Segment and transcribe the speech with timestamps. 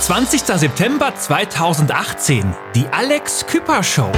[0.00, 0.58] 20.
[0.58, 4.10] September 2018, die Alex Küpper Show.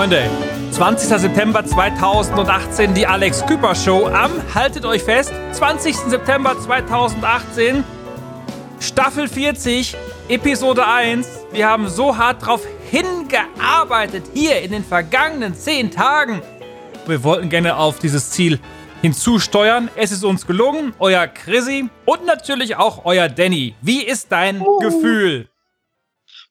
[0.00, 0.30] Freunde,
[0.70, 1.18] 20.
[1.20, 5.94] September 2018, die Alex Küper Show am, haltet euch fest, 20.
[5.94, 7.84] September 2018,
[8.80, 9.94] Staffel 40,
[10.30, 11.28] Episode 1.
[11.52, 16.40] Wir haben so hart drauf hingearbeitet hier in den vergangenen 10 Tagen.
[17.06, 18.58] Wir wollten gerne auf dieses Ziel
[19.02, 19.90] hinzusteuern.
[19.96, 20.94] Es ist uns gelungen.
[20.98, 23.74] Euer Chrissy und natürlich auch euer Danny.
[23.82, 24.78] Wie ist dein uh.
[24.78, 25.49] Gefühl?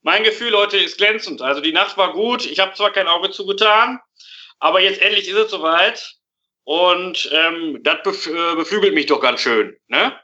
[0.02, 1.42] Mein Gefühl, Leute, ist glänzend.
[1.42, 2.46] Also die Nacht war gut.
[2.46, 4.00] Ich habe zwar kein Auge zugetan,
[4.60, 6.16] aber jetzt endlich ist es soweit.
[6.64, 9.76] Und ähm, das bef äh, beflügelt mich doch ganz schön.
[9.88, 10.18] Ne?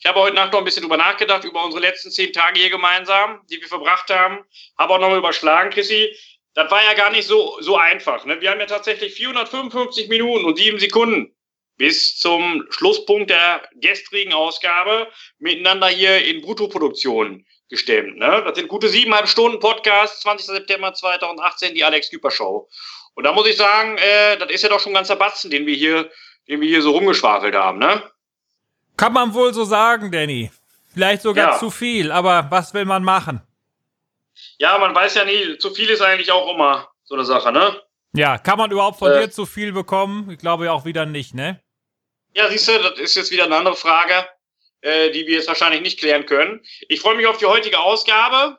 [0.00, 2.70] Ich habe heute Nacht noch ein bisschen drüber nachgedacht, über unsere letzten zehn Tage hier
[2.70, 4.44] gemeinsam, die wir verbracht haben.
[4.78, 6.16] Habe auch nochmal überschlagen, Chrissy.
[6.54, 8.24] Das war ja gar nicht so, so einfach.
[8.24, 8.40] Ne?
[8.40, 11.34] Wir haben ja tatsächlich 455 Minuten und sieben Sekunden
[11.76, 18.16] bis zum Schlusspunkt der gestrigen Ausgabe miteinander hier in Bruttoproduktion gestemmt.
[18.18, 18.42] Ne?
[18.46, 20.46] Das sind gute siebeneinhalb Stunden Podcast, 20.
[20.46, 22.68] September 2018, die Alex Küper Show.
[23.14, 25.66] Und da muss ich sagen, äh, das ist ja doch schon ein ganzer Batzen, den
[25.66, 26.10] wir hier,
[26.48, 28.02] den wir hier so rumgeschwafelt haben, ne?
[28.96, 30.50] Kann man wohl so sagen, Danny.
[30.92, 31.58] Vielleicht sogar ja.
[31.58, 33.42] zu viel, aber was will man machen?
[34.58, 37.80] Ja, man weiß ja nie, zu viel ist eigentlich auch immer so eine Sache, ne?
[38.14, 40.30] Ja, kann man überhaupt von äh, dir zu viel bekommen?
[40.30, 41.60] Ich glaube auch wieder nicht, ne?
[42.34, 44.26] Ja, siehst du, das ist jetzt wieder eine andere Frage
[44.80, 46.64] äh, die wir jetzt wahrscheinlich nicht klären können.
[46.88, 48.58] Ich freue mich auf die heutige Ausgabe.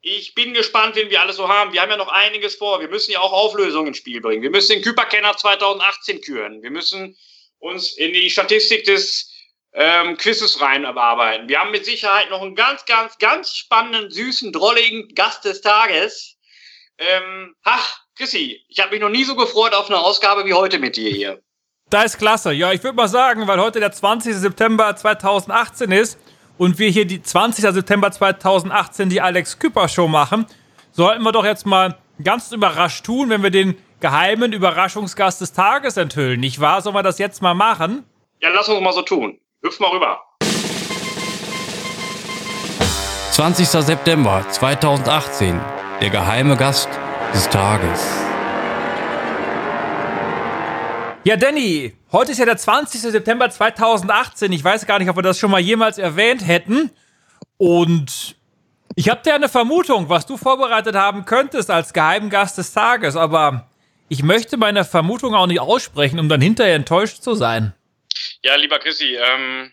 [0.00, 1.72] Ich bin gespannt, wen wir alles so haben.
[1.72, 2.80] Wir haben ja noch einiges vor.
[2.80, 4.42] Wir müssen ja auch Auflösungen ins Spiel bringen.
[4.42, 6.62] Wir müssen den Küperkenner 2018 küren.
[6.62, 7.16] Wir müssen
[7.58, 9.32] uns in die Statistik des
[9.72, 11.48] ähm, Quizzes rein bearbeiten.
[11.48, 16.36] Wir haben mit Sicherheit noch einen ganz, ganz, ganz spannenden, süßen, drolligen Gast des Tages.
[16.98, 20.78] Ähm, ach, Chrissy, ich habe mich noch nie so gefreut auf eine Ausgabe wie heute
[20.78, 21.42] mit dir hier.
[21.92, 22.52] Da ist klasse.
[22.54, 24.34] Ja, ich würde mal sagen, weil heute der 20.
[24.34, 26.18] September 2018 ist
[26.56, 27.62] und wir hier die 20.
[27.70, 30.46] September 2018 die Alex Küpper Show machen,
[30.92, 35.98] sollten wir doch jetzt mal ganz überrascht tun, wenn wir den geheimen Überraschungsgast des Tages
[35.98, 36.40] enthüllen.
[36.40, 36.80] Nicht wahr?
[36.80, 38.04] Sollen wir das jetzt mal machen?
[38.40, 39.38] Ja, lass uns mal so tun.
[39.62, 40.18] Hüpf mal rüber.
[43.32, 43.68] 20.
[43.68, 45.60] September 2018.
[46.00, 46.88] Der geheime Gast
[47.34, 48.31] des Tages.
[51.24, 53.00] Ja, Danny, heute ist ja der 20.
[53.00, 54.50] September 2018.
[54.50, 56.90] Ich weiß gar nicht, ob wir das schon mal jemals erwähnt hätten.
[57.58, 58.34] Und
[58.96, 63.70] ich habe dir eine Vermutung, was du vorbereitet haben könntest als Geheimgast des Tages, aber
[64.08, 67.72] ich möchte meine Vermutung auch nicht aussprechen, um dann hinterher enttäuscht zu sein.
[68.42, 69.70] Ja, lieber Chrissy, ähm,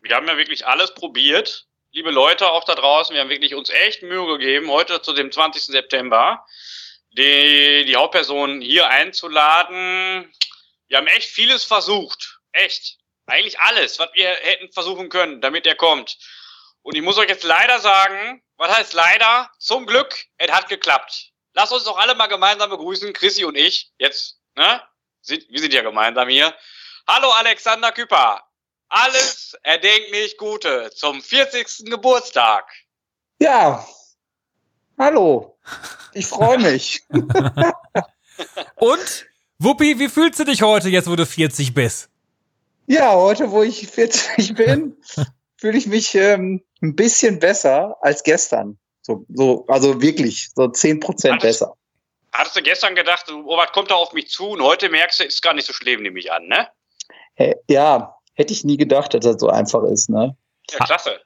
[0.00, 1.66] wir haben ja wirklich alles probiert.
[1.90, 5.32] Liebe Leute auch da draußen, wir haben wirklich uns echt Mühe gegeben, heute zu dem
[5.32, 5.64] 20.
[5.64, 6.44] September
[7.10, 10.32] die, die Hauptperson hier einzuladen.
[10.88, 12.40] Wir haben echt vieles versucht.
[12.52, 12.98] Echt.
[13.26, 16.18] Eigentlich alles, was wir hätten versuchen können, damit er kommt.
[16.82, 19.50] Und ich muss euch jetzt leider sagen, was heißt leider?
[19.58, 21.32] Zum Glück, es hat geklappt.
[21.54, 23.90] Lasst uns doch alle mal gemeinsam begrüßen, Chrissy und ich.
[23.98, 24.82] Jetzt, ne?
[25.26, 26.54] Wir sind ja gemeinsam hier.
[27.08, 28.42] Hallo Alexander Küpper.
[28.88, 31.90] Alles erdenklich Gute zum 40.
[31.90, 32.70] Geburtstag.
[33.38, 33.86] Ja.
[34.98, 35.58] Hallo.
[36.12, 37.02] Ich freue mich.
[38.76, 39.26] und
[39.64, 42.10] Wuppi, wie fühlst du dich heute, jetzt wo du 40 bist?
[42.86, 44.94] Ja, heute, wo ich 40 bin,
[45.56, 48.78] fühle ich mich ähm, ein bisschen besser als gestern.
[49.00, 51.74] So, so, also wirklich, so 10 Prozent besser.
[52.32, 54.50] Hattest du gestern gedacht, oh, was kommt da auf mich zu?
[54.50, 56.68] Und heute merkst du, ist gar nicht so schlimm, nehme ich an, ne?
[57.66, 60.36] Ja, hätte ich nie gedacht, dass das so einfach ist, ne?
[60.70, 61.20] Ja, klasse.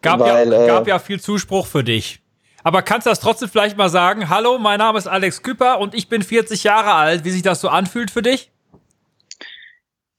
[0.00, 2.22] Gab, Weil, ja, gab äh, ja viel Zuspruch für dich.
[2.64, 4.30] Aber kannst du das trotzdem vielleicht mal sagen?
[4.30, 7.24] Hallo, mein Name ist Alex Küpper und ich bin 40 Jahre alt.
[7.24, 8.50] Wie sich das so anfühlt für dich?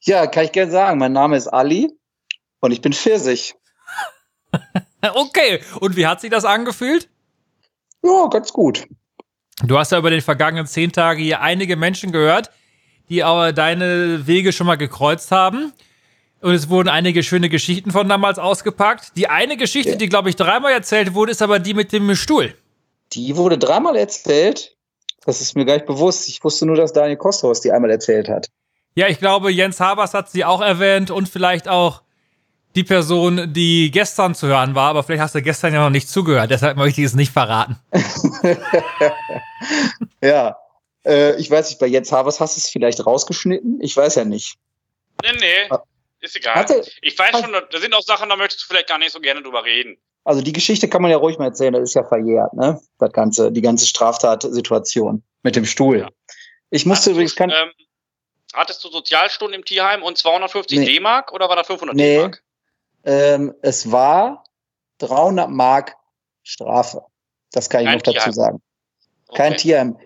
[0.00, 0.98] Ja, kann ich gerne sagen.
[0.98, 1.90] Mein Name ist Ali
[2.60, 3.56] und ich bin 40.
[5.14, 5.60] okay.
[5.80, 7.08] Und wie hat sich das angefühlt?
[8.04, 8.86] Ja, ganz gut.
[9.64, 12.50] Du hast ja über den vergangenen zehn Tage hier einige Menschen gehört,
[13.08, 15.72] die aber deine Wege schon mal gekreuzt haben.
[16.40, 19.12] Und es wurden einige schöne Geschichten von damals ausgepackt.
[19.16, 19.96] Die eine Geschichte, ja.
[19.96, 22.54] die, glaube ich, dreimal erzählt wurde, ist aber die mit dem Stuhl.
[23.12, 24.76] Die wurde dreimal erzählt.
[25.24, 26.28] Das ist mir gar nicht bewusst.
[26.28, 28.48] Ich wusste nur, dass Daniel Kosthaus die einmal erzählt hat.
[28.94, 32.02] Ja, ich glaube, Jens Habers hat sie auch erwähnt und vielleicht auch
[32.76, 36.08] die Person, die gestern zu hören war, aber vielleicht hast du gestern ja noch nicht
[36.10, 37.76] zugehört, deshalb möchte ich es nicht verraten.
[40.22, 40.56] ja,
[41.06, 43.80] äh, ich weiß nicht, bei Jens Havers hast du es vielleicht rausgeschnitten?
[43.80, 44.56] Ich weiß ja nicht.
[45.22, 45.82] Nee, nee, Ah.
[46.20, 46.54] Ist egal.
[46.54, 49.20] Hatte- ich weiß schon, da sind auch Sachen, da möchtest du vielleicht gar nicht so
[49.20, 49.96] gerne drüber reden.
[50.24, 52.80] Also die Geschichte kann man ja ruhig mal erzählen, das ist ja verjährt, ne?
[52.98, 55.98] Das ganze, die ganze Straftatsituation mit dem Stuhl.
[56.00, 56.08] Ja.
[56.70, 57.70] Ich musste Hattest übrigens kann, ähm,
[58.52, 60.86] hattest du Sozialstunden im Tierheim und 250 Nee.
[60.86, 62.16] D-Mark oder war das 500 Nee.
[62.16, 62.42] D-Mark?
[63.04, 64.42] ähm, es war
[64.98, 65.94] 300 Mark
[66.42, 67.02] Strafe.
[67.52, 68.32] Das kann ich Kein noch dazu Tierheim.
[68.32, 68.62] sagen.
[69.34, 69.60] Kein Okay.
[69.62, 69.98] Tierheim.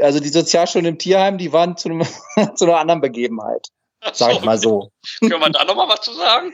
[0.00, 2.02] Also die Sozialstunden im Tierheim, die waren zu, einem,
[2.56, 3.68] zu einer anderen Begebenheit,
[4.12, 4.90] sag ich mal so.
[5.20, 6.52] Können wir da nochmal was zu sagen?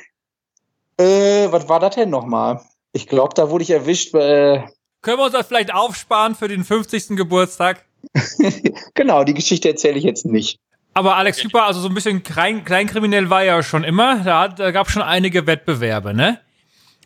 [0.99, 2.61] Äh, was war das denn nochmal?
[2.93, 4.15] Ich glaube, da wurde ich erwischt.
[4.15, 4.63] Äh,
[5.01, 7.17] Können wir uns das vielleicht aufsparen für den 50.
[7.17, 7.85] Geburtstag?
[8.95, 10.59] genau, die Geschichte erzähle ich jetzt nicht.
[10.95, 14.17] Aber Alex Küper, also so ein bisschen klein, kleinkriminell war er ja schon immer.
[14.19, 16.41] Da, da gab schon einige Wettbewerbe, ne?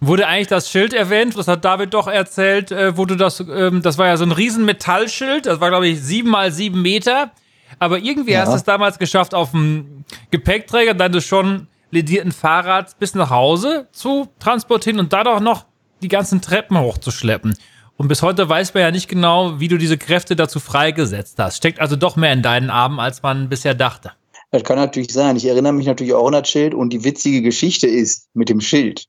[0.01, 1.39] Wurde eigentlich das Schild erwähnt?
[1.39, 2.71] Das hat David doch erzählt.
[2.71, 5.47] Äh, wurde das, ähm, das war ja so ein riesen Metallschild.
[5.47, 7.31] Das war, glaube ich, sieben mal sieben Meter.
[7.79, 8.41] Aber irgendwie Ja.
[8.41, 13.89] hast du es damals geschafft, auf dem Gepäckträger deines schon ledierten Fahrrads bis nach Hause
[13.93, 15.67] zu transportieren und da doch noch
[16.03, 17.57] die ganzen Treppen hochzuschleppen.
[17.97, 21.57] Und bis heute weiß man ja nicht genau, wie du diese Kräfte dazu freigesetzt hast.
[21.57, 24.13] Steckt also doch mehr in deinen Armen, als man bisher dachte.
[24.51, 25.37] Das kann natürlich sein.
[25.37, 28.61] Ich erinnere mich natürlich auch an das Schild und die witzige Geschichte ist mit dem
[28.61, 29.07] Schild.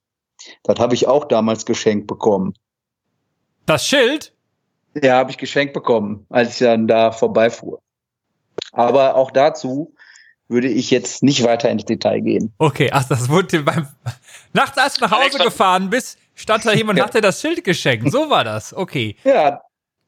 [0.63, 2.53] Das habe ich auch damals geschenkt bekommen.
[3.65, 4.33] Das Schild?
[5.01, 7.81] Ja, habe ich geschenkt bekommen, als ich dann da vorbeifuhr.
[8.71, 9.93] Aber auch dazu
[10.47, 12.53] würde ich jetzt nicht weiter ins Detail gehen.
[12.57, 13.87] Okay, ach, das wurde dir beim.
[14.53, 17.63] Nachts, als du nach Hause gefahren bist, stand da jemand und hat dir das Schild
[17.63, 18.11] geschenkt.
[18.11, 18.73] So war das.
[18.73, 19.15] Okay.
[19.25, 19.61] Ja,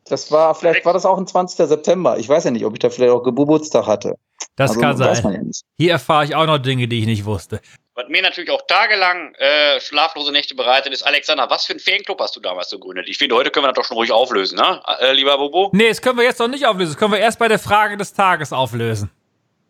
[0.06, 1.68] das war, vielleicht war das auch ein 20.
[1.68, 2.18] September.
[2.18, 4.16] Ich weiß ja nicht, ob ich da vielleicht auch Geburtstag hatte.
[4.56, 5.42] Das Also, kann Weiß man sein.
[5.42, 5.62] ja nicht.
[5.78, 7.60] Hier erfahre ich auch noch Dinge, die ich nicht wusste.
[8.00, 12.22] Was mir natürlich auch tagelang äh, schlaflose Nächte bereitet ist, Alexander, was für ein Fanclub
[12.22, 13.07] hast du damals gegründet?
[13.10, 14.81] Ich finde, heute können wir das doch schon ruhig auflösen, ne?
[15.01, 15.69] Äh, lieber Bobo?
[15.74, 16.94] Nee, das können wir jetzt noch nicht auflösen.
[16.94, 19.12] Das können wir erst bei der Frage des Tages auflösen.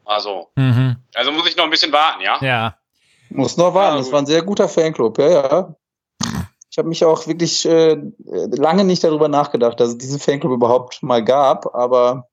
[0.06, 0.98] Also, Mhm.
[1.16, 2.38] also muss ich noch ein bisschen warten, ja?
[2.42, 2.76] Ja.
[3.32, 3.96] Muss noch warten.
[3.96, 5.76] Ja, das war ein sehr guter Fanclub, ja, ja.
[6.72, 7.98] Ich habe mich auch wirklich äh,
[8.28, 12.28] lange nicht darüber nachgedacht, dass es diesen Fanclub überhaupt mal gab, aber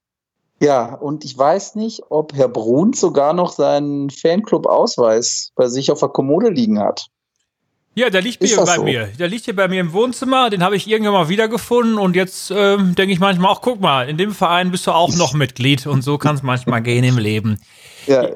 [0.60, 6.00] ja, und ich weiß nicht, ob Herr Bruns sogar noch seinen Fanclub-Ausweis bei sich auf
[6.00, 7.06] der Kommode liegen hat.
[7.94, 8.82] Ja, der liegt hier bei so?
[8.84, 9.06] mir.
[9.18, 10.50] Der liegt hier bei mir im Wohnzimmer.
[10.50, 11.96] Den habe ich irgendwann mal wiedergefunden.
[11.96, 15.14] Und jetzt ähm, denke ich manchmal auch, guck mal, in dem Verein bist du auch
[15.16, 15.86] noch Mitglied.
[15.86, 17.58] Und so kann es manchmal gehen im Leben.
[18.06, 18.28] Ja,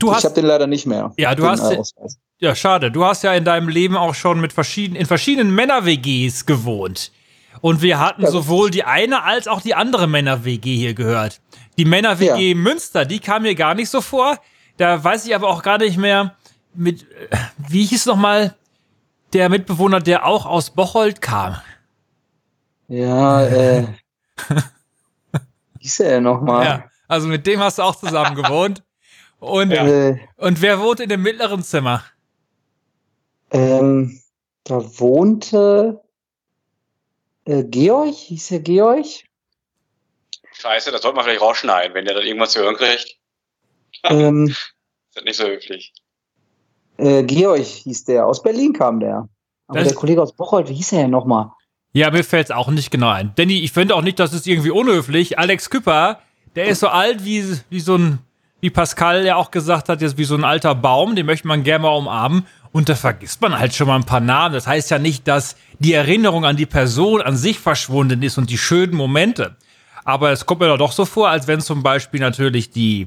[0.00, 1.12] Du ich habe den leider nicht mehr.
[1.16, 2.18] Ja, du den, hast- Ausweis.
[2.38, 2.90] ja, schade.
[2.90, 7.12] Du hast ja in deinem Leben auch schon mit verschiedenen, in verschiedenen Männer-WGs gewohnt.
[7.64, 11.40] Und wir hatten Ja, sowohl die eine als auch die andere Männer-WG hier gehört.
[11.78, 14.38] Die Männer-WG Münster, die kam mir gar nicht so vor.
[14.76, 16.36] Da weiß ich aber auch gar nicht mehr,
[16.74, 18.54] mit, äh, wie hieß nochmal
[19.32, 21.56] der Mitbewohner, der auch aus Bocholt kam?
[22.88, 23.86] Ja, äh.
[25.80, 26.66] Ist er nochmal?
[26.66, 28.82] Ja, also mit dem hast du auch zusammen gewohnt.
[29.38, 32.04] Und, Äh, und wer wohnt in dem mittleren Zimmer?
[33.52, 34.20] ähm,
[34.64, 36.03] da wohnte
[37.46, 39.06] äh, Georg, hieß er Georg?
[40.52, 43.16] Scheiße, das sollte man vielleicht rausschneiden, wenn der dann irgendwas zu hören kriegt.
[44.04, 44.46] ähm,
[45.08, 45.92] Ist das nicht so höflich.
[46.98, 49.28] äh, Georg hieß der, aus Berlin kam der.
[49.66, 51.50] Aber Das- der Kollege aus Bocholt, wie hieß er denn nochmal?
[51.92, 53.32] Ja, mir fällt's auch nicht genau ein.
[53.36, 55.38] Danny, ich finde auch nicht, das ist irgendwie unhöflich.
[55.38, 56.20] Alex Küpper,
[56.56, 58.18] der ist so alt wie, wie so ein,
[58.60, 61.62] wie Pascal ja auch gesagt hat, jetzt wie so ein alter Baum, den möchte man
[61.62, 62.46] gerne mal umarmen.
[62.74, 64.52] Und da vergisst man halt schon mal ein paar Namen.
[64.52, 68.50] Das heißt ja nicht, dass die Erinnerung an die Person an sich verschwunden ist und
[68.50, 69.54] die schönen Momente.
[70.04, 73.06] Aber es kommt mir doch so vor, als wenn zum Beispiel natürlich die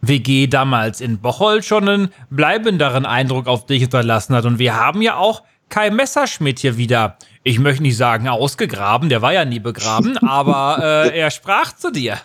[0.00, 4.44] WG damals in Bocholt schon einen bleibenderen Eindruck auf dich hinterlassen hat.
[4.44, 9.22] Und wir haben ja auch Kai Messerschmidt hier wieder, ich möchte nicht sagen ausgegraben, der
[9.22, 12.18] war ja nie begraben, aber äh, er sprach zu dir.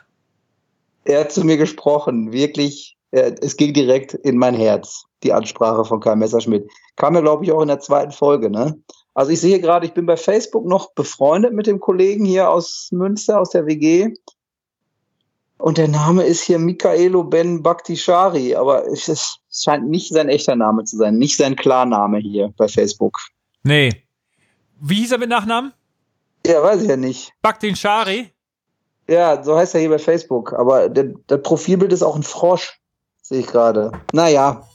[1.05, 5.99] Er hat zu mir gesprochen, wirklich, es ging direkt in mein Herz, die Ansprache von
[5.99, 6.69] Kai Messerschmidt.
[6.95, 8.77] Kam ja, glaube ich, auch in der zweiten Folge, ne?
[9.13, 12.89] Also ich sehe gerade, ich bin bei Facebook noch befreundet mit dem Kollegen hier aus
[12.91, 14.13] Münster, aus der WG.
[15.57, 20.85] Und der Name ist hier Michaelo Ben Baktishari, aber es scheint nicht sein echter Name
[20.85, 23.19] zu sein, nicht sein Klarname hier bei Facebook.
[23.63, 23.91] Nee.
[24.79, 25.73] Wie hieß er mit Nachnamen?
[26.47, 27.33] Ja, weiß ich ja nicht.
[27.43, 28.31] Baktin Shari?
[29.07, 32.79] Ja, so heißt er hier bei Facebook, aber das Profilbild ist auch ein Frosch,
[33.21, 33.91] sehe ich gerade.
[34.13, 34.67] Naja,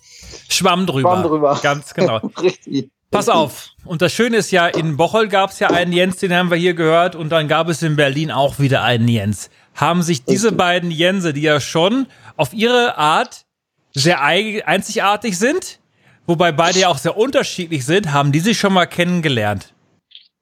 [0.48, 1.10] Schwamm drüber.
[1.10, 1.60] Schwamm drüber.
[1.62, 2.18] Ganz genau.
[2.42, 2.90] richtig.
[3.10, 3.68] Pass auf.
[3.84, 6.56] Und das Schöne ist ja, in Bocholt gab es ja einen Jens, den haben wir
[6.56, 9.48] hier gehört, und dann gab es in Berlin auch wieder einen Jens.
[9.74, 10.58] Haben sich diese Richtig.
[10.58, 13.46] beiden Jense, die ja schon auf ihre Art
[13.94, 15.78] sehr einzigartig sind,
[16.26, 18.12] Wobei beide ja auch sehr unterschiedlich sind.
[18.12, 19.72] Haben die sich schon mal kennengelernt?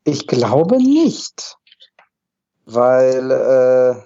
[0.05, 1.57] Ich glaube nicht.
[2.65, 4.03] Weil, äh,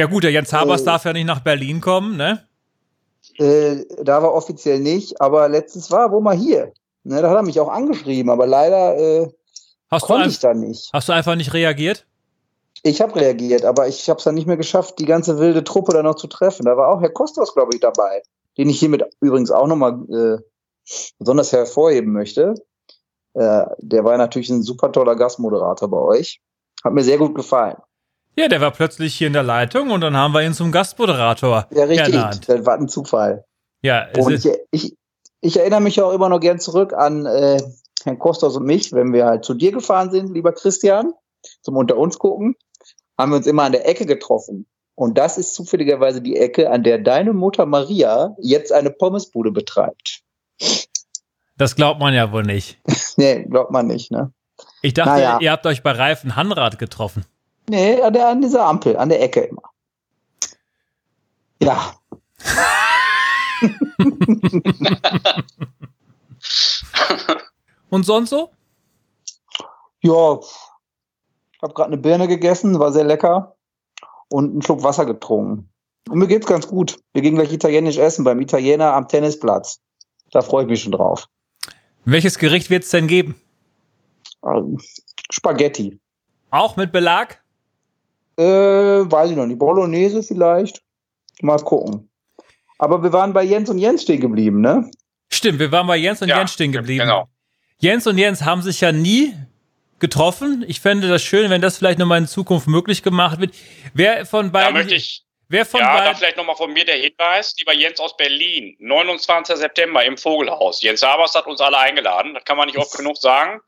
[0.00, 0.84] Ja gut, der Jens Habers Äh.
[0.86, 2.45] darf ja nicht nach Berlin kommen, ne?
[3.38, 6.72] Äh, da war offiziell nicht, aber letztens war wohl mal hier.
[7.04, 9.28] Ne, da hat er mich auch angeschrieben, aber leider äh,
[9.90, 10.90] Hast konnte ich da nicht.
[10.92, 12.06] hast du einfach nicht reagiert?
[12.82, 15.92] Ich habe reagiert, aber ich habe es dann nicht mehr geschafft, die ganze wilde Truppe
[15.92, 16.66] da noch zu treffen.
[16.66, 18.22] Da war auch Herr Kostos, glaube ich, dabei,
[18.58, 20.42] den ich hiermit übrigens auch nochmal äh,
[21.18, 22.54] besonders hervorheben möchte.
[23.34, 26.40] Äh, der war natürlich ein super toller Gastmoderator bei euch.
[26.84, 27.76] Hat mir sehr gut gefallen.
[28.38, 31.66] Ja, der war plötzlich hier in der Leitung und dann haben wir ihn zum Gastmoderator
[31.72, 32.14] Ja, richtig.
[32.14, 32.48] ernannt.
[32.48, 33.44] Das war ein Zufall.
[33.82, 34.96] Ja, Und ich, ich,
[35.40, 37.62] ich erinnere mich auch immer noch gern zurück an äh,
[38.04, 41.12] Herrn Kostos und mich, wenn wir halt zu dir gefahren sind, lieber Christian,
[41.62, 42.56] zum Unter uns gucken,
[43.18, 44.66] haben wir uns immer an der Ecke getroffen.
[44.94, 50.22] Und das ist zufälligerweise die Ecke, an der deine Mutter Maria jetzt eine Pommesbude betreibt.
[51.56, 52.78] das glaubt man ja wohl nicht.
[53.18, 54.30] Nee, glaubt man nicht, ne?
[54.82, 55.38] Ich dachte, Naja.
[55.40, 57.24] ihr habt euch bei Reifen Hanrad getroffen.
[57.68, 59.62] Nee, an, der, an dieser Ampel, an der Ecke immer.
[61.60, 61.96] Ja,
[67.90, 68.50] Und sonst so?
[70.02, 70.38] ja,
[71.52, 73.56] ich habe gerade eine Birne gegessen, war sehr lecker
[74.28, 75.68] und einen Schluck Wasser getrunken.
[76.08, 76.98] Und mir geht's ganz gut.
[77.12, 79.80] Wir gehen gleich italienisch essen beim Italiener am Tennisplatz.
[80.30, 81.26] Da freue ich mich schon drauf.
[82.04, 83.34] Welches Gericht wird es denn geben?
[84.44, 84.78] Ähm,
[85.30, 85.98] Spaghetti.
[86.50, 87.42] Auch mit Belag?
[88.38, 89.58] Äh, weiß ich noch nicht.
[89.58, 90.82] Bolognese vielleicht.
[91.42, 92.10] Mal gucken.
[92.78, 94.90] Aber wir waren bei Jens und Jens stehen geblieben, ne?
[95.30, 97.00] Stimmt, wir waren bei Jens und Ja, Jens stehen geblieben.
[97.04, 97.28] Genau.
[97.78, 99.34] Jens und Jens haben sich ja nie
[99.98, 100.64] getroffen.
[100.68, 103.54] Ich fände das schön, wenn das vielleicht nochmal in Zukunft möglich gemacht wird.
[103.94, 104.74] Wer von Da beiden.
[104.74, 106.16] möchte ich, wer von ja, da beiden.
[106.16, 109.56] vielleicht nochmal von mir der Hinweis, lieber Jens aus Berlin, 29.
[109.56, 110.82] September im Vogelhaus.
[110.82, 113.60] Jens Habers hat uns alle eingeladen, das kann man nicht oft genug sagen.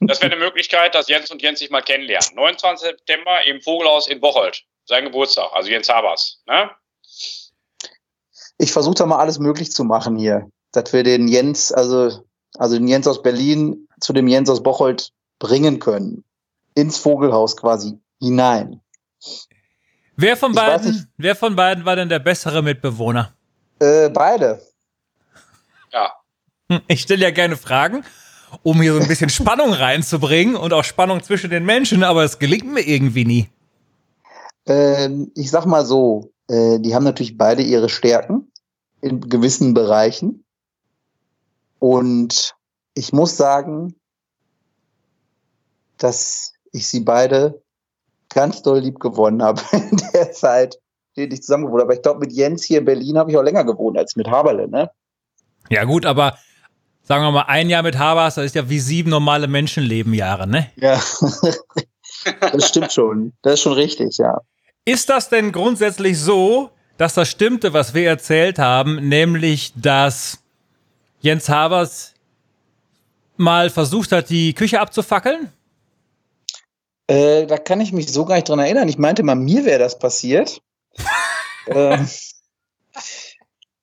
[0.00, 2.34] Das wäre eine Möglichkeit, dass Jens und Jens sich mal kennenlernen.
[2.34, 2.88] 29.
[2.88, 6.42] September im Vogelhaus in Bocholt, sein Geburtstag, also Jens Habers.
[6.46, 6.70] Ne?
[8.58, 10.50] Ich versuche da mal alles möglich zu machen hier.
[10.72, 12.24] Dass wir den Jens, also,
[12.58, 16.24] also den Jens aus Berlin zu dem Jens aus Bocholt bringen können.
[16.74, 18.80] Ins Vogelhaus quasi hinein.
[20.16, 21.06] Wer von Ich beiden, nicht.
[21.16, 23.34] wer von beiden war denn der bessere Mitbewohner?
[23.80, 24.62] Äh, beide.
[25.92, 26.12] Ja.
[26.70, 28.04] Hm, Ich stelle ja gerne Fragen,
[28.62, 32.38] um hier so ein bisschen Spannung reinzubringen und auch Spannung zwischen den Menschen, aber es
[32.38, 33.48] gelingt mir irgendwie nie.
[34.66, 38.50] Ähm, ich sag mal so, äh, die haben natürlich beide ihre Stärken
[39.00, 40.44] in gewissen Bereichen.
[41.78, 42.54] Und
[42.94, 43.94] ich muss sagen,
[45.98, 47.62] dass ich sie beide
[48.28, 50.76] ganz doll lieb gewonnen habe in der Zeit,
[51.14, 51.90] in der ich zusammen gewohnt habe.
[51.90, 54.28] Aber ich glaube, mit Jens hier in Berlin habe ich auch länger gewohnt als mit
[54.28, 54.90] Haberle, ne?
[55.68, 56.38] Ja gut, aber
[57.06, 60.70] sagen wir mal, ein Jahr mit Habers, das ist ja wie sieben normale Menschenlebenjahre, ne?
[60.76, 61.00] Ja.
[62.52, 63.32] das stimmt schon.
[63.42, 64.40] Das ist schon richtig, ja.
[64.84, 70.38] Ist das denn grundsätzlich so, dass das stimmte, was wir erzählt haben, nämlich, dass
[71.20, 72.14] Jens Habers
[73.36, 75.52] mal versucht hat, die Küche abzufackeln?
[77.06, 78.88] Äh, da kann ich mich so gar nicht dran erinnern.
[78.88, 80.60] Ich meinte mal, mir wäre das passiert.
[81.68, 82.08] ähm,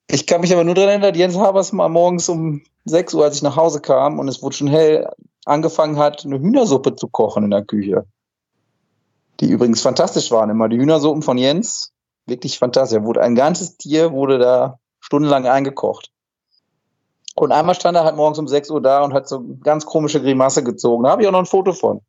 [0.08, 3.23] ich kann mich aber nur dran erinnern, dass Jens Habers mal morgens um 6 Uhr,
[3.23, 5.09] als ich nach Hause kam und es wurde schon hell,
[5.45, 8.05] angefangen hat, eine Hühnersuppe zu kochen in der Küche.
[9.39, 10.69] Die übrigens fantastisch waren immer.
[10.69, 11.91] Die Hühnersuppen von Jens,
[12.25, 13.01] wirklich fantastisch.
[13.01, 16.11] Wurde ein ganzes Tier, wurde da stundenlang eingekocht.
[17.35, 19.85] Und einmal stand er halt morgens um 6 Uhr da und hat so eine ganz
[19.85, 21.03] komische Grimasse gezogen.
[21.03, 22.01] Da habe ich auch noch ein Foto von.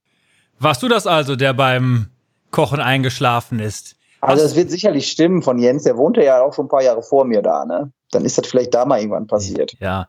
[0.59, 2.11] Warst du das also, der beim
[2.51, 3.97] Kochen eingeschlafen ist?
[4.21, 7.03] Also es wird sicherlich stimmen von Jens, der wohnte ja auch schon ein paar Jahre
[7.03, 7.93] vor mir da, ne?
[8.11, 9.75] Dann ist das vielleicht da mal irgendwann passiert.
[9.81, 10.09] Ja.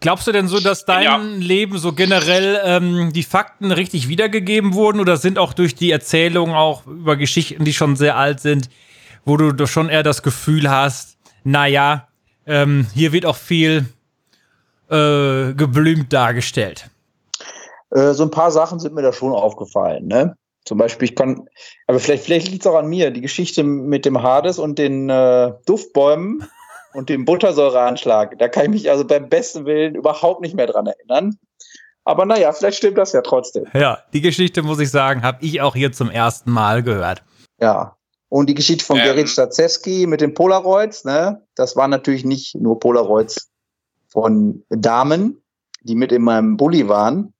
[0.00, 1.16] Glaubst du denn so, dass dein Ja.
[1.16, 6.54] Leben so generell ähm, die Fakten richtig wiedergegeben wurden oder sind auch durch die Erzählungen
[6.54, 8.70] auch über Geschichten, die schon sehr alt sind,
[9.24, 12.06] wo du doch schon eher das Gefühl hast, naja,
[12.46, 13.86] ähm, hier wird auch viel
[14.88, 16.88] äh, geblümt dargestellt.
[17.90, 20.36] Äh, so ein paar Sachen sind mir da schon aufgefallen, ne?
[20.64, 21.48] Zum Beispiel, ich kann,
[21.86, 25.08] aber vielleicht, vielleicht liegt es auch an mir, die Geschichte mit dem Hades und den
[25.08, 26.46] äh, Duftbäumen
[26.94, 28.38] und dem Buttersäureanschlag.
[28.38, 31.38] Da kann ich mich also beim besten Willen überhaupt nicht mehr dran erinnern.
[32.04, 33.66] Aber naja, vielleicht stimmt das ja trotzdem.
[33.74, 37.22] Ja, die Geschichte, muss ich sagen, habe ich auch hier zum ersten Mal gehört.
[37.60, 37.96] Ja.
[38.30, 39.04] Und die Geschichte von Ähm.
[39.04, 41.42] Gerrit Stazewski mit den Polaroids, ne?
[41.54, 43.50] Das waren natürlich nicht nur Polaroids
[44.10, 45.42] von Damen,
[45.82, 47.34] die mit in meinem Bulli waren,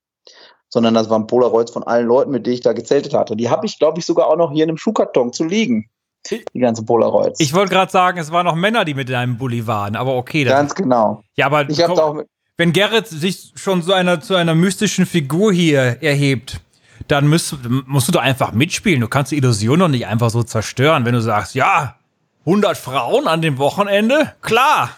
[0.69, 3.37] sondern das waren Polaroids von allen Leuten, mit denen ich da gezeltet hatte.
[3.37, 5.90] Die habe ich, glaube ich, sogar auch noch hier in einem Schuhkarton zu liegen.
[6.30, 7.40] Die ganzen Polaroids.
[7.40, 10.44] Ich wollte gerade sagen, es waren noch Männer, die mit deinem Bulli waren, aber okay.
[10.44, 11.22] Das, Ganz genau.
[11.37, 15.06] ja, aber Ich komm, auch mit, wenn Gerrit sich schon so einer, zu einer mystischen
[15.06, 16.60] Figur hier erhebt,
[17.06, 17.56] dann müsst,
[17.87, 19.00] musst du doch einfach mitspielen.
[19.00, 21.96] Du kannst die Illusion doch nicht einfach so zerstören, wenn du sagst, ja,
[22.40, 24.34] 100 Frauen an dem Wochenende?
[24.42, 24.96] Klar.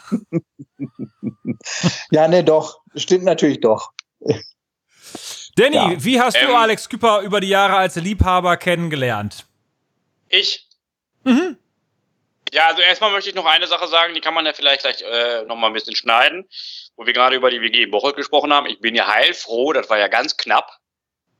[2.11, 2.81] ja, nee, doch.
[2.95, 3.93] Stimmt natürlich doch.
[5.57, 5.93] Danny, ja.
[5.99, 9.47] wie hast ähm, du Alex Küpper über die Jahre als Liebhaber kennengelernt?
[10.29, 10.70] Ich?
[11.25, 11.59] Mhm.
[12.53, 15.03] Ja, also erstmal möchte ich noch eine Sache sagen, die kann man ja vielleicht gleich
[15.03, 16.49] äh, nochmal ein bisschen schneiden,
[16.97, 18.67] wo wir gerade über die WG Bocholt gesprochen haben.
[18.67, 20.79] Ich bin ja heilfroh, das war ja ganz knapp.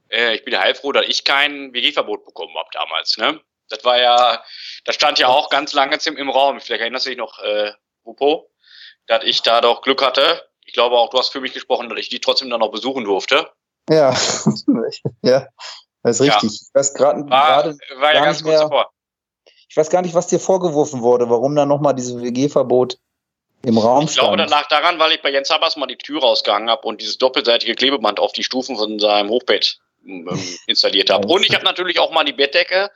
[0.09, 3.17] Äh, ich bin ja heilfroh, dass ich kein WG-Verbot bekommen habe damals.
[3.17, 3.41] Ne?
[3.69, 4.45] Das war ja,
[4.85, 6.61] das stand ja auch ganz lange im Raum.
[6.61, 7.73] Vielleicht erinnerst du dich noch, äh,
[8.05, 8.51] Upo,
[9.07, 10.49] dass ich da doch Glück hatte.
[10.65, 13.05] Ich glaube auch, du hast für mich gesprochen, dass ich die trotzdem dann noch besuchen
[13.05, 13.51] durfte.
[13.89, 13.97] Ja,
[15.23, 15.49] ja,
[16.03, 16.43] das ist richtig.
[16.43, 16.43] Ja.
[16.43, 17.65] Ich weiß gerade war,
[17.97, 18.93] war ja ganz kurz davor.
[19.71, 22.99] Ich weiß gar nicht, was dir vorgeworfen wurde, warum da nochmal dieses WG-Verbot
[23.63, 26.21] im Raum Ich glaube, das lag daran, weil ich bei Jens Habers mal die Tür
[26.21, 30.29] rausgegangen habe und dieses doppelseitige Klebeband auf die Stufen von seinem Hochbett ähm,
[30.67, 31.29] installiert habe.
[31.29, 32.91] Und ich habe natürlich auch mal die Bettdecke,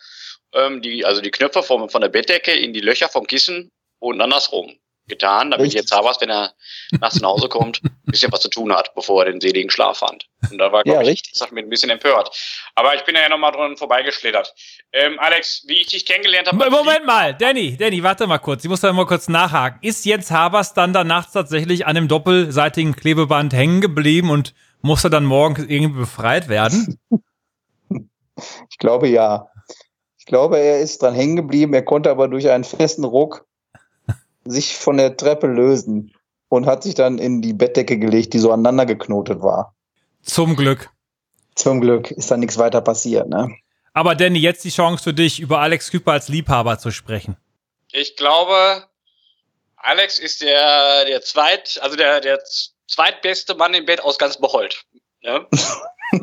[0.53, 4.21] ähm, die, also die Knöpfe von, von der Bettdecke in die Löcher vom Kissen und
[4.21, 4.77] andersrum
[5.07, 5.83] getan, damit Richtig.
[5.83, 6.55] jetzt Habers, wenn er
[7.01, 9.99] nachts nach Hause kommt, ein bisschen was zu tun hat, bevor er den seligen Schlaf
[9.99, 10.27] fand.
[10.51, 12.31] Und da war, glaube ja, ich, das hat mich ein bisschen empört.
[12.75, 14.55] Aber ich bin ja nochmal dran vorbeigeschlittert.
[14.93, 16.71] Ähm, Alex, wie ich dich kennengelernt habe.
[16.71, 18.65] Moment mal, Danny, Danny, warte mal kurz.
[18.65, 19.79] Ich muss da mal kurz nachhaken.
[19.83, 25.11] Ist Jens Habers dann da nachts tatsächlich an dem doppelseitigen Klebeband hängen geblieben und musste
[25.11, 26.99] dann morgens irgendwie befreit werden?
[28.71, 29.49] ich glaube ja.
[30.19, 31.75] Ich glaube, er ist dran hängen geblieben.
[31.75, 33.47] Er konnte aber durch einen festen Ruck
[34.45, 36.15] sich von der Treppe lösen
[36.49, 39.75] und hat sich dann in die Bettdecke gelegt, die so aneinander geknotet war.
[40.23, 40.91] Zum Glück.
[41.55, 43.55] Zum Glück ist da nichts weiter passiert, ne?
[43.93, 47.37] Aber Danny, jetzt die Chance für dich, über Alex Küper als Liebhaber zu sprechen.
[47.93, 48.85] Ich glaube,
[49.77, 52.41] Alex ist der, der zweit, also der, der
[52.89, 54.85] zweitbeste Mann im Bett aus ganz Bocholt.
[55.21, 55.47] Ja?
[56.13, 56.19] ja,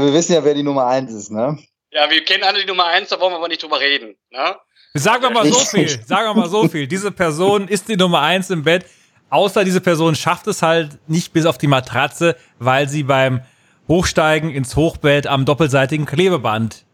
[0.00, 1.58] wir wissen ja, wer die Nummer eins ist, ne?
[1.90, 4.56] Ja, wir kennen alle die Nummer eins, da wollen wir aber nicht drüber reden, ne?
[4.94, 6.86] Sagen wir mal so viel, sagen wir mal so viel.
[6.86, 8.86] Diese Person ist die Nummer eins im Bett.
[9.30, 13.42] Außer diese Person schafft es halt nicht bis auf die Matratze, weil sie beim
[13.86, 16.84] Hochsteigen ins Hochbett am doppelseitigen Klebeband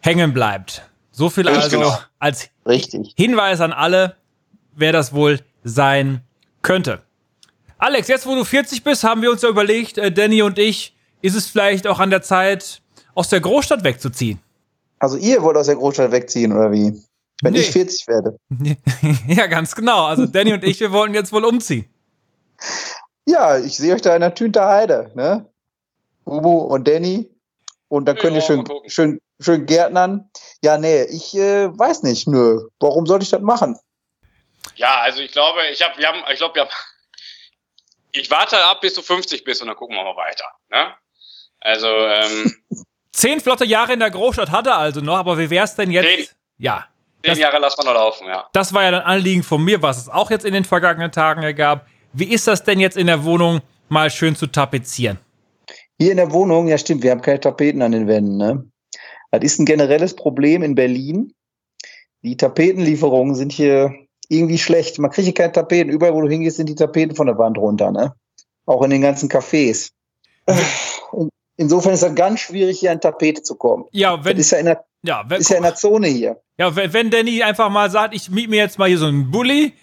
[0.00, 0.88] hängen bleibt.
[1.10, 1.98] So viel Richtig also genau.
[2.18, 3.14] als Richtig.
[3.16, 4.16] Hinweis an alle,
[4.74, 6.22] wer das wohl sein
[6.62, 7.02] könnte.
[7.78, 10.94] Alex, jetzt wo du 40 bist, haben wir uns ja überlegt, äh, Danny und ich,
[11.22, 12.82] ist es vielleicht auch an der Zeit,
[13.14, 14.40] aus der Großstadt wegzuziehen?
[14.98, 17.00] Also ihr wollt aus der Großstadt wegziehen, oder wie?
[17.42, 17.60] Wenn nee.
[17.60, 18.38] ich 40 werde.
[19.28, 20.06] ja, ganz genau.
[20.06, 21.88] Also Danny und ich, wir wollten jetzt wohl umziehen.
[23.26, 25.46] Ja, ich sehe euch da in der Tünter Heide, ne?
[26.24, 27.30] Ubu und Danny.
[27.88, 30.30] Und dann könnt ihr schön, schön, schön gärtnern.
[30.62, 32.68] Ja, nee, ich äh, weiß nicht, nö.
[32.80, 33.78] Warum sollte ich das machen?
[34.74, 36.70] Ja, also ich glaube, ich habe, wir haben, ich glaube, wir haben,
[38.12, 40.44] ich warte ab, bis du 50 bist und dann gucken wir mal weiter.
[40.70, 40.94] Ne?
[41.60, 42.54] Also, ähm,
[43.12, 46.06] Zehn flotte Jahre in der Großstadt hat er also noch, aber wie wär's denn jetzt?
[46.06, 46.28] Zehn.
[46.58, 46.86] Ja.
[47.22, 48.46] Zehn das, Jahre lassen wir noch laufen, ja.
[48.52, 51.42] Das war ja ein Anliegen von mir, was es auch jetzt in den vergangenen Tagen
[51.42, 51.86] ergab.
[52.12, 55.18] Wie ist das denn jetzt in der Wohnung mal schön zu tapezieren?
[55.98, 58.36] Hier in der Wohnung, ja stimmt, wir haben keine Tapeten an den Wänden.
[58.36, 58.64] Ne?
[59.32, 61.34] Das ist ein generelles Problem in Berlin.
[62.22, 63.92] Die Tapetenlieferungen sind hier
[64.28, 64.98] irgendwie schlecht.
[64.98, 65.90] Man kriegt hier keine Tapeten.
[65.90, 67.90] Überall, wo du hingehst, sind die Tapeten von der Wand runter.
[67.90, 68.14] Ne?
[68.66, 69.90] Auch in den ganzen Cafés.
[71.56, 73.84] Insofern ist es ganz schwierig, hier an Tapete zu kommen.
[73.90, 76.40] Ja, wenn, das ist ja in der, ja, wenn, ist ja in der Zone hier.
[76.58, 79.30] Ja, wenn, wenn Danny einfach mal sagt, ich miete mir jetzt mal hier so einen
[79.30, 79.74] Bulli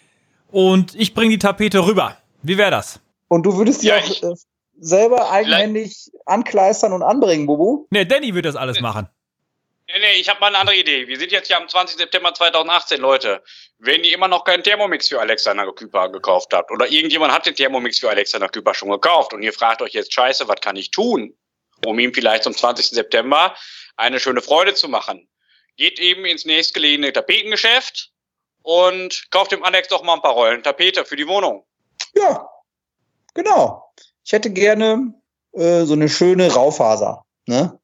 [0.52, 2.18] und ich bringe die Tapete rüber.
[2.44, 3.00] Wie wäre das?
[3.30, 4.36] Und du würdest die ja, auch äh,
[4.78, 7.88] selber eigenhändig ankleistern und anbringen, Bubu?
[7.92, 9.08] Nee, Danny wird das alles machen.
[9.88, 11.08] Nee, nee, ich habe mal eine andere Idee.
[11.08, 11.98] Wir sind jetzt ja am 20.
[11.98, 13.42] September 2018, Leute.
[13.78, 17.56] Wenn ihr immer noch keinen Thermomix für Alexander Küper gekauft habt oder irgendjemand hat den
[17.56, 20.92] Thermomix für Alexander Küper schon gekauft und ihr fragt euch jetzt, scheiße, was kann ich
[20.92, 21.34] tun,
[21.86, 22.90] um ihm vielleicht zum 20.
[22.90, 23.56] September
[23.96, 25.30] eine schöne Freude zu machen?
[25.78, 28.12] Geht eben ins nächstgelegene Tapetengeschäft
[28.62, 31.66] und kauft dem Alex doch mal ein paar Rollen Tapete für die Wohnung.
[32.16, 32.50] Ja,
[33.34, 33.94] genau.
[34.24, 35.14] Ich hätte gerne
[35.54, 37.26] äh, so eine schöne Raufaser.
[37.46, 37.80] Ne?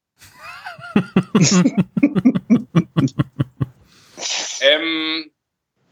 [4.60, 5.30] ähm,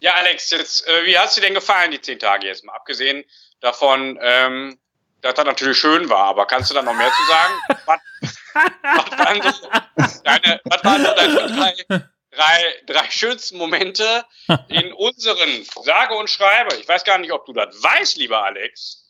[0.01, 2.75] ja, Alex, jetzt, äh, wie hast du denn gefallen, die zehn Tage jetzt mal?
[2.75, 3.25] Abgesehen
[3.61, 4.79] davon, ähm,
[5.21, 7.55] dass das natürlich schön war, aber kannst du da noch mehr zu sagen?
[7.87, 8.01] was,
[8.55, 14.25] was, waren so deine, was waren so deine drei, drei, drei schönsten Momente
[14.69, 16.77] in unseren Sage und Schreibe?
[16.77, 19.07] Ich weiß gar nicht, ob du das weißt, lieber Alex.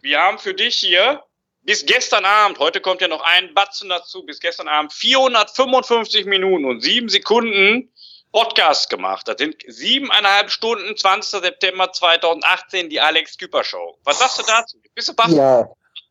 [0.00, 1.22] Wir haben für dich hier
[1.62, 6.64] bis gestern Abend, heute kommt ja noch ein Batzen dazu, bis gestern Abend 455 Minuten
[6.64, 7.92] und sieben Sekunden
[8.32, 9.26] Podcast gemacht.
[9.28, 11.40] Das sind siebeneinhalb Stunden, 20.
[11.42, 13.98] September 2018, die Alex Küper Show.
[14.04, 14.78] Was sagst du dazu?
[14.94, 15.28] Bist du baff?
[15.28, 15.68] Ja,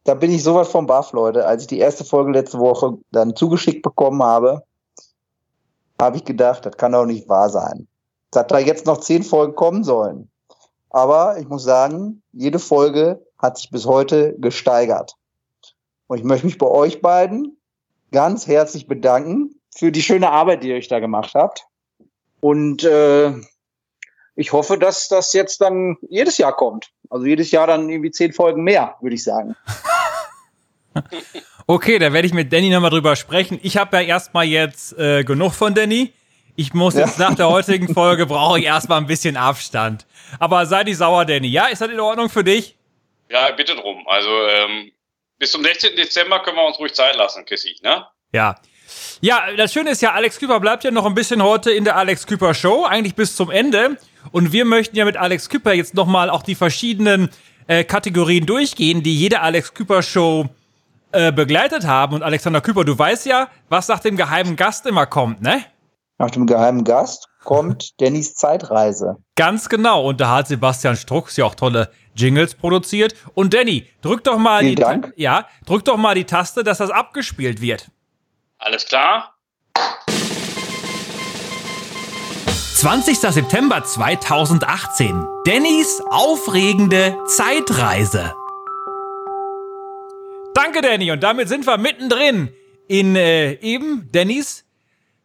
[0.08, 1.46] da bin ich sowas vom baff, Leute.
[1.46, 4.63] Als ich die erste Folge letzte Woche dann zugeschickt bekommen habe,
[6.02, 7.89] habe ich gedacht, das kann doch nicht wahr sein.
[8.32, 10.32] Dass da jetzt noch zehn Folgen kommen sollen.
[10.89, 15.15] Aber ich muss sagen, jede Folge hat sich bis heute gesteigert.
[16.08, 17.58] Und ich möchte mich bei euch beiden
[18.13, 21.67] ganz herzlich bedanken für die schöne Arbeit, die ihr euch da gemacht habt.
[22.39, 23.34] Und äh,
[24.36, 26.93] ich hoffe, dass das jetzt dann jedes Jahr kommt.
[27.10, 29.56] Also jedes Jahr dann irgendwie zehn Folgen mehr, würde ich sagen.
[31.67, 33.60] okay, da werde ich mit Danny nochmal drüber sprechen.
[33.63, 36.13] Ich habe ja erstmal jetzt äh, genug von Danny.
[36.56, 37.30] Ich muss jetzt ja.
[37.30, 40.06] nach der heutigen Folge brauche ich erstmal ein bisschen Abstand.
[40.39, 41.48] Aber sei nicht sauer, Danny.
[41.48, 42.76] Ja, ist das in Ordnung für dich?
[43.30, 44.08] Ja, bitte drum.
[44.08, 44.91] Also ähm,
[45.38, 45.96] bis zum 16.
[45.96, 48.08] Dezember können wir uns ruhig Zeit lassen, Kissy, ne?
[48.34, 48.56] Ja.
[49.22, 51.96] Ja, das Schöne ist ja, Alex Küper bleibt ja noch ein bisschen heute in der
[51.96, 53.98] Alex Küper Show, eigentlich bis zum Ende.
[54.31, 57.29] Und wir möchten ja mit Alex Küper jetzt nochmal auch die verschiedenen
[57.67, 60.45] äh, Kategorien durchgehen, die jede Alex Küper Show
[61.11, 62.15] äh, begleitet haben.
[62.15, 65.63] Und Alexander Küper, du weißt ja, was nach dem geheimen Gast immer kommt, ne?
[66.17, 69.17] Nach dem geheimen Gast kommt Dannys Zeitreise.
[69.35, 70.03] Ganz genau.
[70.07, 73.15] Und da hat Sebastian Strux ja auch tolle Jingles produziert.
[73.35, 75.13] Und Danny, drück doch mal Vielen die Dank.
[75.15, 77.89] ja, drück doch mal die Taste, dass das abgespielt wird.
[78.57, 79.37] Alles klar?
[82.77, 83.17] 20.
[83.17, 85.27] September 2018.
[85.45, 88.35] Dannys aufregende Zeitreise.
[90.53, 91.09] Danke, Danny.
[91.09, 92.53] Und damit sind wir mittendrin
[92.87, 94.63] in äh, eben Dannys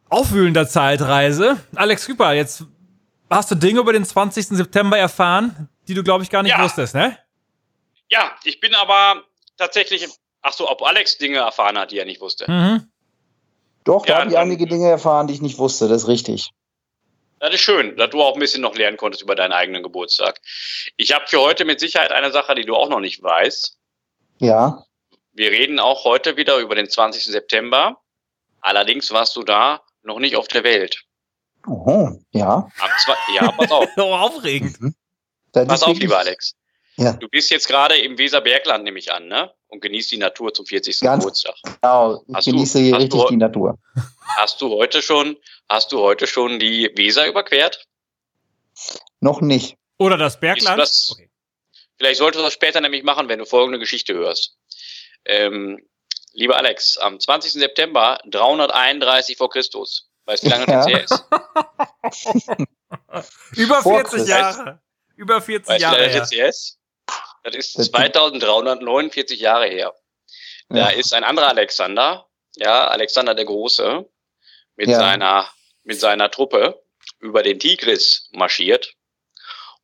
[0.08, 1.58] aufwühlender Zeitreise.
[1.74, 2.64] Alex Küper, jetzt
[3.28, 4.46] hast du Dinge über den 20.
[4.46, 6.64] September erfahren, die du, glaube ich, gar nicht ja.
[6.64, 7.18] wusstest, ne?
[8.08, 9.24] Ja, ich bin aber
[9.58, 10.08] tatsächlich.
[10.40, 12.50] Ach so, ob Alex Dinge erfahren hat, die er nicht wusste.
[12.50, 12.88] Mhm.
[13.84, 16.50] Doch, da ja, habe ich einige Dinge erfahren, die ich nicht wusste, das ist richtig.
[17.42, 20.40] Das ist schön, dass du auch ein bisschen noch lernen konntest über deinen eigenen Geburtstag.
[20.96, 23.76] Ich habe für heute mit Sicherheit eine Sache, die du auch noch nicht weißt.
[24.38, 24.84] Ja.
[25.32, 27.24] Wir reden auch heute wieder über den 20.
[27.24, 28.00] September.
[28.60, 31.02] Allerdings warst du da noch nicht auf der Welt.
[31.66, 32.70] Oh, ja.
[33.34, 33.88] ja, pass auf.
[33.96, 34.80] oh, aufregend.
[34.80, 34.94] Mhm.
[35.52, 36.54] Pass auf, lieber Alex.
[36.94, 37.14] Ja.
[37.14, 39.52] Du bist jetzt gerade im Weserbergland, nehme ich an, ne?
[39.72, 41.00] Und genießt die Natur zum 40.
[41.00, 41.54] Ganz Geburtstag.
[41.80, 43.78] Genau, ich hast genieße du, hier richtig du, die Natur.
[44.36, 47.86] Hast du heute schon, hast du heute schon die Weser überquert?
[49.20, 49.78] Noch nicht.
[49.96, 50.78] Oder das Bergland?
[50.78, 51.30] Das, okay.
[51.96, 54.58] Vielleicht solltest du das später nämlich machen, wenn du folgende Geschichte hörst.
[55.24, 55.80] Ähm,
[56.34, 57.52] lieber Alex, am 20.
[57.52, 60.10] September 331 vor Christus.
[60.26, 60.98] Weißt du, wie lange das ja.
[60.98, 61.24] her ist?
[63.56, 64.82] Über 40 Jahre.
[65.16, 65.96] Über 40 weißt Jahre.
[65.96, 66.78] Weißt du, wie lange das ist?
[67.42, 69.94] Das ist 2349 Jahre her.
[70.68, 70.98] Da ja.
[70.98, 72.26] ist ein anderer Alexander,
[72.56, 74.08] ja, Alexander der Große,
[74.76, 74.98] mit ja.
[74.98, 75.50] seiner,
[75.82, 76.82] mit seiner Truppe
[77.18, 78.94] über den Tigris marschiert,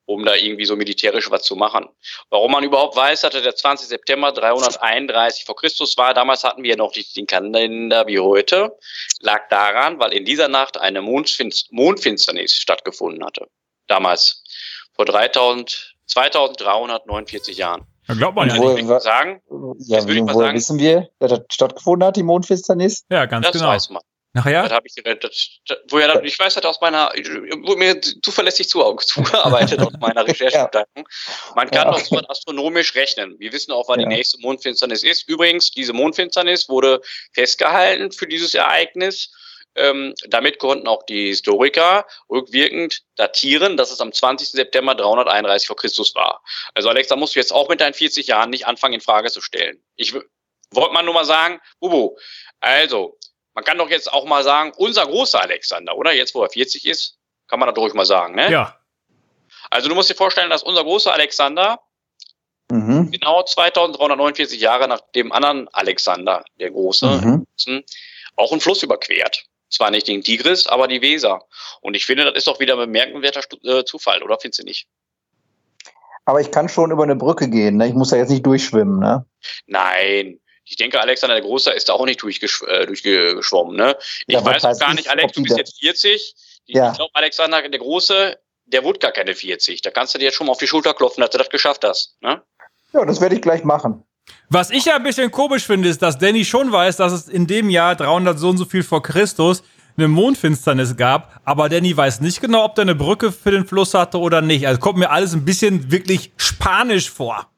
[0.06, 1.88] um da irgendwie so militärisch was zu machen.
[2.30, 3.88] Warum man überhaupt weiß, dass der 20.
[3.88, 8.76] September 331 vor Christus war, damals hatten wir noch nicht den Kalender wie heute,
[9.20, 13.48] lag daran, weil in dieser Nacht eine Mondfinsternis stattgefunden hatte.
[13.86, 14.44] Damals.
[14.94, 17.86] Vor 3000, 2349 Jahren.
[18.06, 18.88] Da glaubt man ja nicht.
[18.88, 19.42] Wo, sagen,
[19.80, 23.04] ja, würde ich mal sagen, wissen wir, dass das stattgefunden hat, die Mondfinsternis?
[23.10, 23.66] Ja, ganz das genau.
[23.66, 24.02] Das weiß man.
[24.34, 24.62] Nachher?
[24.62, 28.80] Das habe ich das, woher das, ich weiß das aus meiner, wurde mir zuverlässig zu,
[29.00, 30.96] zugearbeitet aus meiner Recherchegedanken.
[30.96, 31.04] ja.
[31.54, 31.92] Man kann ja.
[31.92, 33.36] doch so astronomisch rechnen.
[33.38, 34.08] Wir wissen auch, wann ja.
[34.08, 35.28] die nächste Mondfinsternis ist.
[35.28, 37.00] Übrigens, diese Mondfinsternis wurde
[37.32, 39.30] festgehalten für dieses Ereignis
[39.78, 44.50] ähm, damit konnten auch die Historiker rückwirkend datieren, dass es am 20.
[44.50, 46.42] September 331 vor Christus war.
[46.74, 49.30] Also Alex, da musst du jetzt auch mit deinen 40 Jahren nicht anfangen, in Frage
[49.30, 49.82] zu stellen.
[49.96, 52.18] Ich wollte mal nur mal sagen, Bubo,
[52.60, 53.18] also,
[53.54, 56.12] man kann doch jetzt auch mal sagen, unser großer Alexander, oder?
[56.12, 58.50] Jetzt, wo er 40 ist, kann man da ruhig mal sagen, ne?
[58.50, 58.78] Ja.
[59.70, 61.80] Also du musst dir vorstellen, dass unser großer Alexander
[62.70, 63.10] mhm.
[63.10, 67.84] genau 2349 Jahre nach dem anderen Alexander, der Große, mhm.
[68.36, 69.44] auch einen Fluss überquert.
[69.70, 71.42] Zwar nicht den Tigris, aber die Weser.
[71.80, 74.88] Und ich finde, das ist doch wieder ein bemerkenswerter äh, Zufall, oder findest du nicht?
[76.24, 77.88] Aber ich kann schon über eine Brücke gehen, ne?
[77.88, 79.24] Ich muss da jetzt nicht durchschwimmen, ne?
[79.66, 80.40] Nein.
[80.64, 83.96] Ich denke, Alexander der Große ist da auch nicht durchgesch äh, durchgeschwommen, ne?
[84.26, 86.34] Ich ja, weiß auch gar nicht, Alex, du bist jetzt 40.
[86.66, 86.90] Ja.
[86.90, 89.80] Ich glaube, Alexander der Große, der wurde gar keine 40.
[89.80, 91.84] Da kannst du dir jetzt schon mal auf die Schulter klopfen, dass du das geschafft
[91.84, 92.42] hast, ne?
[92.92, 94.04] Ja, das werde ich gleich machen.
[94.50, 97.46] Was ich ja ein bisschen komisch finde, ist, dass Danny schon weiß, dass es in
[97.46, 99.62] dem Jahr 300 so und so viel vor Christus
[99.96, 103.94] eine Mondfinsternis gab, aber Danny weiß nicht genau, ob der eine Brücke für den Fluss
[103.94, 104.66] hatte oder nicht.
[104.66, 107.48] Also kommt mir alles ein bisschen wirklich spanisch vor.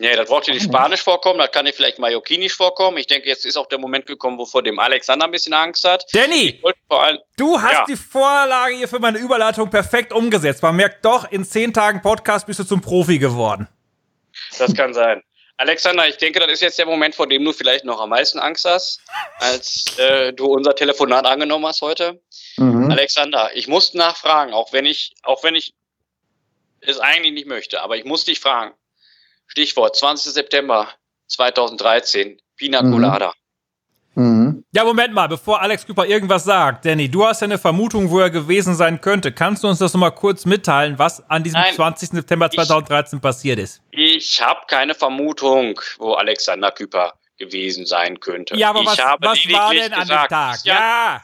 [0.00, 2.96] Nee, das braucht hier nicht Spanisch vorkommen, das kann hier vielleicht Mallorquinisch vorkommen.
[2.98, 6.04] Ich denke, jetzt ist auch der Moment gekommen, wovor dem Alexander ein bisschen Angst hat.
[6.12, 7.84] Danny, allem, du hast Ja.
[7.88, 10.62] die Vorlage hier für meine Überleitung perfekt umgesetzt.
[10.62, 13.68] Man merkt doch, in zehn Tagen Podcast bist du zum Profi geworden.
[14.58, 15.22] das kann sein.
[15.64, 18.38] Alexander, ich denke, das ist jetzt der Moment, vor dem du vielleicht noch am meisten
[18.38, 19.00] Angst hast,
[19.38, 22.20] als äh, du unser Telefonat angenommen hast heute.
[22.58, 22.90] Mhm.
[22.90, 25.72] Alexander, ich muss nachfragen, auch wenn ich, auch wenn ich
[26.80, 28.74] es eigentlich nicht möchte, aber ich muss dich fragen.
[29.46, 30.34] Stichwort 20.
[30.34, 30.92] September
[31.28, 32.92] 2013, Pina Mhm.
[32.92, 33.28] Colada.
[33.28, 33.43] Mhm.
[34.76, 36.84] Ja, Moment mal, bevor Alex Küper irgendwas sagt.
[36.84, 39.30] Danny, du hast ja eine Vermutung, wo er gewesen sein könnte.
[39.30, 41.74] Kannst du uns das nochmal kurz mitteilen, was an diesem Nein.
[41.74, 42.08] 20.
[42.08, 43.80] September 2013 passiert ist?
[43.92, 48.56] Ich habe keine Vermutung, wo Alexander Küper gewesen sein könnte.
[48.56, 50.58] Ja, aber ich was, was war denn an dem gesagt, Tag?
[50.64, 51.22] Ja, Ja.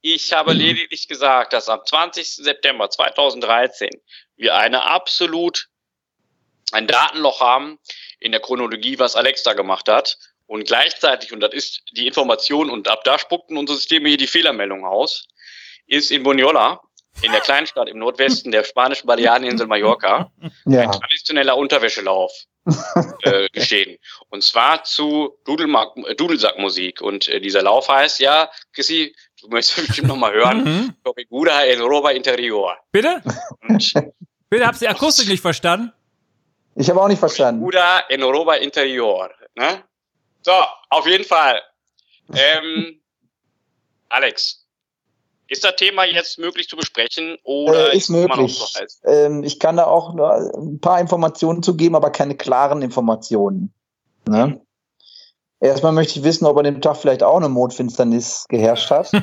[0.00, 2.26] Ich habe lediglich gesagt, dass am 20.
[2.36, 3.90] September 2013
[4.36, 5.68] wir eine absolut
[6.72, 7.78] ein Datenloch haben
[8.18, 10.16] in der Chronologie, was Alex da gemacht hat.
[10.46, 14.26] Und gleichzeitig, und das ist die Information, und ab da spuckten unsere Systeme hier die
[14.26, 15.26] Fehlermeldung aus,
[15.86, 16.80] ist in Boniola,
[17.22, 20.90] in der Kleinstadt im Nordwesten der spanischen Baleareninsel Mallorca, ein Ja.
[20.90, 22.32] traditioneller Unterwäschelauf
[23.22, 23.98] äh, geschehen.
[24.30, 27.00] Und zwar zu Dudelmark, äh, Dudelsackmusik.
[27.00, 30.94] Und äh, dieser Lauf heißt, ja, Chrissy, du möchtest bestimmt noch mal hören, Mhm.
[31.04, 32.76] Corriguda el Roba Interior.
[32.92, 33.22] Bitte?
[33.68, 33.94] Und
[34.50, 35.92] Bitte, hab's die Akustik nicht verstanden?
[36.76, 37.60] Ich habe auch nicht verstanden.
[37.60, 39.30] Corriguda en Roba Interior.
[39.54, 39.84] Ne?
[40.44, 40.52] So,
[40.90, 41.60] auf jeden Fall.
[42.34, 43.00] Ähm,
[44.08, 44.66] Alex,
[45.48, 48.62] ist das Thema jetzt möglich zu besprechen oder Äh, ist noch möglich.
[49.04, 53.72] Ähm, ich kann da auch nur ein paar Informationen zu geben, aber keine klaren Informationen.
[54.26, 54.60] Ne?
[55.60, 59.10] Erstmal möchte ich wissen, ob an dem Tag vielleicht auch eine Mondfinsternis geherrscht hat.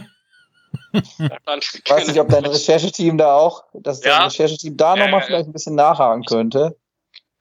[0.94, 4.20] Ich weiß nicht, ob dein Rechercheteam da auch, dass Ja.
[4.20, 6.78] dein Rechercheteam da Ja, nochmal vielleicht ein bisschen nachhaken könnte.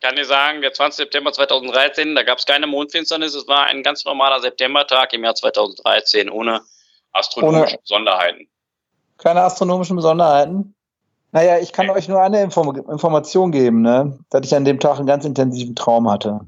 [0.00, 0.96] Kann dir sagen, der 20.
[1.04, 5.34] September 2013, da gab es keine Mondfinsternis, es war ein ganz normaler Septembertag im Jahr
[5.34, 6.62] 2013 ohne
[7.12, 8.48] astronomische Ohne- Besonderheiten.
[9.18, 10.74] Keine astronomischen Besonderheiten.
[11.32, 11.92] Naja, ich kann Nee.
[11.92, 14.18] euch nur eine Inform Information geben, ne?
[14.30, 16.40] dass ich an dem Tag einen ganz intensiven Traum hatte.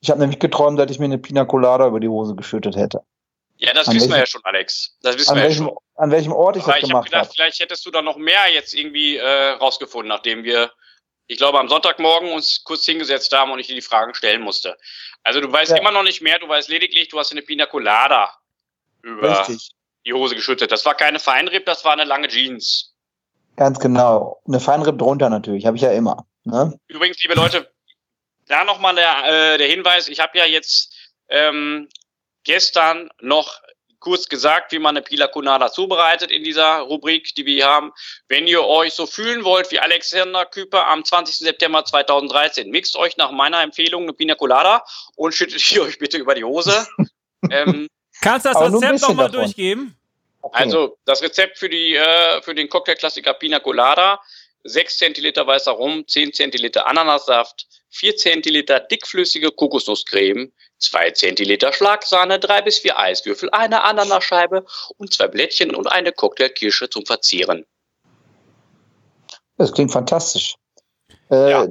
[0.00, 3.02] Ich habe nämlich geträumt, dass ich mir eine Pina Colada über die Hose geschüttet hätte.
[3.56, 4.96] Ja, das An wissen wir welchem- ja schon, Alex.
[5.02, 5.76] Das wissen An wir ja welchem, schon.
[5.96, 7.34] an welchem Ort ich Aber das ich habe gemacht gedacht, habe.
[7.34, 10.70] vielleicht hättest du da noch mehr jetzt irgendwie äh, rausgefunden, nachdem wir,
[11.28, 14.76] ich glaube, am Sonntagmorgen uns kurz hingesetzt haben und ich dir die Fragen stellen musste.
[15.22, 15.78] Also du weißt Ja.
[15.78, 18.34] immer noch nicht mehr, du weißt lediglich, du hast eine Pina Colada
[19.02, 19.70] über Richtig,
[20.06, 20.72] die Hose geschüttet.
[20.72, 22.94] Das war keine Feinripp, das war eine lange Jeans.
[23.56, 24.40] ganz genau.
[24.46, 26.26] Eine Feinripp drunter natürlich, habe ich ja immer.
[26.44, 26.78] Ne?
[26.86, 27.70] Übrigens, liebe Leute,
[28.46, 30.94] da nochmal der, äh, der Hinweis, ich habe ja jetzt
[31.28, 31.88] ähm,
[32.44, 33.60] gestern noch
[34.00, 37.92] kurz gesagt, wie man eine Pila Colada zubereitet in dieser Rubrik, die wir hier haben.
[38.28, 41.36] Wenn ihr euch so fühlen wollt wie Alexander Küper am 20.
[41.36, 44.84] September 2013, mixt euch nach meiner Empfehlung eine Pina Colada
[45.16, 46.86] und schüttet die euch bitte über die Hose.
[47.50, 47.88] ähm,
[48.20, 49.94] Kannst du das Rezept nochmal durchgeben?
[50.40, 50.62] Okay.
[50.62, 54.20] also das Rezept für, die, äh, für den Cocktailklassiker Pina Colada,
[54.64, 62.62] 6 Zentiliter weißer Rum, 10 Zentiliter Ananassaft, 4 Zentiliter dickflüssige Kokosnusscreme, 2 Zentiliter Schlagsahne, 3
[62.62, 64.64] bis 4 Eiswürfel, eine Ananascheibe
[64.96, 67.64] und zwei Blättchen und eine Cocktailkirsche zum Verzieren.
[69.56, 70.54] Das klingt fantastisch.
[71.30, 71.66] Äh, Ja.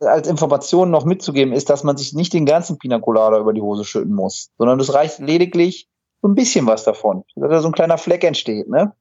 [0.00, 3.60] Als Information noch mitzugeben ist, dass man sich nicht den ganzen Pina Colada über die
[3.60, 5.86] Hose schütten muss, sondern es reicht lediglich
[6.20, 8.68] so ein bisschen was davon, dass da so ein kleiner Fleck entsteht.
[8.68, 8.92] Ne?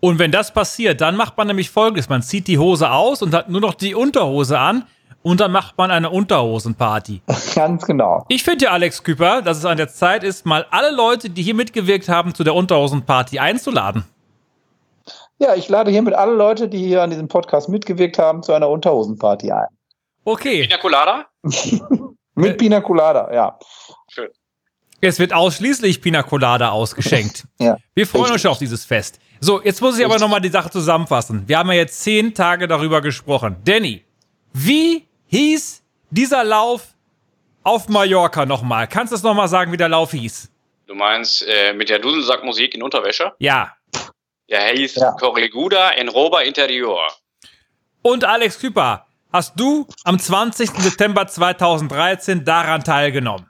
[0.00, 3.32] Und wenn das passiert, dann macht man nämlich folgendes: Man zieht die Hose aus und
[3.32, 4.84] hat nur noch die Unterhose an
[5.22, 7.22] und dann macht man eine Unterhosenparty.
[7.54, 8.24] Ganz genau.
[8.28, 11.42] Ich finde ja, Alex Küper, dass es an der Zeit ist, mal alle Leute, die
[11.42, 14.04] hier mitgewirkt haben, zu der Unterhosenparty einzuladen.
[15.38, 18.68] Ja, ich lade hiermit alle Leute, die hier an diesem Podcast mitgewirkt haben, zu einer
[18.68, 19.66] Unterhosenparty ein.
[20.24, 21.26] Okay, Pina Colada?
[22.34, 23.58] Mit Pina Colada, ja.
[24.08, 24.28] Schön.
[25.00, 27.44] es wird ausschließlich Pina Colada ausgeschenkt.
[27.58, 27.76] Ja.
[27.94, 28.34] Wir freuen Richtig.
[28.34, 29.20] uns schon auf dieses Fest.
[29.40, 30.26] So, jetzt muss ich aber Richtig.
[30.28, 31.44] nochmal die Sache zusammenfassen.
[31.46, 33.56] Wir haben ja jetzt zehn Tage darüber gesprochen.
[33.64, 34.04] Danny,
[34.52, 36.94] wie hieß dieser Lauf
[37.64, 38.86] auf Mallorca nochmal?
[38.86, 40.50] Kannst du es nochmal sagen, wie der Lauf hieß?
[40.86, 43.32] Du meinst äh, mit der Dudelsackmusik in Unterwäsche?
[43.38, 43.74] Ja.
[44.50, 45.12] Der hieß Ja.
[45.12, 47.08] Corriguda en Roba Interior.
[48.02, 50.70] Und Alex Küper, hast du am 20.
[50.70, 53.48] September 2013 daran teilgenommen?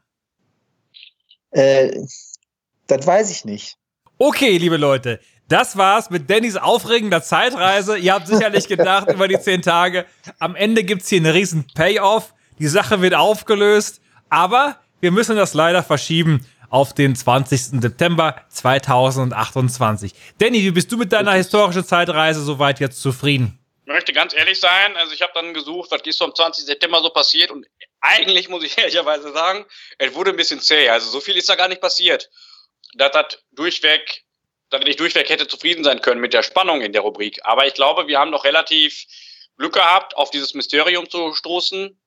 [1.50, 1.90] Äh,
[2.86, 3.76] das weiß ich nicht.
[4.18, 5.18] Okay, liebe Leute,
[5.52, 7.98] das war's mit Dannys aufregender Zeitreise.
[7.98, 10.06] Ihr habt sicherlich gedacht über die zehn Tage.
[10.38, 12.32] Am Ende gibt's hier einen riesen Payoff.
[12.58, 14.00] Die Sache wird aufgelöst.
[14.30, 17.82] Aber wir müssen das leider verschieben auf den 20.
[17.82, 20.14] September 2028.
[20.38, 23.58] Danny, wie bist du mit deiner historischen Zeitreise soweit jetzt zufrieden?
[23.84, 26.64] Ich möchte ganz ehrlich sein, also ich habe dann gesucht, was ist so am 20.
[26.64, 27.66] September so passiert und
[28.00, 29.66] eigentlich muss ich ehrlicherweise sagen,
[29.98, 30.88] es wurde ein bisschen zäh.
[30.88, 32.30] Also so viel ist da gar nicht passiert.
[32.94, 34.24] Das hat durchweg,
[34.72, 37.40] damit ich durchweg hätte zufrieden sein können mit der Spannung in der Rubrik.
[37.44, 39.04] Aber ich glaube, wir haben noch relativ
[39.58, 41.98] Glück gehabt, auf dieses Mysterium zu stoßen,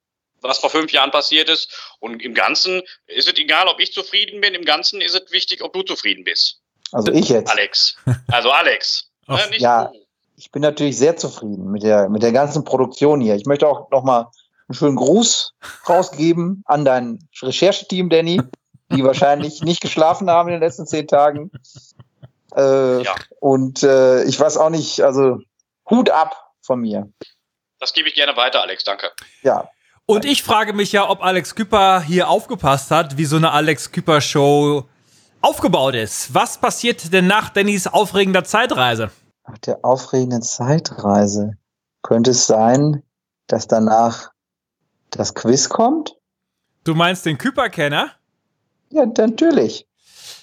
[0.41, 1.71] was vor fünf Jahren passiert ist.
[1.99, 4.55] Und im Ganzen ist es egal, ob ich zufrieden bin.
[4.55, 6.61] Im Ganzen ist es wichtig, ob du zufrieden bist.
[6.91, 7.49] Also ich jetzt.
[7.51, 7.95] Alex.
[8.31, 9.11] Also Alex.
[9.27, 9.85] Ach, Ne, nicht ja.
[9.85, 9.99] du.
[10.37, 13.35] Ich bin natürlich sehr zufrieden mit der, mit der ganzen Produktion hier.
[13.35, 14.27] Ich möchte auch nochmal
[14.67, 15.53] einen schönen Gruß
[15.87, 18.41] rausgeben an dein Rechercheteam, Danny,
[18.91, 21.51] die wahrscheinlich nicht geschlafen haben in den letzten zehn Tagen.
[22.55, 23.15] Äh, Ja.
[23.39, 25.39] Und äh, ich weiß auch nicht, also
[25.89, 27.11] Hut ab von mir.
[27.79, 28.83] Das gebe ich gerne weiter, Alex.
[28.83, 29.11] Danke.
[29.43, 29.69] Ja,
[30.07, 33.91] Und ich frage mich ja, ob Alex Küpper hier aufgepasst hat, wie so eine Alex
[33.91, 34.83] Küpper Show
[35.41, 36.33] aufgebaut ist.
[36.33, 39.11] Was passiert denn nach Dannys aufregender Zeitreise?
[39.47, 41.51] nach der aufregenden Zeitreise
[42.01, 43.03] könnte es sein,
[43.45, 44.31] dass danach
[45.11, 46.15] das Quiz kommt?
[46.83, 48.11] Du meinst den Küpper-Kenner?
[48.89, 49.87] Ja, natürlich.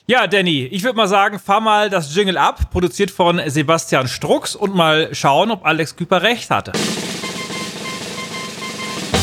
[0.07, 4.57] Ja, Danny, ich würde mal sagen, fahr mal das Jingle ab, produziert von Sebastian Strux
[4.57, 6.73] und mal schauen, ob Alex Küpper recht hatte.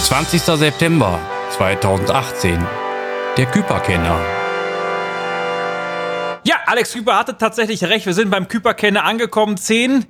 [0.04, 0.42] 20.
[0.42, 1.20] September
[1.58, 2.65] 2018.
[3.36, 4.22] Der Küperkenner.
[6.46, 8.06] Ja, Alex Küper hatte tatsächlich recht.
[8.06, 9.58] Wir sind beim Küper-Kenner angekommen.
[9.58, 10.06] Zehn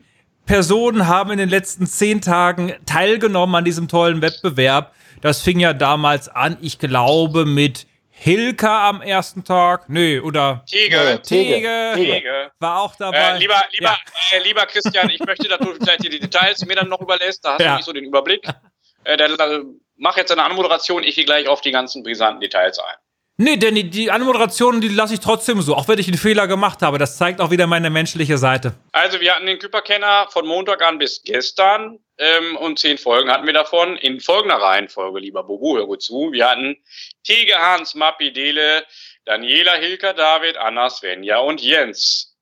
[0.46, 4.94] Personen haben in den letzten zehn Tagen teilgenommen an diesem tollen Wettbewerb.
[5.22, 7.88] Das fing ja damals an, ich glaube, mit
[8.22, 9.88] Hilka am ersten Tag.
[9.88, 11.22] Nö, oder Tege.
[11.24, 12.52] Tege, Tege.
[12.60, 13.18] war auch dabei.
[13.18, 13.98] Äh, lieber, lieber,
[14.32, 14.38] Ja.
[14.38, 17.46] äh, lieber Christian, ich möchte, dass du vielleicht die Details mir dann noch überlässt.
[17.46, 17.70] Da hast Ja.
[17.72, 18.46] du nicht so den Überblick.
[19.06, 19.60] Äh, dann, äh,
[19.96, 21.02] mach jetzt eine Anmoderation.
[21.04, 22.96] Ich gehe gleich auf die ganzen brisanten Details ein.
[23.42, 26.46] Nee, denn die, die Anmoderation, die lasse ich trotzdem so, auch wenn ich einen Fehler
[26.46, 26.98] gemacht habe.
[26.98, 28.74] Das zeigt auch wieder meine menschliche Seite.
[28.92, 33.46] Also wir hatten den Küperkenner von Montag an bis gestern ähm, und zehn Folgen hatten
[33.46, 33.96] wir davon.
[33.96, 36.34] In folgender Reihenfolge, lieber Bobo, hör gut zu.
[36.34, 36.76] Wir hatten
[37.24, 38.86] Tege, Hans, Mappi, Dele,
[39.26, 42.38] Daniela, Hilka, David, Anna, Svenja und Jens.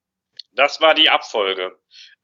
[0.52, 1.78] Das war die Abfolge.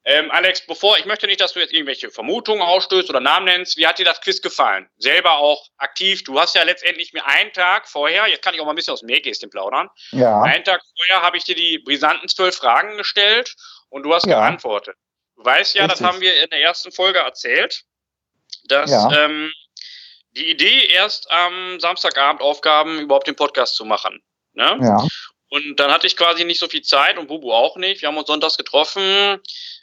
[0.06, 3.78] Ähm, Alex, bevor, ich möchte nicht, dass du jetzt irgendwelche Vermutungen ausstößt oder Namen nennst.
[3.78, 4.86] Wie hat dir das Quiz gefallen?
[4.98, 6.22] Selber auch aktiv.
[6.24, 8.92] Du hast ja letztendlich mir einen Tag vorher, jetzt kann ich auch mal ein bisschen
[8.92, 12.98] aus dem Nähkästchen plaudern, Ja, einen Tag vorher habe ich dir die brisanten zwölf Fragen
[12.98, 13.54] gestellt
[13.88, 14.40] und du hast Ja.
[14.40, 14.94] geantwortet.
[15.36, 16.06] Du weißt ja, das Richtig.
[16.06, 17.82] haben wir in der ersten Folge erzählt,
[18.64, 19.24] dass Ja.
[19.24, 19.50] ähm,
[20.36, 24.22] die Idee erst am Samstagabend aufgaben, überhaupt den Podcast zu machen.
[24.52, 24.78] Ne?
[24.80, 25.06] ja,
[25.48, 28.02] Und dann hatte ich quasi nicht so viel Zeit und Bubu auch nicht.
[28.02, 29.40] Wir haben uns sonntags getroffen.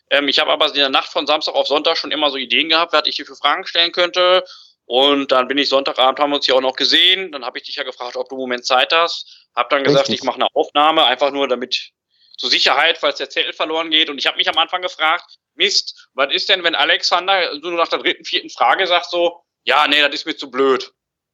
[0.10, 2.70] Ähm, ich habe aber in der Nacht von Samstag auf Sonntag schon immer so Ideen
[2.70, 4.44] gehabt, was ich dir für Fragen stellen könnte.
[4.86, 7.32] Und dann bin ich Sonntagabend, haben wir uns hier auch noch gesehen.
[7.32, 9.48] Dann habe ich dich ja gefragt, ob du einen Moment Zeit hast.
[9.56, 10.20] Hab dann gesagt, Richtig.
[10.20, 11.92] ich mache eine Aufnahme, einfach nur damit
[12.38, 14.10] zur Sicherheit, falls der Zettel verloren geht.
[14.10, 17.88] Und ich habe mich am Anfang gefragt, Mist, was ist denn, wenn Alexander so nach
[17.88, 20.94] der dritten, vierten Frage sagt so, ja, nee, das ist mir zu blöd.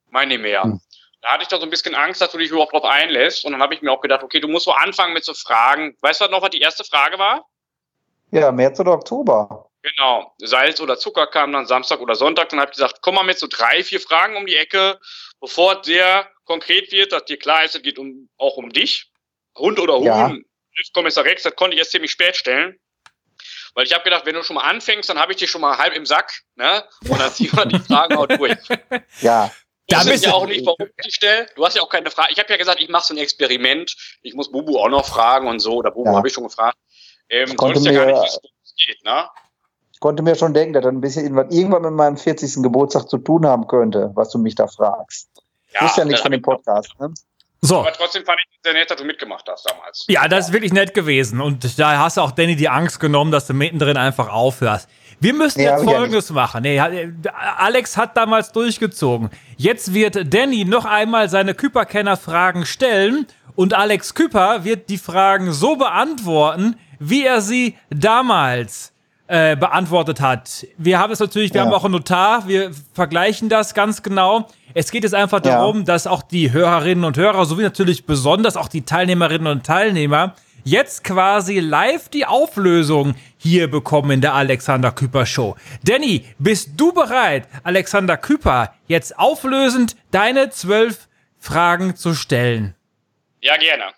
[0.10, 0.64] Meine nicht mehr.
[0.64, 0.80] Hm.
[1.22, 3.44] Da hatte ich da so ein bisschen Angst, dass du dich überhaupt drauf einlässt.
[3.44, 5.98] Und dann habe ich mir auch gedacht, okay, du musst so anfangen mit so Fragen.
[6.02, 7.46] Weißt du noch, was die erste Frage war?
[8.32, 9.70] ja, März oder Oktober.
[9.82, 10.34] Genau.
[10.40, 12.50] Salz oder Zucker kam dann Samstag oder Sonntag.
[12.50, 15.00] Dann habe ich gesagt, komm mal mit so drei, vier Fragen um die Ecke,
[15.40, 19.12] bevor es sehr konkret wird, dass dir klar ist, es geht um, auch um dich.
[19.58, 20.06] Hund oder Huhn.
[20.06, 20.36] Ja.
[20.94, 22.80] Kommissar Rex, das konnte ich erst ziemlich spät stellen.
[23.78, 25.78] Weil ich habe gedacht, wenn du schon mal anfängst, dann habe ich dich schon mal
[25.78, 26.34] halb im Sack.
[26.56, 26.84] Ne?
[27.08, 28.58] Und dann ziehen wir die Fragen auch durch.
[29.22, 29.52] Ja,
[29.88, 31.46] Da bist ja auch nicht, warum ich die stelle.
[31.56, 32.30] Du hast ja auch keine Frage.
[32.34, 33.96] Ich habe ja gesagt, ich mache so ein Experiment.
[34.24, 35.74] Ich muss Bubu auch noch fragen und so.
[35.76, 36.16] Oder Bubu Ja.
[36.18, 36.76] habe ich schon gefragt.
[37.30, 39.30] Ähm, Ich konnte sonst ja gar mir- nicht wissen, worum es geht, ne?
[39.94, 42.64] ich konnte mir schon denken, dass das ein bisschen irgendwann, irgendwann mit meinem 40.
[42.64, 45.30] Geburtstag zu tun haben könnte, was du mich da fragst.
[45.74, 46.90] Ja, ist ja nichts von dem Podcast.
[47.00, 47.14] Ne?
[47.62, 47.80] So.
[47.80, 50.06] Aber trotzdem fand ich es sehr nett, dass du mitgemacht hast damals.
[50.08, 51.42] Ja, das ist wirklich nett gewesen.
[51.42, 54.88] Und da hast du auch Danny die Angst genommen, dass du mittendrin einfach aufhörst.
[55.20, 56.62] Wir müssen Ja, jetzt ich ja Folgendes machen.
[56.62, 56.80] Nee,
[57.58, 59.32] Alex hat damals durchgezogen.
[59.58, 65.76] Jetzt wird Danny noch einmal seine Küperkenner-Fragen stellen und Alex Küper wird die Fragen so
[65.76, 68.94] beantworten, wie er sie damals
[69.28, 70.66] äh, beantwortet hat.
[70.78, 71.66] Wir haben es natürlich, wir Ja.
[71.68, 74.48] haben auch einen Notar, wir vergleichen das ganz genau.
[74.74, 75.58] Es geht jetzt einfach Ja.
[75.58, 80.36] darum, dass auch die Hörerinnen und Hörer sowie natürlich besonders auch die Teilnehmerinnen und Teilnehmer
[80.64, 85.56] jetzt quasi live die Auflösung hier bekommen in der Alexander Küper Show.
[85.84, 91.08] Danny, bist du bereit, Alexander Küper jetzt auflösend deine zwölf
[91.40, 92.76] Fragen zu stellen?
[93.42, 93.92] Ja, gerne.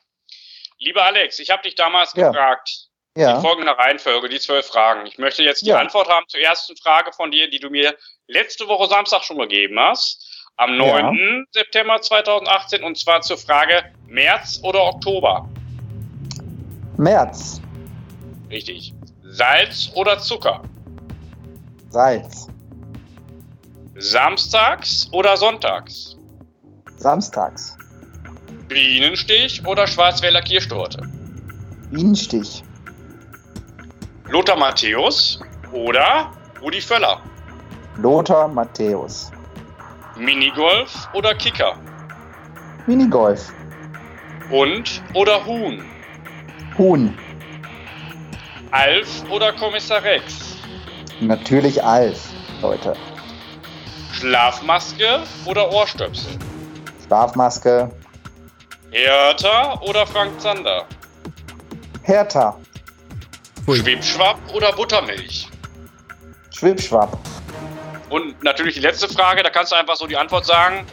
[0.79, 2.27] Lieber Alex, ich habe dich damals Ja.
[2.29, 5.05] gefragt, die Ja, folgende Reihenfolge, die zwölf Fragen.
[5.05, 5.79] Ich möchte jetzt die Ja.
[5.79, 7.95] Antwort haben zur ersten Frage von dir, die du mir
[8.27, 10.25] letzte Woche Samstag schon gegeben hast.
[10.57, 11.45] Am 9.
[11.51, 15.47] September 2018 und zwar zur Frage März oder Oktober.
[16.97, 17.61] März,
[18.49, 18.93] Richtig.
[19.23, 20.61] Salz oder Zucker?
[21.89, 22.47] Salz,
[23.95, 26.17] Samstags oder sonntags?
[26.97, 27.77] Samstags.
[28.67, 31.01] Bienenstich oder Schwarzwälder Kirschtorte?
[31.91, 32.63] Bienenstich.
[34.31, 35.39] Lothar Matthäus
[35.71, 37.19] oder Rudi Völler?
[37.97, 39.31] Lothar Matthäus.
[40.17, 41.75] Minigolf oder Kicker?
[42.85, 43.51] Minigolf.
[44.51, 45.83] Hund oder Huhn?
[46.77, 47.17] Huhn.
[48.69, 50.57] Alf oder Kommissar Rex?
[51.21, 52.29] Natürlich Alf,
[52.61, 52.93] Leute.
[54.13, 56.37] Schlafmaske oder Ohrstöpsel?
[57.07, 57.89] Schlafmaske.
[58.91, 60.85] Hertha oder Frank Zander?
[62.03, 62.57] Hertha.
[63.77, 65.47] Schwibschwapp oder Buttermilch?
[66.53, 67.17] Schwibschwapp.
[68.09, 70.85] Und natürlich die letzte Frage, da kannst du einfach so die Antwort sagen.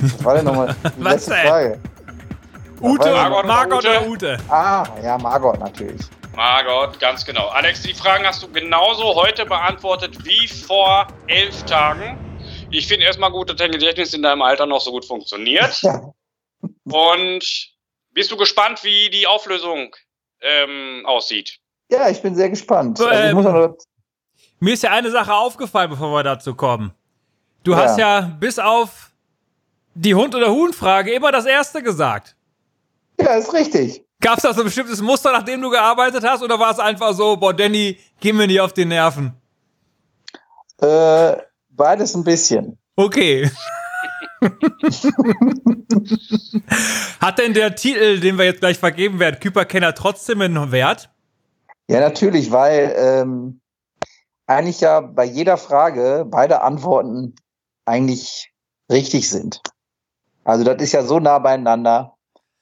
[0.00, 1.46] Was war denn nochmal die Was letzte denn?
[1.46, 1.80] Frage?
[2.80, 3.88] Ute, Margot oder Margot Ute?
[3.88, 4.36] oder Ute?
[4.48, 6.00] Ah, ja, Margot natürlich.
[6.34, 7.48] Margot, ganz genau.
[7.48, 12.18] Alex, die Fragen hast du genauso heute beantwortet wie vor elf Tagen.
[12.70, 15.80] Ich finde erstmal gut, dass dein Gedächtnis in deinem Alter noch so gut funktioniert.
[15.82, 16.12] Ja.
[16.84, 17.70] Und
[18.12, 19.94] bist du gespannt, wie die Auflösung
[20.40, 21.58] ähm, aussieht?
[21.90, 22.98] Ja, ich bin sehr gespannt.
[22.98, 23.76] So, Also ich ähm, muss noch,
[24.60, 26.92] Mir ist ja eine Sache aufgefallen, bevor wir dazu kommen.
[27.62, 27.78] Du Ja.
[27.78, 29.10] hast ja bis auf
[29.94, 32.36] die Hund- oder Huhn-Frage immer das erste gesagt.
[33.20, 34.04] ja, ist richtig.
[34.20, 36.78] Gab es da so ein bestimmtes Muster, nach dem du gearbeitet hast, oder war es
[36.78, 39.34] einfach so, boah, Danny, geh mir nicht auf die Nerven?
[40.80, 41.36] Äh,
[41.70, 42.78] beides ein bisschen.
[42.96, 43.50] Okay.
[47.20, 51.10] Hat denn der Titel, den wir jetzt gleich vergeben werden, Küperkenner trotzdem einen Wert?
[51.88, 53.60] Ja, natürlich, weil ähm,
[54.46, 57.34] eigentlich ja bei jeder Frage beide Antworten
[57.84, 58.52] eigentlich
[58.90, 59.60] richtig sind.
[60.44, 62.16] Also das ist ja so nah beieinander.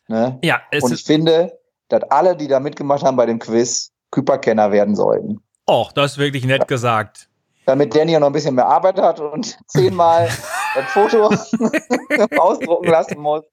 [0.09, 0.39] Ne?
[0.43, 4.73] Ja, es Und ich finde, dass alle, die da mitgemacht haben bei dem Quiz, Küperkenner
[4.73, 5.43] werden sollten.
[5.67, 7.29] Oh, das ist wirklich nett gesagt.
[7.67, 10.29] Damit Danny noch ein bisschen mehr Arbeit hat und zehnmal
[10.75, 11.27] das Foto
[12.39, 13.45] ausdrucken lassen muss,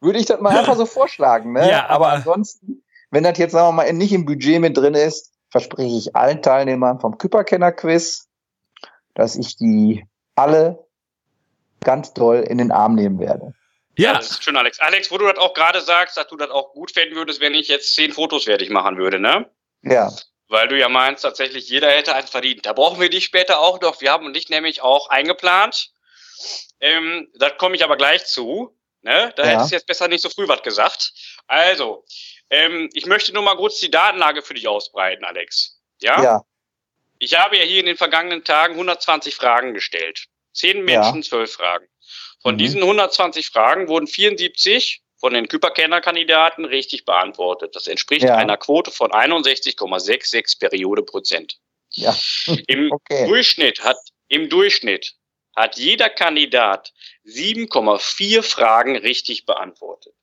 [0.00, 1.52] würde ich das mal einfach so vorschlagen.
[1.52, 1.68] Ne?
[1.68, 4.94] Ja, aber, aber- ansonsten, wenn das jetzt, sagen wir mal, nicht im Budget mit drin
[4.94, 8.28] ist, verspreche ich allen Teilnehmern vom Küperkenner-Quiz,
[9.14, 10.04] dass ich die
[10.36, 10.86] alle
[11.80, 13.54] ganz doll in den Arm nehmen werde.
[13.96, 14.78] Ja, Das ist schön, Alex.
[14.80, 17.54] Alex, wo du das auch gerade sagst, dass du das auch gut fänden würdest, wenn
[17.54, 19.50] ich jetzt zehn Fotos fertig machen würde, ne?
[19.82, 20.12] Ja,
[20.50, 22.66] Weil du ja meinst, tatsächlich jeder hätte eins verdient.
[22.66, 24.00] Da brauchen wir dich später auch noch.
[24.00, 25.90] Wir haben dich nämlich auch eingeplant.
[26.80, 28.76] Ähm, da komme ich aber gleich zu.
[29.02, 29.32] Ne?
[29.36, 29.50] Da Ja.
[29.52, 31.12] hättest du jetzt besser nicht so früh was gesagt.
[31.46, 32.04] Also,
[32.50, 35.80] ähm, ich möchte nur mal kurz die Datenlage für dich ausbreiten, Alex.
[36.00, 36.20] Ja?
[36.22, 36.42] ja,
[37.20, 40.24] Ich habe ja hier in den vergangenen Tagen 120 Fragen gestellt.
[40.52, 41.86] Zehn Menschen, zwölf Fragen.
[42.42, 42.58] Von Mhm.
[42.58, 47.76] diesen 120 Fragen wurden 74 von den Küperkenner-Kandidaten richtig beantwortet.
[47.76, 48.36] Das entspricht Ja.
[48.36, 51.58] einer Quote von 61,66 Periode Prozent.
[51.90, 52.16] ja.
[52.66, 53.26] Im Okay.
[53.28, 53.96] Durchschnitt hat,
[54.28, 55.14] im Durchschnitt
[55.56, 56.92] hat jeder Kandidat
[57.26, 60.14] 7,4 Fragen richtig beantwortet.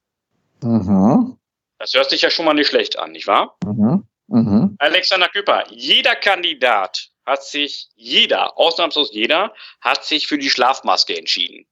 [0.63, 1.37] Mhm.
[1.79, 3.57] Das hört sich ja schon mal nicht schlecht an, nicht wahr?
[3.63, 4.07] Mhm.
[4.27, 4.75] Mhm.
[4.79, 11.67] Alexander Küpper, jeder Kandidat hat sich, jeder, ausnahmslos jeder, hat sich für die Schlafmaske entschieden.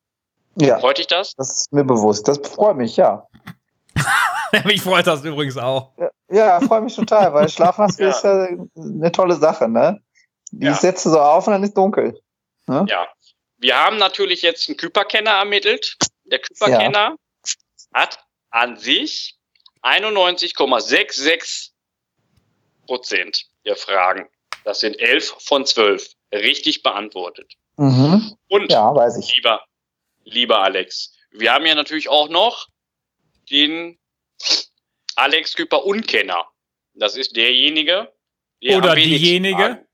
[0.57, 1.33] Ja, Freut dich das?
[1.35, 2.27] das ist mir bewusst.
[2.27, 3.27] Das freut mich, ja.
[4.65, 5.91] mich freut das übrigens auch.
[6.29, 8.09] Ja, freut mich total, weil Schlafmaske Ja.
[8.09, 10.01] ist ja eine tolle Sache, ne?
[10.51, 10.73] Die Ja.
[10.73, 12.19] setzt du so auf und dann ist dunkel.
[12.67, 13.07] Ja.
[13.57, 15.97] Wir haben natürlich jetzt einen Küperkenner ermittelt.
[16.25, 17.15] Der Küperkenner
[17.93, 19.37] hat an sich
[19.83, 21.71] 91,66
[22.87, 24.27] Prozent der Fragen,
[24.63, 27.53] das sind 11 von 12, richtig beantwortet.
[27.77, 28.35] Mhm.
[28.49, 29.35] Und Ja, weiß ich.
[29.35, 29.61] lieber,
[30.25, 32.67] lieber Alex, wir haben ja natürlich auch noch
[33.49, 33.97] den
[35.15, 36.45] Alex Küper Unkenner.
[36.93, 38.11] Das ist derjenige,
[38.61, 39.55] der Oder diejenige.
[39.57, 39.85] Fragen-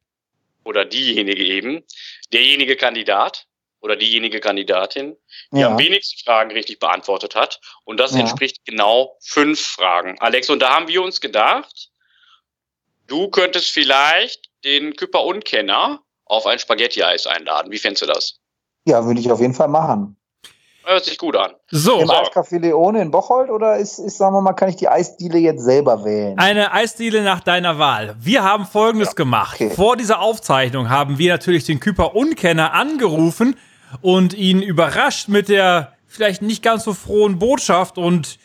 [0.63, 1.84] oder diejenige eben,
[2.32, 3.47] derjenige Kandidat
[3.79, 5.17] oder diejenige Kandidatin,
[5.51, 5.69] die Ja.
[5.71, 7.59] am wenigsten Fragen richtig beantwortet hat.
[7.84, 8.19] Und das Ja.
[8.19, 10.19] entspricht genau fünf Fragen.
[10.19, 11.89] Alex, und da haben wir uns gedacht,
[13.07, 17.71] du könntest vielleicht den Küpper Unkenner auf ein Spaghetti-Eis einladen.
[17.71, 18.38] Wie fändest du das?
[18.86, 20.15] ja, würde ich auf jeden Fall machen.
[20.84, 21.51] Hört sich gut an.
[21.69, 22.13] So, Im so.
[22.13, 25.63] Eiscafé Leone in Bocholt oder ist, ist, sagen wir mal, kann ich die Eisdiele jetzt
[25.63, 26.38] selber wählen?
[26.39, 28.15] eine Eisdiele nach deiner Wahl.
[28.19, 29.55] Wir haben folgendes gemacht.
[29.61, 29.69] okay.
[29.69, 33.57] Vor dieser Aufzeichnung haben wir natürlich den Küper Unkenner angerufen
[34.01, 38.38] und ihn überrascht mit der vielleicht nicht ganz so frohen Botschaft und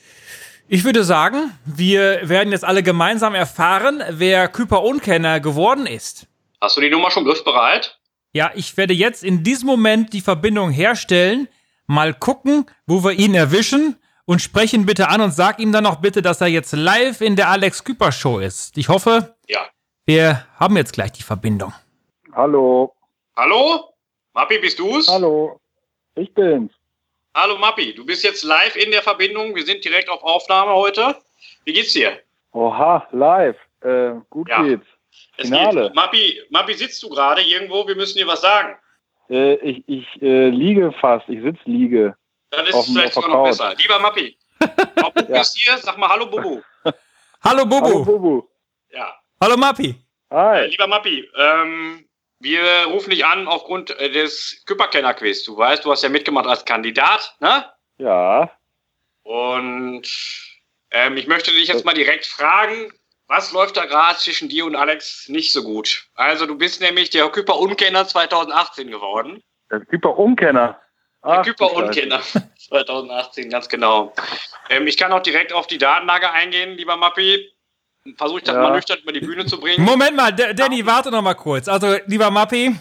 [0.68, 6.26] ich würde sagen, wir werden jetzt alle gemeinsam erfahren, wer Küper Unkenner geworden ist.
[6.60, 7.98] Hast du die Nummer schon griffbereit?
[8.32, 11.48] Ja, ich werde jetzt in diesem Moment die Verbindung herstellen,
[11.86, 15.96] mal gucken, wo wir ihn erwischen und sprechen bitte an und sag ihm dann noch
[16.00, 18.76] bitte, dass er jetzt live in der Alex Küper Show ist.
[18.76, 19.60] Ich hoffe, Ja.
[20.04, 21.72] wir haben jetzt gleich die Verbindung.
[22.32, 22.92] Hallo.
[23.36, 23.92] Hallo?
[24.34, 25.08] Mappi, bist du's?
[25.08, 25.60] Hallo.
[26.16, 26.72] ich bin's.
[27.34, 29.54] Hallo Mappi, du bist jetzt live in der Verbindung.
[29.54, 31.16] Wir sind direkt auf Aufnahme heute.
[31.64, 32.18] Wie geht's dir?
[32.52, 33.56] Oha, live.
[33.82, 34.62] Äh, gut Ja.
[34.62, 34.86] geht's.
[35.36, 35.82] Es Finale.
[35.84, 35.94] geht.
[35.94, 37.86] Mappi, Mappi, sitzt du gerade irgendwo?
[37.86, 38.76] Wir müssen dir was sagen.
[39.30, 42.16] Äh, ich ich äh, liege fast, ich sitz liege.
[42.50, 43.74] Dann ist es vielleicht sogar noch besser.
[43.76, 44.36] Lieber Mappi,
[45.02, 45.40] auch Bubu Ja.
[45.40, 45.76] ist hier.
[45.78, 46.60] Sag mal Hallo Bubu.
[47.44, 47.84] Hallo Bubu.
[47.86, 48.42] Hallo Bubu.
[48.90, 49.14] Ja.
[49.40, 49.94] Hallo Mappi.
[50.30, 50.66] Äh, Hi.
[50.66, 52.08] lieber Mappi, ähm,
[52.40, 55.44] wir rufen dich an aufgrund äh, des Küpperkenner-Quiz.
[55.44, 57.64] Du weißt, du hast ja mitgemacht als Kandidat, ne?
[57.98, 58.50] Ja.
[59.22, 60.02] Und
[60.90, 62.92] ähm, ich möchte dich jetzt mal direkt fragen,
[63.28, 66.06] was läuft da gerade zwischen dir und Alex nicht so gut?
[66.14, 69.42] Also du bist nämlich der Küper-Unkenner 2018 geworden.
[69.70, 70.80] Der Küper-Umkenner.
[71.24, 72.20] Der Ach, du Küper-Unkenner
[72.68, 74.12] 2018, ganz genau.
[74.70, 77.50] Ähm, ich kann auch direkt auf die Datenlage eingehen, lieber Mappi.
[78.16, 78.62] Versuche ich das Ja.
[78.62, 79.84] mal nüchtern über die Bühne zu bringen.
[79.84, 81.66] Moment mal, D Danny, warte noch mal kurz.
[81.66, 82.76] Also, lieber Mappi,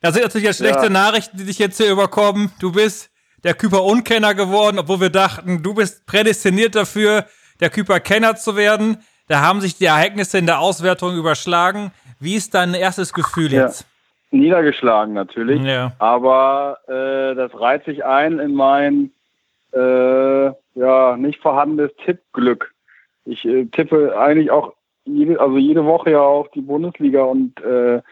[0.00, 0.88] da sind natürlich jetzt schlechte Ja.
[0.88, 2.50] Nachrichten, die dich jetzt hier überkommen.
[2.58, 3.10] Du bist
[3.44, 7.26] der Küper-Unkenner geworden, obwohl wir dachten, du bist prädestiniert dafür,
[7.60, 9.04] der Küper-Kenner zu werden.
[9.28, 11.92] Da haben sich die Ereignisse in der Auswertung überschlagen.
[12.18, 13.62] Wie ist dein erstes Gefühl Ja.
[13.64, 13.86] jetzt?
[14.30, 15.62] Niedergeschlagen natürlich.
[15.62, 15.92] Ja.
[15.98, 19.10] Aber äh, das reiht sich ein in mein
[19.72, 22.72] äh, ja, nicht vorhandenes Tippglück.
[23.24, 24.74] Ich äh, tippe eigentlich auch
[25.04, 28.02] jede, also jede Woche ja auch die Bundesliga und äh,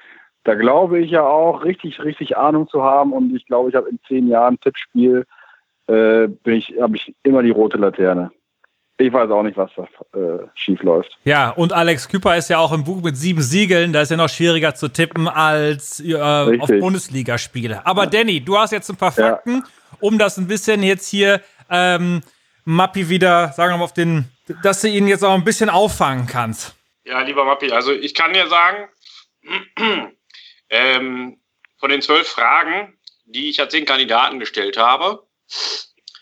[0.44, 3.88] da glaube ich ja auch richtig, richtig Ahnung zu haben und ich glaube, ich habe
[3.88, 5.26] in zehn Jahren Tippspiel
[5.88, 8.30] äh, bin ich, habe ich immer die rote Laterne.
[8.98, 11.18] Ich weiß auch nicht, was da äh, schief läuft.
[11.24, 13.92] Ja, und Alex Küper ist ja auch im Buch mit sieben Siegeln.
[13.92, 16.68] Da ist ja noch schwieriger zu tippen als äh, auf.
[16.68, 17.84] Bundesligaspiele.
[17.84, 19.32] Aber Danny, du hast jetzt ein paar Ja.
[19.32, 19.62] Fakten,
[20.00, 22.22] um das ein bisschen jetzt hier ähm,
[22.64, 24.24] Mappi wieder, sagen wir mal, auf den,
[24.62, 26.74] dass du ihn jetzt auch ein bisschen auffangen kannst.
[27.04, 28.88] Ja, lieber Mappi, also ich kann dir sagen,
[30.70, 31.38] ähm,
[31.78, 32.94] von den zwölf Fragen,
[33.26, 35.22] die ich an zehn Kandidaten gestellt habe,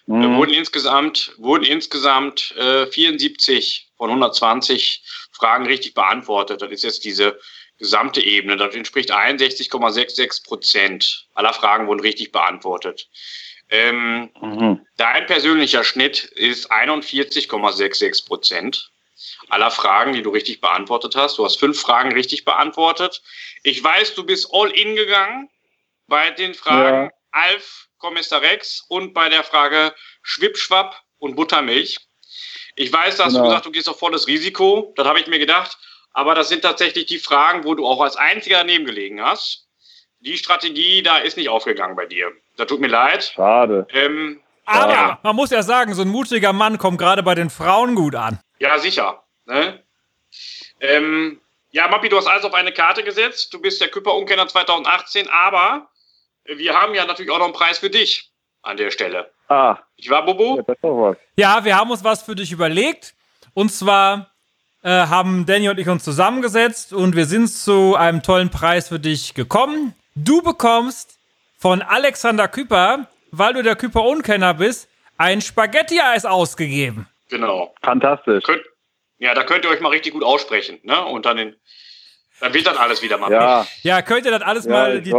[0.06, 0.22] Mhm.
[0.22, 5.02] Da wurden insgesamt, wurden insgesamt äh, 74 von 120
[5.32, 6.62] Fragen richtig beantwortet.
[6.62, 7.38] Das ist jetzt diese
[7.78, 8.56] gesamte Ebene.
[8.56, 13.08] Das entspricht 61,66 Prozent aller Fragen wurden richtig beantwortet.
[13.70, 14.86] Ähm, Mhm.
[14.98, 18.90] dein persönlicher Schnitt ist 41,66 Prozent
[19.48, 21.38] aller Fragen, die du richtig beantwortet hast.
[21.38, 23.22] Du hast fünf Fragen richtig beantwortet.
[23.62, 25.48] Ich weiß, du bist all in gegangen
[26.06, 27.10] bei den Fragen Ja.
[27.34, 31.98] Alf, Kommissar Rex und bei der Frage Schwippschwapp und Buttermilch.
[32.76, 33.44] Ich weiß, dass du Genau.
[33.44, 34.92] gesagt hast, du gehst auf volles Risiko.
[34.96, 35.78] Das habe ich mir gedacht.
[36.12, 39.66] Aber das sind tatsächlich die Fragen, wo du auch als einziger daneben gelegen hast.
[40.20, 42.30] Die Strategie, da ist nicht aufgegangen bei dir.
[42.56, 43.32] Das tut mir leid.
[43.34, 43.86] Schade.
[43.90, 45.18] Ähm, Aber Ja.
[45.22, 48.40] man muss ja sagen, so ein mutiger Mann kommt gerade bei den Frauen gut an.
[48.60, 49.22] Ja, sicher.
[49.44, 49.82] Ne?
[50.80, 51.40] Ähm,
[51.72, 53.52] ja, Mappi, du hast alles auf eine Karte gesetzt.
[53.52, 55.90] Du bist der Küpper-Unkenner 2018, aber
[56.46, 58.30] wir haben ja natürlich auch noch einen Preis für dich
[58.62, 59.30] an der Stelle.
[59.48, 60.64] Ah, Ich war Bobo?
[60.82, 61.14] ja.
[61.36, 63.14] Ja, wir haben uns was für dich überlegt.
[63.52, 64.30] Und zwar
[64.82, 68.98] äh, haben Danny und ich uns zusammengesetzt und wir sind zu einem tollen Preis für
[68.98, 69.94] dich gekommen.
[70.14, 71.18] Du bekommst
[71.58, 74.88] von Alexander Küper, weil du der Küper-Unkenner bist,
[75.18, 77.06] ein Spaghetti-Eis ausgegeben.
[77.28, 77.74] Genau.
[77.82, 78.44] Fantastisch.
[78.44, 78.62] Könnt,
[79.18, 80.78] ja, da könnt ihr euch mal richtig gut aussprechen.
[80.82, 81.04] Ne?
[81.04, 81.56] Und dann, in,
[82.40, 83.32] dann wird dann alles wieder, Mappi.
[83.34, 85.14] Ja, Ja, könnt ihr das alles ja mal die,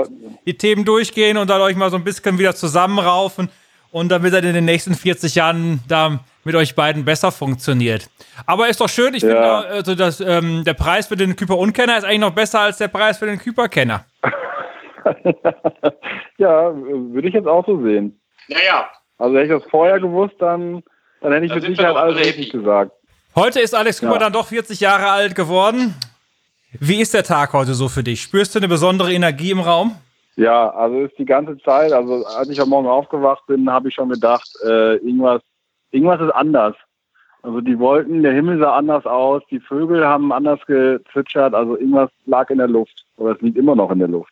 [0.46, 3.50] die Themen durchgehen und dann euch mal so ein bisschen wieder zusammenraufen
[3.92, 8.10] und damit er in den nächsten 40 Jahren da mit euch beiden besser funktioniert.
[8.46, 9.30] Aber ist doch schön, ich Ja.
[9.62, 12.88] finde, also das, ähm, der Preis für den Küper-Unkenner ist eigentlich noch besser als der
[12.90, 14.06] Preis für den Küper-Kenner.
[16.38, 18.20] ja, würde ich jetzt auch so sehen.
[18.48, 20.84] Naja, Also hätte ich das vorher gewusst, dann,
[21.22, 22.92] dann hätte ich Dann mit Sicherheit alles alle richtig gesagt.
[23.36, 24.20] Heute ist Alex Küper Ja.
[24.20, 25.96] dann doch 40 Jahre alt geworden.
[26.80, 28.22] Wie ist der Tag heute so für dich?
[28.22, 29.96] Spürst du eine besondere Energie im Raum?
[30.36, 33.96] Ja, also ist die ganze Zeit, also als ich am Morgen aufgewacht bin, habe ich
[33.96, 35.42] schon gedacht, äh, irgendwas,
[35.92, 36.76] irgendwas ist anders.
[37.42, 42.10] Also die Wolken, der Himmel sah anders aus, die Vögel haben anders gezwitschert, also irgendwas
[42.26, 43.06] lag in der Luft.
[43.18, 44.32] Oder es liegt immer noch in der Luft.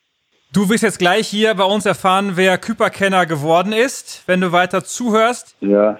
[0.52, 4.84] Du wirst jetzt gleich hier bei uns erfahren, wer Küper-Kenner geworden ist, wenn du weiter
[4.84, 5.56] zuhörst.
[5.62, 6.00] Ja.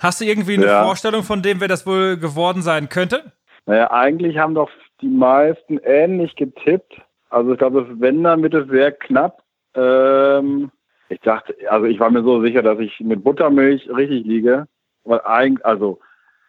[0.00, 0.84] Hast du irgendwie eine Ja.
[0.84, 3.32] Vorstellung von dem, wer das wohl geworden sein könnte?
[3.66, 4.68] Naja, eigentlich haben doch
[5.04, 7.00] die meisten ähnlich getippt.
[7.28, 9.42] Also ich glaube, wenn dann wird es sehr knapp.
[9.74, 10.70] Ähm,
[11.10, 14.66] ich dachte, also ich war mir so sicher, dass ich mit Buttermilch richtig liege.
[15.04, 16.00] Weil eigentlich, also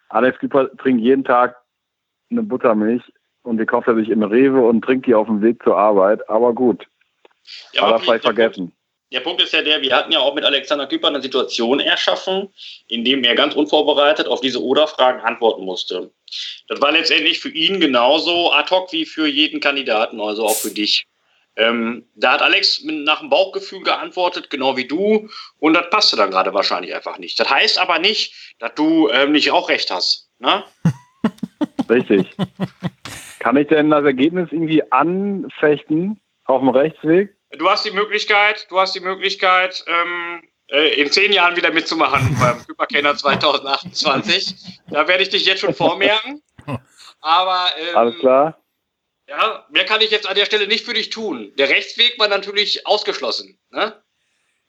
[0.08, 1.58] Alex Küper trinkt jeden Tag
[2.32, 3.04] eine Buttermilch
[3.44, 6.28] und die kauft er sich im Rewe und trinkt die auf dem Weg zur Arbeit.
[6.30, 6.88] Aber gut,
[7.74, 8.72] ja er Mappi, vielleicht vergessen.
[9.12, 12.50] Der Punkt ist ja der, wir hatten ja auch mit Alexander Küper eine Situation erschaffen,
[12.88, 16.12] in dem er ganz unvorbereitet auf diese Oder-Fragen antworten musste.
[16.68, 20.72] Das war letztendlich für ihn genauso ad hoc wie für jeden Kandidaten, also auch für
[20.72, 21.06] dich.
[21.58, 25.30] Ähm, da hat Alex nach dem Bauchgefühl geantwortet, genau wie du,
[25.60, 27.40] und das passte dann gerade wahrscheinlich einfach nicht.
[27.40, 30.30] Das heißt aber nicht, dass du ähm, nicht auch recht hast.
[30.40, 30.64] Ne?
[31.90, 32.28] Richtig.
[33.40, 37.36] Kann ich denn das Ergebnis irgendwie anfechten auf dem Rechtsweg?
[37.58, 42.36] Du hast die Möglichkeit, du hast die Möglichkeit, ähm, äh, in zehn Jahren wieder mitzumachen
[42.40, 44.82] beim Hyperkenner 2028.
[44.90, 46.42] Da werde ich dich jetzt schon vormerken.
[47.22, 48.58] Aber ähm, Alles klar.
[49.28, 51.52] Ja, mehr kann ich jetzt an der Stelle nicht für dich tun.
[51.58, 53.58] Der Rechtsweg war natürlich ausgeschlossen.
[53.72, 53.94] Ne?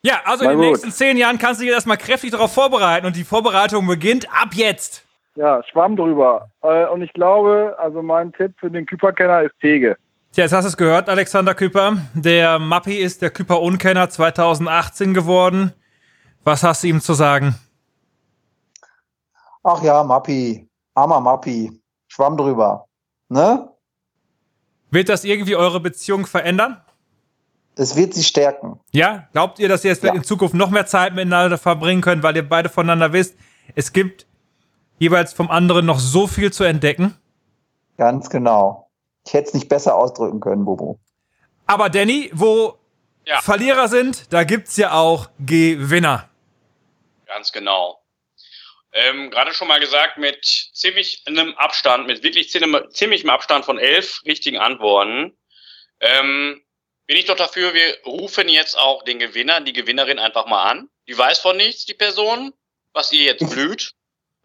[0.03, 0.72] Ja, also Na in den gut.
[0.72, 4.51] nächsten zehn Jahren kannst du dich erstmal kräftig darauf vorbereiten und die Vorbereitung beginnt ab
[4.55, 5.05] jetzt.
[5.34, 6.51] Ja, Schwamm drüber.
[6.62, 9.99] Äh, Und ich glaube, also mein Tipp für den Küperkenner ist Tege.
[10.37, 11.97] Tja, jetzt hast du es gehört, Alexander Küper.
[12.12, 15.72] Der Mappi ist der Küper-Unkenner 2018 geworden.
[16.45, 17.55] Was hast du ihm zu sagen?
[19.62, 20.68] Ach ja, Mappi.
[20.93, 21.80] Armer Mappi.
[22.09, 22.87] Schwamm drüber.
[23.30, 23.66] Ne?
[24.91, 26.82] Wird das irgendwie eure Beziehung verändern?
[27.74, 28.78] Es wird sie stärken.
[28.93, 29.28] Ja?
[29.32, 30.12] Glaubt ihr, dass ihr jetzt Ja.
[30.12, 33.37] in Zukunft noch mehr Zeit miteinander verbringen könnt, weil ihr beide voneinander wisst,
[33.74, 34.26] es gibt
[34.99, 37.14] jeweils vom anderen noch so viel zu entdecken?
[37.97, 38.86] Ganz genau.
[39.27, 40.99] Ich hätte es nicht besser ausdrücken können, Bobo.
[41.66, 42.79] Aber Danny, wo
[43.24, 43.41] Ja.
[43.41, 46.29] Verlierer sind, da gibt's ja auch Gewinner.
[47.27, 48.01] Ganz genau.
[48.93, 53.79] Ähm, Gerade schon mal gesagt, mit ziemlich einem Abstand, mit wirklich ziemlich, ziemlichem Abstand von
[53.79, 55.37] elf richtigen Antworten,
[56.01, 56.62] ähm,
[57.07, 60.89] bin ich doch dafür, wir rufen jetzt auch den Gewinner, die Gewinnerin einfach mal an.
[61.09, 62.53] Die weiß von nichts, die Person,
[62.93, 63.93] was ihr jetzt blüht.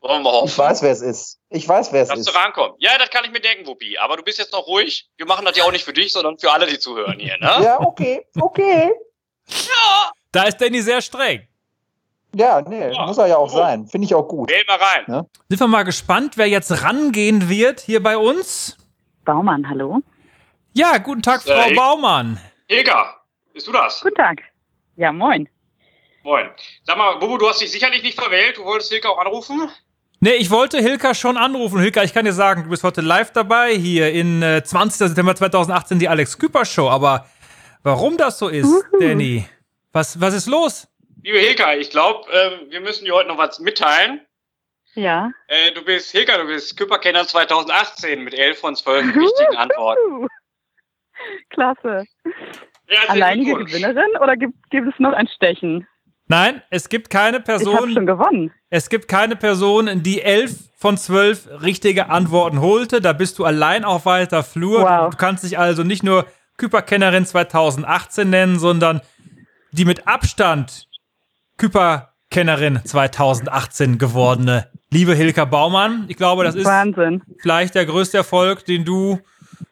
[0.01, 0.47] Wollen wir hoffen.
[0.47, 1.39] Ich weiß, wer es ist.
[1.49, 2.27] Ich weiß, wer es dass ist.
[2.29, 2.75] du rankommst.
[2.81, 3.97] Ja, das kann ich mir denken, Wuppi.
[3.99, 5.07] Aber du bist jetzt noch ruhig.
[5.17, 7.59] Wir machen das ja auch nicht für dich, sondern für alle, die zuhören hier, ne?
[7.63, 8.91] Ja, okay, okay.
[9.47, 10.11] Ja.
[10.31, 11.47] Da ist Danny sehr streng.
[12.33, 13.05] Ja, nee, Ja.
[13.05, 13.57] muss er ja auch Oh.
[13.57, 13.85] sein.
[13.87, 14.49] Finde ich auch gut.
[14.49, 15.25] Wähl mal rein.
[15.49, 18.77] Sind wir mal gespannt, wer jetzt rangehen wird hier bei uns?
[19.25, 19.99] Baumann, hallo.
[20.73, 22.39] Ja, guten Tag, Frau Äh, Baumann.
[22.67, 23.21] Ilka,
[23.53, 24.01] bist du das?
[24.01, 24.41] Guten Tag.
[24.95, 25.47] Ja, moin.
[26.23, 26.49] Moin.
[26.85, 28.57] Sag mal, Bubu, du hast dich sicherlich nicht verwählt.
[28.57, 29.69] Du wolltest Ilka auch anrufen?
[30.23, 31.79] Nee, ich wollte Hilka schon anrufen.
[31.79, 35.07] Hilka, ich kann dir sagen, du bist heute live dabei hier in äh, 20.
[35.07, 36.91] September 2018 die Alex Küper Show.
[36.91, 37.25] Aber
[37.81, 39.45] warum das so ist, Danny?
[39.91, 40.87] Was, was ist los?
[41.23, 44.21] Liebe Hilka, ich glaube, ähm, wir müssen dir heute noch was mitteilen.
[44.93, 45.31] Ja.
[45.47, 50.27] Äh, du bist, Hilka, du bist Küpperkenner 2018 mit 11 von 12 richtigen Antworten.
[51.49, 52.05] Klasse.
[52.85, 53.55] Herzlichen Alleinige.
[53.55, 55.87] Gewinnerin oder gibt, gibt es noch ein Stechen?
[56.31, 58.51] Nein, es gibt keine Ich habe Person, schon gewonnen.
[58.69, 63.01] es gibt keine Person, die elf von zwölf richtige Antworten holte.
[63.01, 64.81] Da bist du allein auf weiter Flur.
[64.83, 65.09] Wow.
[65.11, 66.25] Du kannst dich also nicht nur
[66.57, 69.01] Küperkennerin 2018 nennen, sondern
[69.73, 70.87] die mit Abstand
[71.57, 76.05] Küperkennerin 2018 gewordene liebe Hilka Baumann.
[76.07, 77.23] Ich glaube, das ist Wahnsinn.
[77.39, 79.19] vielleicht der größte Erfolg, den du,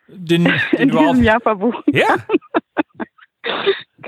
[0.08, 1.84] den, den In diesem Jahr verbuchen.
[1.88, 2.18] ja,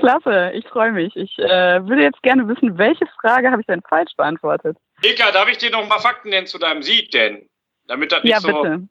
[0.02, 1.14] Klasse, ich freue mich.
[1.16, 4.76] Ich äh, würde jetzt gerne wissen, welche Frage habe ich denn falsch beantwortet?
[5.00, 7.48] Hilka, darf ich dir noch mal Fakten nennen zu deinem Sieg denn?
[7.86, 8.88] Damit das nicht Ja, so, bitte.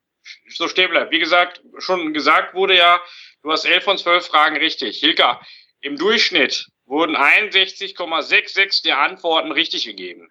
[0.50, 1.12] so stehen bleibt.
[1.12, 3.00] Wie gesagt, schon gesagt wurde ja,
[3.44, 5.00] du hast 11 von 12 Fragen richtig.
[5.00, 5.42] Hilka,
[5.82, 10.30] im Durchschnitt wurden 61,66 der Antworten richtig gegeben.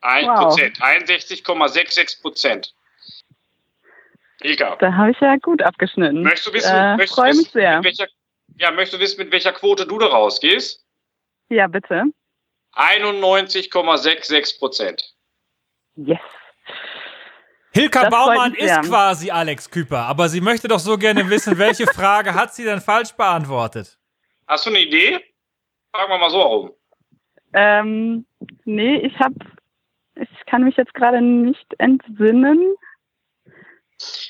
[0.00, 0.38] Ein Wow.
[0.48, 0.78] Prozent.
[0.80, 2.74] 61,66 Prozent.
[4.40, 6.22] Hilka, Da habe ich ja gut abgeschnitten.
[6.22, 7.76] möchtest du wissen, äh, möchtest du freue mich wissen, sehr.
[7.76, 8.06] mit welcher,
[8.58, 10.84] ja, möchtest du wissen, mit welcher Quote du da rausgehst?
[11.48, 12.04] Ja, bitte.
[12.74, 15.14] 91,66 Prozent.
[15.96, 16.18] Yes.
[17.74, 18.80] Hilka Das Baumann ist sehr.
[18.80, 22.80] quasi Alex Küper, aber sie möchte doch so gerne wissen, welche Frage hat sie denn
[22.80, 23.98] falsch beantwortet?
[24.46, 25.20] Hast du eine Idee?
[25.94, 26.72] Fragen wir mal so herum.
[27.54, 28.26] Ähm,
[28.64, 29.34] nee, ich habe,
[30.16, 32.74] ich kann mich jetzt gerade nicht entsinnen.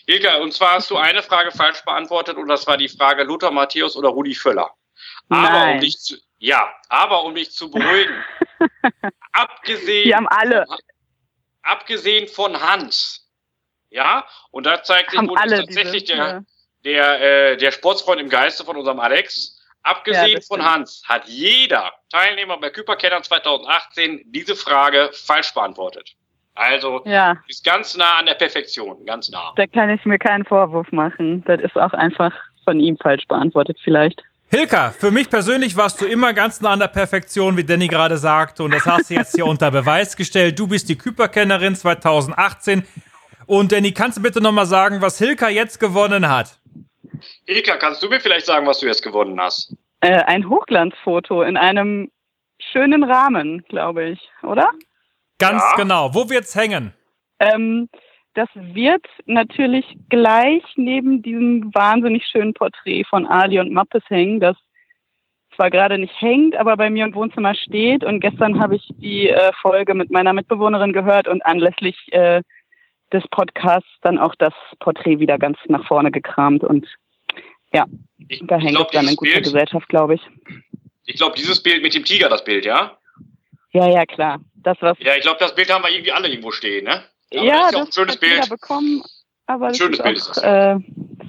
[0.07, 3.51] Ilka, und zwar hast du eine Frage falsch beantwortet und das war die Frage Lothar
[3.51, 4.71] Matthäus oder Rudi Völler.
[5.29, 5.75] Aber Nein.
[5.75, 8.25] um dich zu, ja, aber um dich zu beruhigen,
[9.33, 10.67] abgesehen, Die haben alle,
[11.63, 13.31] abgesehen von Hans,
[13.91, 16.45] ja, und da zeigt sich, haben wo ist alle tatsächlich diese, der,
[16.85, 19.59] der, äh, der Sportsfreund im Geiste von unserem Alex.
[19.85, 20.65] Abgesehen Ja, von.
[20.65, 26.15] Hans hat jeder Teilnehmer bei Küperkennern 2018 diese Frage falsch beantwortet.
[26.55, 29.53] Also ja, ist ganz nah an der Perfektion, ganz nah.
[29.57, 31.43] da kann ich mir keinen Vorwurf machen.
[31.47, 32.33] Das ist auch einfach
[32.65, 34.23] von ihm falsch beantwortet vielleicht.
[34.51, 38.19] Hilka, für mich persönlich warst du immer ganz nah an der Perfektion, wie Danny gerade
[38.19, 38.63] sagte.
[38.63, 40.59] Und das hast du jetzt hier unter Beweis gestellt.
[40.59, 42.87] Du bist die Küperkennerin 2018.
[43.47, 46.59] Und Danny, kannst du bitte nochmal sagen, was Hilka jetzt gewonnen hat?
[47.47, 49.75] Ilka, kannst du mir vielleicht sagen, was du jetzt gewonnen hast?
[50.01, 52.11] Äh, ein Hochglanzfoto in einem
[52.59, 54.71] schönen Rahmen, glaube ich, oder?
[55.43, 55.77] Ganz Ja.
[55.77, 56.15] genau.
[56.15, 56.93] Wo wird's hängen?
[57.41, 57.89] Ähm,
[58.35, 64.57] das wird natürlich gleich neben diesem wahnsinnig schönen Porträt von Ali und Mappes hängen, das
[65.55, 68.05] zwar gerade nicht hängt, aber bei mir im Wohnzimmer steht.
[68.05, 72.43] Und gestern habe ich die äh, Folge mit meiner Mitbewohnerin gehört und anlässlich äh,
[73.13, 76.65] des Podcasts dann auch das Porträt wieder ganz nach vorne gekramt.
[76.65, 76.87] Und
[77.75, 77.85] ja,
[78.29, 80.23] Ich, da hängt glaub, es dann in guter Bild, Gesellschaft, glaube ich.
[81.05, 82.97] ich glaube, dieses Bild mit dem Tiger, das Bild, ja?
[83.73, 84.41] Ja, ja, klar.
[84.55, 84.97] Das was.
[85.01, 87.03] Ja, ich glaube, das Bild haben wir irgendwie alle irgendwo stehen, ne?
[87.35, 88.49] Aber ja, das ist ja auch ein schönes Bild.
[88.51, 89.03] bekommen,
[89.47, 90.45] aber das Schönes ist Bild auch, ist das.
[90.45, 90.79] Äh,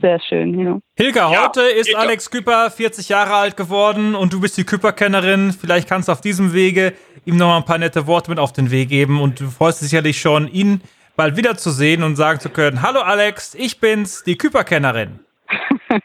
[0.02, 0.80] sehr schön, ja.
[0.98, 2.02] Hilka, Ja, heute ist Hilka.
[2.02, 5.54] Alex Küper 40 Jahre alt geworden und du bist die Küper-Kennerin.
[5.54, 6.94] Vielleicht kannst du auf diesem Wege
[7.26, 9.82] ihm noch mal ein paar nette Worte mit auf den Weg geben und du freust
[9.82, 10.82] dich sicherlich schon, ihn
[11.16, 15.20] bald wiederzusehen und sagen zu können, hallo Alex, ich bin's, die Küper-Kennerin.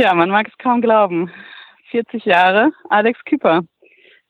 [0.00, 1.28] Ja, man mag es kaum glauben.
[1.90, 3.62] 40 Jahre, Alex Küper.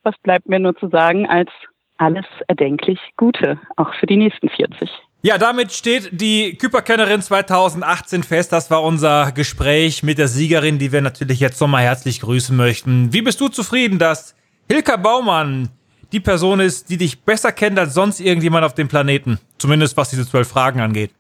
[0.03, 1.51] Was bleibt mir nur zu sagen als
[1.99, 4.89] alles erdenklich Gute, auch für die nächsten 40.
[5.21, 8.53] Ja, damit steht die Küper-Kennerin 2018 fest.
[8.53, 13.13] Das war unser Gespräch mit der Siegerin, die wir natürlich jetzt nochmal herzlich grüßen möchten.
[13.13, 14.37] Wie bist du zufrieden, dass
[14.71, 15.71] Hilka Baumann
[16.13, 19.41] die Person ist, die dich besser kennt als sonst irgendjemand auf dem Planeten?
[19.59, 21.11] Zumindest was diese zwölf Fragen angeht.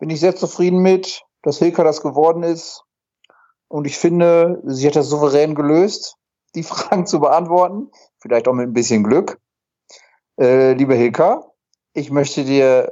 [0.00, 2.82] Bin ich sehr zufrieden mit, dass Hilka das geworden ist.
[3.68, 6.16] Und ich finde, sie hat das souverän gelöst,
[6.56, 7.92] die Fragen zu beantworten.
[8.24, 9.38] Vielleicht auch mit ein bisschen Glück.
[10.40, 11.44] Äh, liebe Hilka,
[11.92, 12.90] ich möchte dir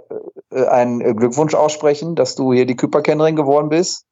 [0.50, 4.04] äh, einen äh, Glückwunsch aussprechen, dass du hier die Küperkennerin geworden bist.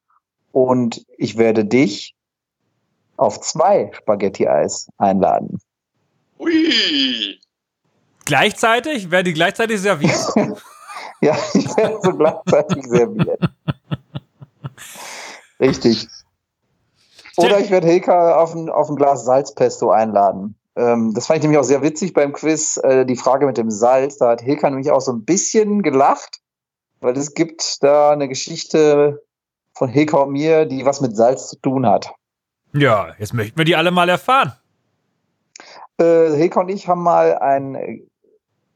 [0.51, 2.15] Und ich werde dich
[3.17, 5.61] auf zwei Spaghetti-Eis einladen.
[6.39, 7.39] Ui.
[8.25, 9.11] Gleichzeitig?
[9.11, 10.33] Werden die gleichzeitig serviert?
[11.23, 13.39] Ja, ich werde so gleichzeitig serviert.
[15.59, 16.07] Richtig.
[17.37, 20.55] Oder ich werde Hilka auf ein, auf ein Glas Salzpesto einladen.
[20.75, 23.69] Ähm, das fand ich nämlich auch sehr witzig beim Quiz, äh, die Frage mit dem
[23.69, 24.17] Salz.
[24.17, 26.39] Da hat Hilka nämlich auch so ein bisschen gelacht,
[27.01, 29.23] weil es gibt da eine Geschichte
[29.73, 32.13] von Hilka und mir, die was mit Salz zu tun hat.
[32.73, 34.53] ja, jetzt möchten wir die alle mal erfahren.
[35.97, 38.07] Äh, Hilka und ich haben mal ein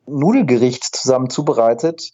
[0.05, 2.11] Nudelgericht zusammen zubereitet.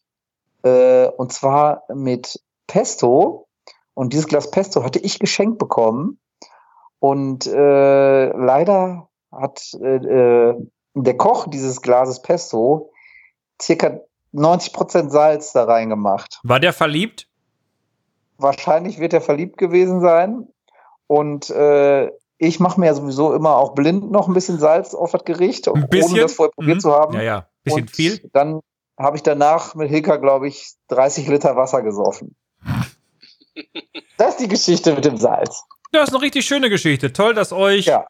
[0.64, 3.48] Äh, und zwar mit Pesto.
[3.94, 6.20] Und dieses Glas Pesto hatte ich geschenkt bekommen.
[7.00, 10.56] Und äh, leider hat äh, äh,
[10.94, 12.92] der Koch dieses Glases Pesto
[13.62, 14.00] circa
[14.34, 16.40] 90% Salz da reingemacht.
[16.44, 17.28] War der verliebt?
[18.38, 20.48] Wahrscheinlich wird er verliebt gewesen sein.
[21.08, 25.12] Und äh, ich mache mir ja sowieso immer auch blind noch ein bisschen Salz auf
[25.12, 26.14] das Gericht, Ein bisschen?
[26.14, 26.82] ohne das vorher probiert Mhm.
[26.82, 27.14] zu haben.
[27.16, 27.48] Ja, ja.
[27.64, 28.30] Bisschen und viel.
[28.34, 28.62] Dann
[28.98, 32.36] habe ich danach mit Hilka, glaube ich, 30 Liter Wasser gesoffen.
[34.18, 35.64] das ist die Geschichte mit dem Salz.
[35.94, 37.12] Ja, ist eine richtig schöne Geschichte.
[37.14, 38.06] Toll, dass euch Ja.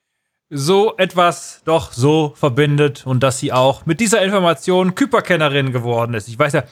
[0.53, 6.27] So etwas doch so verbindet und dass sie auch mit dieser Information Küperkennerin geworden ist.
[6.27, 6.63] Ich weiß ja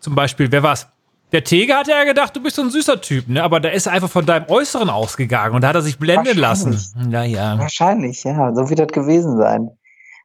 [0.00, 0.88] zum Beispiel, wer war's?
[1.30, 3.42] Der Tege hat ja gedacht, du bist so ein süßer Typ, ne?
[3.42, 6.36] Aber da ist er einfach von deinem Äußeren ausgegangen und da hat er sich blenden
[6.36, 6.72] lassen.
[6.72, 7.12] Wahrscheinlich.
[7.12, 7.58] Naja.
[7.58, 9.70] Wahrscheinlich, ja, so wird das gewesen sein.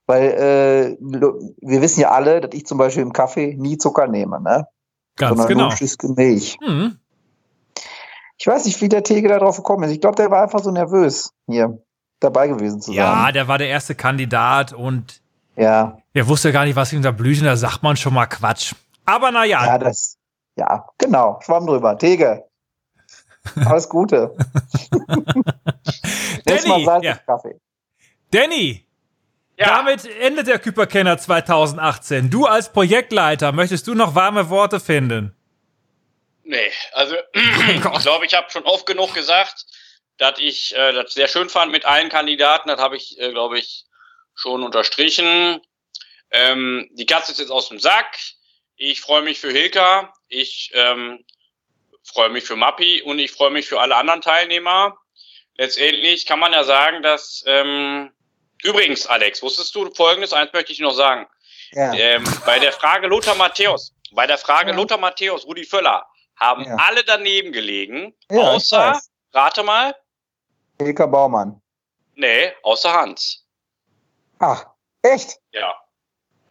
[0.08, 4.42] Weil äh, wir wissen ja alle, dass ich zum Beispiel im Kaffee nie Zucker nehme,
[4.42, 4.66] ne?
[5.18, 5.70] Ganz Sondern genau.
[5.70, 6.58] nur Milch.
[6.64, 6.98] Hm.
[8.38, 9.92] Ich weiß nicht, wie der Tege da drauf gekommen ist.
[9.92, 11.83] Ich glaube, der war einfach so nervös, hier
[12.24, 13.34] dabei gewesen zu Ja, sein.
[13.34, 15.22] der war der erste Kandidat und
[15.56, 18.26] Ja, er wusste gar nicht, was ihm da blüht und da sagt man schon mal
[18.28, 18.74] Quatsch.
[19.06, 20.18] Aber naja, ja, das,
[20.56, 21.98] ja, genau, schwamm drüber.
[21.98, 22.44] Tege.
[23.66, 24.36] Alles Gute.
[25.36, 25.54] Mal
[26.46, 27.16] Danny, Salz ja.
[27.26, 27.60] Kaffee.
[28.32, 28.86] Danny,
[29.58, 32.30] Ja, damit endet der Küperkenner 2018.
[32.30, 35.36] Du als Projektleiter, möchtest du noch warme Worte finden?
[36.46, 36.58] nee,
[36.94, 39.66] also ich glaube, ich habe schon oft genug gesagt,
[40.18, 42.70] dass ich äh, das sehr schön fand mit allen Kandidaten.
[42.70, 43.86] Das habe ich, äh, glaube ich,
[44.36, 45.62] schon unterstrichen.
[46.32, 48.18] Ähm, die Katze ist jetzt aus dem Sack.
[48.76, 50.14] Ich freue mich für Hilka.
[50.28, 51.24] Ich ähm,
[52.04, 54.98] freue mich für Mappi und ich freue mich für alle anderen Teilnehmer.
[55.56, 58.12] Letztendlich kann man ja sagen, dass ähm,
[58.64, 60.34] übrigens, Alex, wusstest du Folgendes?
[60.34, 61.28] Eins möchte ich noch sagen.
[61.72, 61.94] Ja.
[61.94, 64.76] Ähm, bei der Frage Lothar Matthäus, bei der Frage Ja.
[64.76, 66.06] Lothar Matthäus, Rudi Völler,
[66.36, 66.76] haben Ja.
[66.76, 69.00] alle daneben gelegen, außer,
[69.34, 69.96] rate mal,
[70.84, 71.62] Hilka Baumann.
[72.16, 73.46] nee, außer Hans.
[74.40, 74.68] Ach,
[75.02, 75.40] echt?
[75.52, 75.74] Ja.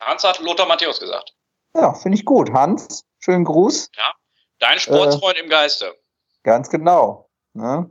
[0.01, 1.35] Hans hat Lothar Matthäus gesagt.
[1.75, 2.53] Ja, finde ich gut.
[2.53, 3.91] Hans, schönen Gruß.
[4.59, 5.95] Dein Sportsfreund im Geiste.
[6.43, 7.29] Ganz genau.
[7.55, 7.91] Ne?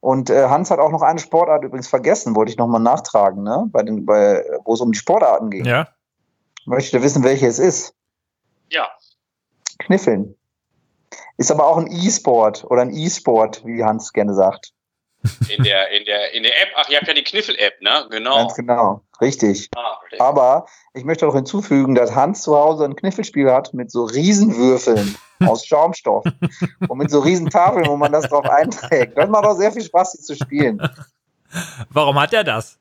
[0.00, 3.66] Und äh, Hans hat auch noch eine Sportart übrigens vergessen, wollte ich nochmal nachtragen, ne?
[3.68, 5.64] Bei den, bei, wo es um die Sportarten ging.
[5.64, 5.88] Ja.
[6.66, 7.94] Möchte wissen, welche es ist.
[8.68, 8.88] Ja.
[9.78, 10.36] Kniffeln.
[11.36, 14.71] Ist aber auch ein E-Sport oder ein E-Sport, wie Hans gerne sagt.
[15.48, 18.06] In der, in der, in der App, ach, ihr habt ja die Kniffel-App, ne?
[18.10, 18.36] Genau.
[18.36, 19.00] Ganz genau.
[19.20, 19.68] Richtig.
[19.76, 20.20] Ah, verstehe.
[20.20, 25.16] Aber ich möchte noch hinzufügen, dass Hans zu Hause ein Kniffelspiel hat mit so Riesenwürfeln
[25.46, 26.24] aus Schaumstoff
[26.88, 29.16] und mit so Riesentafeln, wo man das drauf einträgt.
[29.16, 30.80] Das macht auch sehr viel Spaß, die zu spielen.
[31.90, 32.78] Warum hat er das?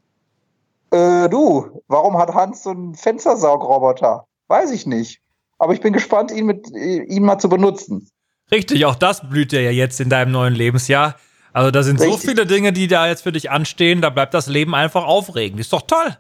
[0.92, 4.26] Äh, du, warum hat Hans so einen Fenstersaugroboter?
[4.48, 5.22] Weiß ich nicht.
[5.58, 8.10] Aber ich bin gespannt, ihn, mit, ihn mal zu benutzen.
[8.52, 11.16] Richtig, auch das blüht dir ja jetzt in deinem neuen Lebensjahr.
[11.54, 12.30] Also da sind so Richtig.
[12.30, 15.60] viele Dinge, die da jetzt für dich anstehen, da bleibt das Leben einfach aufregend.
[15.60, 16.18] Ist doch toll.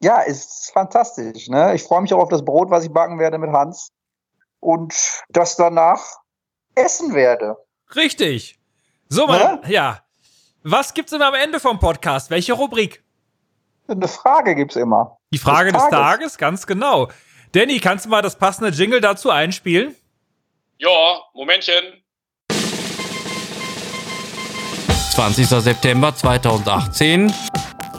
[0.00, 1.48] Ja, ist fantastisch.
[1.48, 1.74] Ne?
[1.74, 3.92] Ich freue mich auch auf das Brot, was ich backen werde mit Hans.
[4.60, 4.94] Und
[5.28, 6.02] das danach
[6.74, 7.56] essen werde.
[7.94, 8.58] Richtig.
[9.08, 10.00] So, mal, ja.
[10.62, 12.30] Was gibt's denn am Ende vom Podcast?
[12.30, 13.02] Welche Rubrik?
[13.88, 15.18] Eine Frage gibt's immer.
[15.32, 16.38] Die Frage des Des Tages, Tages.
[16.38, 17.08] ganz genau.
[17.52, 19.94] Danny, kannst du mal das passende Jingle dazu einspielen?
[20.78, 22.01] Ja, Momentchen.
[25.12, 25.46] 20.
[25.46, 27.30] September 2018.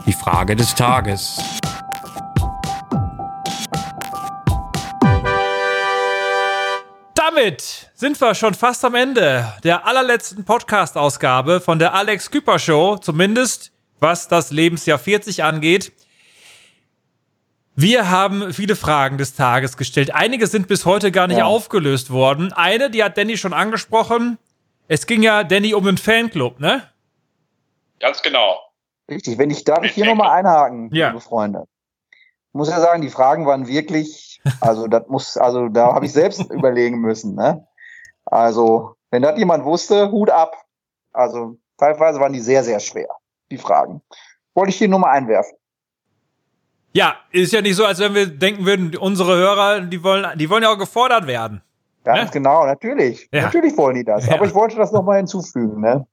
[0.04, 1.38] Die Frage des Tages.
[7.14, 12.96] Damit sind wir schon fast am Ende der allerletzten Podcast-Ausgabe von der Alex Küper Show,
[12.96, 15.92] zumindest was das Lebensjahr 40 angeht.
[17.76, 20.14] Wir haben viele Fragen des Tages gestellt.
[20.14, 21.44] Einige sind bis heute gar nicht Ja.
[21.44, 22.52] aufgelöst worden.
[22.52, 24.38] Eine, die hat Danny schon angesprochen.
[24.86, 26.82] Es ging ja, Danny, um den Fanclub, ne?
[28.04, 28.58] Ganz genau.
[29.10, 29.38] Richtig.
[29.38, 31.08] Wenn ich darf ich hier nochmal einhaken, Ja.
[31.08, 31.64] liebe Freunde.
[32.10, 36.12] Ich muss ja sagen, die Fragen waren wirklich, also das muss, also da habe ich
[36.12, 37.34] selbst überlegen müssen.
[37.34, 37.66] Ne?
[38.26, 40.54] Also, wenn das jemand wusste, Hut ab.
[41.12, 43.08] Also teilweise waren die sehr, sehr schwer,
[43.50, 44.02] die Fragen.
[44.54, 45.56] Wollte ich hier nur mal einwerfen.
[46.92, 50.48] Ja, ist ja nicht so, als wenn wir denken würden, unsere Hörer, die wollen, die
[50.50, 51.62] wollen ja auch gefordert werden.
[52.04, 52.30] Ganz Ne?
[52.34, 53.28] genau, natürlich.
[53.32, 53.42] Ja.
[53.44, 54.26] Natürlich wollen die das.
[54.26, 54.34] Ja.
[54.34, 55.80] Aber ich wollte das nochmal hinzufügen.
[55.80, 56.06] Ne?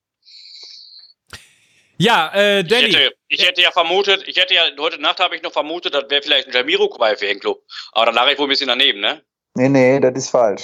[2.01, 2.91] Ja, äh, Ich Danny.
[2.93, 6.09] hätte, ich hätte ja vermutet, ich hätte ja, heute Nacht habe ich noch vermutet, das
[6.09, 7.61] wäre vielleicht ein Jamiroquai für Fanclub.
[7.91, 9.21] Aber da lag ich wohl ein bisschen daneben, ne?
[9.53, 10.63] Nee, nee, das ist falsch.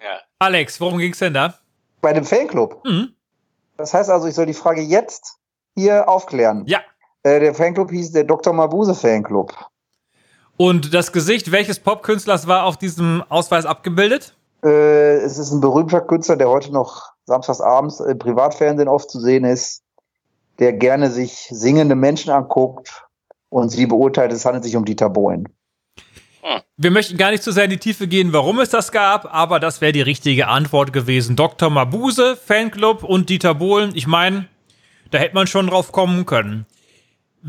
[0.00, 0.20] Ja.
[0.38, 1.58] Alex, worum ging's denn da?
[2.00, 2.84] Bei dem Fanclub.
[2.84, 3.12] Mhm.
[3.76, 5.34] Das heißt also, ich soll die Frage jetzt
[5.74, 6.64] hier aufklären.
[6.66, 6.80] Ja.
[7.24, 8.52] Äh, der Fanclub hieß der Dr.
[8.52, 9.52] Mabuse Fanclub.
[10.56, 14.36] Und das Gesicht welches Popkünstlers war auf diesem Ausweis abgebildet?
[14.64, 19.44] Äh, es ist ein berühmter Künstler, der heute noch samstagsabends im Privatfernsehen oft zu sehen
[19.44, 19.81] ist,
[20.62, 23.04] der gerne sich singende Menschen anguckt
[23.48, 25.48] und sie beurteilt, es handelt sich um Dieter Bohlen.
[26.76, 29.58] Wir möchten gar nicht zu sehr in die Tiefe gehen, warum es das gab, aber
[29.58, 31.34] das wäre die richtige Antwort gewesen.
[31.34, 31.68] Dr.
[31.68, 33.90] Mabuse, Fanclub und Dieter Bohlen.
[33.94, 34.48] Ich meine,
[35.10, 36.64] da hätte man schon drauf kommen können.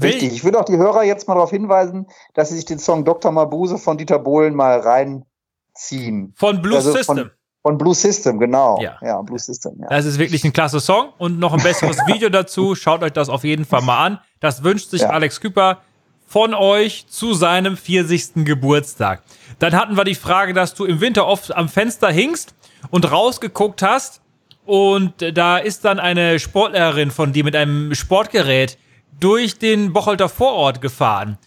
[0.02, 0.34] Richtig.
[0.34, 3.32] Ich würde auch die Hörer jetzt mal darauf hinweisen, dass sie sich den Song Dr.
[3.32, 6.34] Mabuse von Dieter Bohlen mal reinziehen.
[6.36, 7.16] Von Blue Also System.
[7.16, 7.32] Von,
[7.64, 8.80] von Blue System, genau.
[8.82, 8.98] Ja.
[9.02, 9.88] Ja, Blue System, ja.
[9.88, 12.76] Das ist wirklich ein klasse Song und noch ein besseres Video dazu.
[12.76, 14.20] Schaut euch das auf jeden Fall mal an.
[14.42, 15.10] Das wünscht sich Ja.
[15.10, 15.80] Alex Küper
[16.28, 18.44] von euch zu seinem 40.
[18.46, 19.24] Geburtstag.
[19.60, 22.54] Dann hatten wir die Frage, dass du im Winter oft am Fenster hingst
[22.92, 24.22] und rausgeguckt hast
[24.66, 28.78] und da ist dann eine Sportlehrerin von dir mit einem Sportgerät
[29.20, 31.38] durch den Bocholter Vorort gefahren.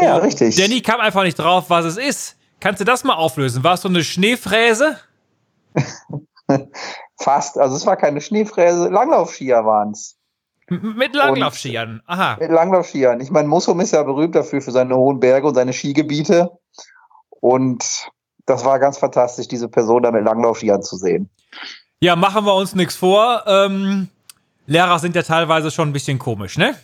[0.00, 0.56] Ja, Und richtig.
[0.56, 2.36] Danny kam einfach nicht drauf, was es ist.
[2.60, 3.64] Kannst du das mal auflösen?
[3.64, 4.98] War es so eine Schneefräse?
[7.18, 7.58] Fast.
[7.58, 10.16] Also es war keine Schneefräse, Langlaufskier waren's.
[10.68, 12.02] M- Mit Langlaufskiern.
[12.06, 12.36] Aha.
[12.40, 13.20] Mit Langlaufskiern.
[13.20, 16.50] Ich meine, Mussum ist ja berühmt dafür, für seine hohen Berge und seine Skigebiete.
[17.40, 18.08] Und
[18.46, 21.28] das war ganz fantastisch, diese Person da mit Langlaufskiern zu sehen.
[22.00, 23.44] Ja, machen wir uns nichts vor.
[23.46, 24.08] Ähm,
[24.66, 26.74] Lehrer sind ja teilweise schon ein bisschen komisch, ne?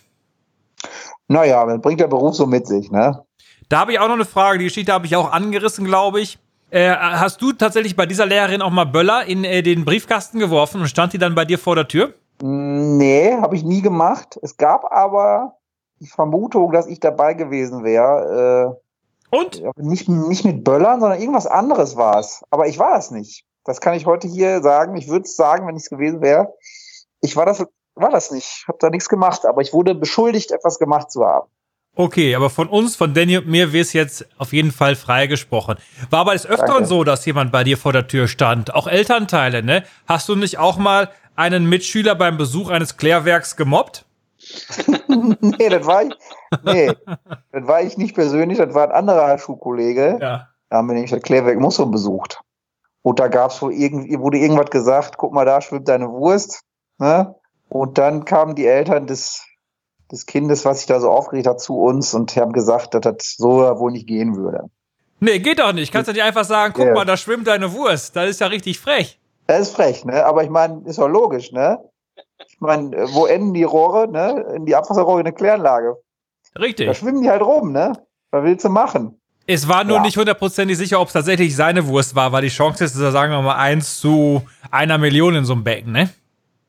[1.28, 3.22] Naja, das bringt der Beruf so mit sich, ne?
[3.68, 4.58] Da habe ich auch noch eine Frage.
[4.58, 6.38] Die Geschichte habe ich auch angerissen, glaube ich.
[6.70, 10.80] Äh, hast du tatsächlich bei dieser Lehrerin auch mal Böller in äh, den Briefkasten geworfen
[10.80, 12.14] und stand die dann bei dir vor der Tür?
[12.42, 14.38] Nee, habe ich nie gemacht.
[14.42, 15.56] Es gab aber
[15.98, 18.80] die Vermutung, dass ich dabei gewesen wäre.
[19.30, 19.60] Und?
[19.60, 22.42] Äh, nicht, nicht mit Böllern, sondern irgendwas anderes war es.
[22.50, 23.44] Aber ich war es nicht.
[23.64, 24.96] Das kann ich heute hier sagen.
[24.96, 26.54] Ich würde es sagen, wenn ich es gewesen wäre.
[27.20, 27.64] Ich war das,
[27.94, 28.62] war das nicht.
[28.62, 31.48] Ich habe da nichts gemacht, aber ich wurde beschuldigt, etwas gemacht zu haben.
[31.94, 35.76] Okay, aber von uns, von Danny und mir, wird es jetzt auf jeden Fall freigesprochen.
[36.08, 36.86] War aber des Öfteren Danke.
[36.86, 38.74] so, dass jemand bei dir vor der Tür stand.
[38.74, 39.84] Auch Elternteile, ne?
[40.06, 44.04] Hast du nicht auch mal einen Mitschüler beim Besuch eines Klärwerks gemobbt?
[45.08, 46.14] nee, das war ich.
[46.64, 46.92] Nee,
[47.52, 50.18] das war ich nicht persönlich, das war ein anderer Schulkollege.
[50.20, 50.48] Ja.
[50.70, 52.40] Da haben wir nämlich das Klärwerk Mussum besucht.
[53.02, 56.62] Und da gab's wohl irgendwie, wurde irgendwas gesagt, guck mal, da schwimmt deine Wurst.
[56.98, 57.34] Ne?
[57.68, 59.46] Und dann kamen die Eltern des,
[60.10, 63.34] des Kindes, was sich da so aufgeregt hat, zu uns und haben gesagt, dass das
[63.36, 63.48] so
[63.78, 64.64] wohl nicht gehen würde.
[65.20, 65.92] Nee, geht doch nicht.
[65.92, 66.94] Kannst du nicht einfach sagen, guck Ja.
[66.94, 68.16] mal, da schwimmt deine Wurst.
[68.16, 69.18] Das ist ja richtig frech.
[69.46, 70.24] Das ist frech, ne?
[70.24, 71.78] Aber ich meine, ist doch logisch, ne?
[72.46, 74.54] Ich meine, äh, wo enden die Rohre, ne?
[74.56, 75.96] In die Abwasserrohre in eine Kläranlage.
[76.54, 76.96] Da Richtig.
[76.96, 77.92] schwimmen die halt rum, ne?
[78.30, 79.20] Was willst du machen?
[79.46, 80.02] Es war nur Ja.
[80.02, 83.42] nicht hundertprozentig sicher, ob es tatsächlich seine Wurst war, weil die Chance ist, sagen wir
[83.42, 86.08] mal, 1 zu einer Million in so einem Becken, ne?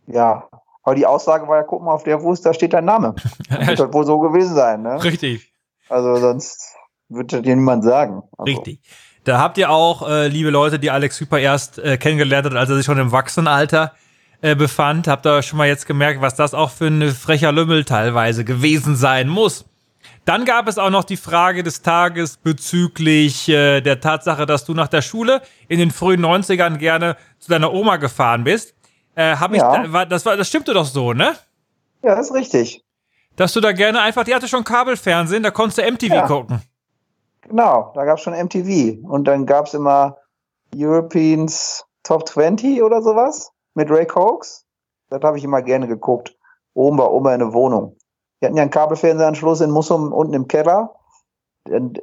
[0.07, 0.47] Ja.
[0.83, 3.15] Aber die Aussage war ja, guck mal, auf der Wurst, da steht dein Name.
[3.49, 5.03] Wird das wohl so gewesen sein, ne?
[5.03, 5.53] Richtig.
[5.89, 6.75] Also sonst
[7.09, 8.23] wird das dir niemand sagen.
[8.37, 8.79] Also, Richtig.
[9.23, 12.69] Da habt ihr auch, äh, liebe Leute, die Alex Hyper erst äh, kennengelernt hat, als
[12.69, 13.93] er sich schon im Wachsenalter
[14.41, 17.83] äh, befand, habt ihr schon mal jetzt gemerkt, was das auch für ein frecher Lümmel
[17.83, 19.65] teilweise gewesen sein muss.
[20.25, 24.73] Dann gab es auch noch die Frage des Tages bezüglich äh, der Tatsache, dass du
[24.73, 28.73] nach der Schule in den frühen 90ern gerne zu deiner Oma gefahren bist.
[29.15, 29.83] Äh, hab ich, Ja.
[29.83, 31.35] da, war, das, war, das stimmte doch so, ne?
[32.03, 32.83] Ja, das ist richtig.
[33.35, 36.27] Dass du da gerne einfach, die hatte schon Kabelfernsehen, da konntest du MTV Ja.
[36.27, 36.61] gucken.
[37.41, 39.03] Genau, da gab es schon MTV.
[39.07, 40.17] Und dann gab es immer
[40.75, 44.65] Europeans Top 20 oder sowas mit Ray Cokes.
[45.09, 46.35] Das habe ich immer gerne geguckt.
[46.73, 47.97] Oben bei Oma in der Wohnung.
[48.39, 50.95] Wir hatten ja einen Kabelfernsehanschluss in Mussum unten im Keller.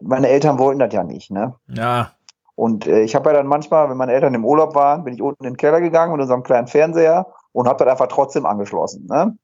[0.02, 1.54] Meine Eltern wollten das ja nicht, ne?
[1.68, 2.12] Ja.
[2.58, 5.22] Und äh, ich habe ja dann manchmal, wenn meine Eltern im Urlaub waren, bin ich
[5.22, 9.06] unten in den Keller gegangen mit unserem kleinen Fernseher und habe das einfach trotzdem angeschlossen.
[9.08, 9.38] Ne?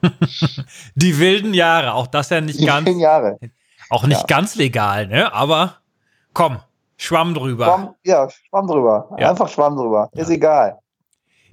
[0.94, 3.40] Die wilden Jahre, auch das ja nicht Die ganz, zehn Jahre.
[3.90, 4.26] auch nicht Ja.
[4.28, 5.32] ganz legal, ne?
[5.34, 5.78] Aber
[6.34, 6.58] komm,
[6.96, 7.64] Schwamm drüber.
[7.64, 9.08] Schwamm, ja, Schwamm drüber.
[9.18, 9.30] Ja.
[9.30, 10.08] Einfach Schwamm drüber.
[10.12, 10.78] Ist egal.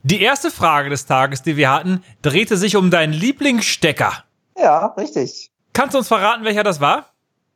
[0.03, 4.11] Die erste Frage des Tages, die wir hatten, drehte sich um deinen Lieblingsstecker.
[4.59, 5.51] Ja, richtig.
[5.74, 7.05] Kannst du uns verraten, welcher das war?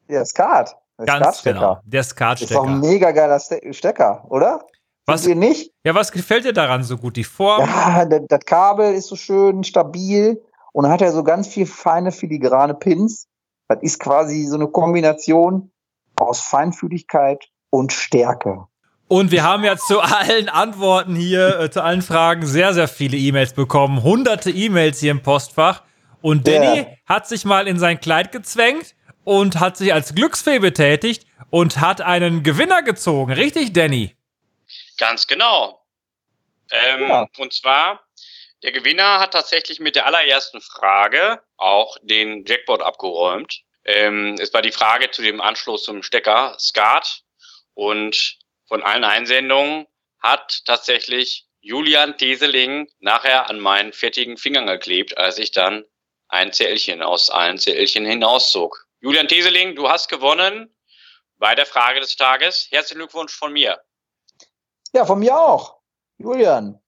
[0.09, 0.75] Der Skat.
[0.99, 1.59] Der Ganz Skatstecker.
[1.59, 2.65] genau, der Ist doch ein Skatstecker.
[2.65, 4.65] mega geiler Ste Stecker, oder?
[5.05, 5.71] Was, ihr nicht?
[5.85, 7.15] ja, was gefällt dir daran so gut?
[7.15, 7.61] Die Form?
[7.69, 10.41] Ja, das, das Kabel ist so schön stabil
[10.73, 13.27] und dann hat er so ganz viel feine filigrane Pins.
[13.69, 15.71] Das ist quasi so eine Kombination
[16.17, 18.65] aus Feinfühligkeit und Stärke.
[19.07, 23.15] Und wir haben ja zu allen Antworten hier, äh, zu allen Fragen sehr, sehr viele
[23.15, 24.03] E-Mails bekommen.
[24.03, 25.83] Hunderte E-Mails hier im Postfach.
[26.21, 26.85] Und Danny Ja.
[27.05, 28.95] hat sich mal in sein Kleid gezwängt
[29.27, 33.33] und hat sich als Glücksfee betätigt und hat einen Gewinner gezogen.
[33.33, 34.15] Richtig, Danny?
[34.97, 35.85] Ganz genau.
[36.71, 37.27] Ähm, Ja.
[37.37, 38.07] Und zwar,
[38.63, 43.63] der Gewinner hat tatsächlich mit der allerersten Frage auch den Jackpot abgeräumt.
[43.83, 47.23] Ähm, es war die Frage zu dem Anschluss zum Stecker SCART.
[47.73, 49.87] Und von allen Einsendungen
[50.19, 55.83] hat tatsächlich Julian Teseling nachher an meinen fettigen Fingern geklebt, als ich dann
[56.29, 58.86] ein Zählchen aus allen Zählchen hinauszog.
[58.99, 60.73] Julian Teseling, du hast gewonnen
[61.37, 62.67] bei der Frage des Tages.
[62.71, 63.77] Herzlichen Glückwunsch von mir.
[64.93, 65.77] Ja, von mir auch.
[66.17, 66.79] Julian,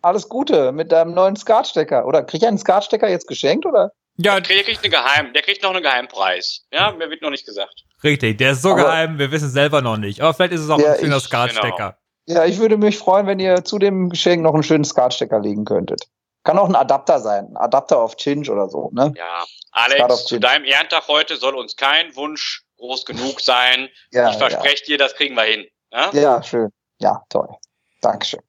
[0.00, 2.06] alles Gute mit deinem neuen Skatstecker.
[2.06, 3.92] Oder krieg ich einen Skatstecker jetzt geschenkt, oder?
[4.16, 6.66] Ja, Der kriegt, eine Geheim, der kriegt noch einen Geheimpreis.
[6.72, 7.84] Ja, mir wird noch nicht gesagt.
[8.02, 8.38] richtig.
[8.38, 10.20] Der ist so Aber- geheim, wir wissen es selber noch nicht.
[10.22, 11.98] Aber vielleicht ist es auch Ja, ein schöner Skatstecker.
[12.26, 15.64] Ja, ich würde mich freuen, wenn ihr zu dem Geschenk noch einen schönen Skatstecker legen
[15.64, 16.08] könntet.
[16.44, 17.46] Kann auch ein Adapter sein.
[17.50, 19.12] Ein Adapter auf Chinch oder so, ne?
[19.16, 23.88] Ja, Alex, zu deinem Ehrentag heute soll uns kein Wunsch groß genug sein.
[24.12, 25.66] Ja, ich verspreche dir, das kriegen wir hin.
[25.92, 26.10] Ja?
[26.12, 26.20] ja.
[26.20, 26.70] ja, schön.
[27.00, 27.48] Ja, toll.
[28.00, 28.40] Dankeschön.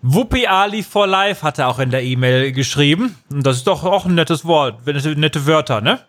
[0.00, 3.20] Whoopi Ali for Life hat er auch in der E-Mail geschrieben.
[3.30, 6.00] Und das ist doch auch ein nettes Wort, nette, nette Wörter, ne?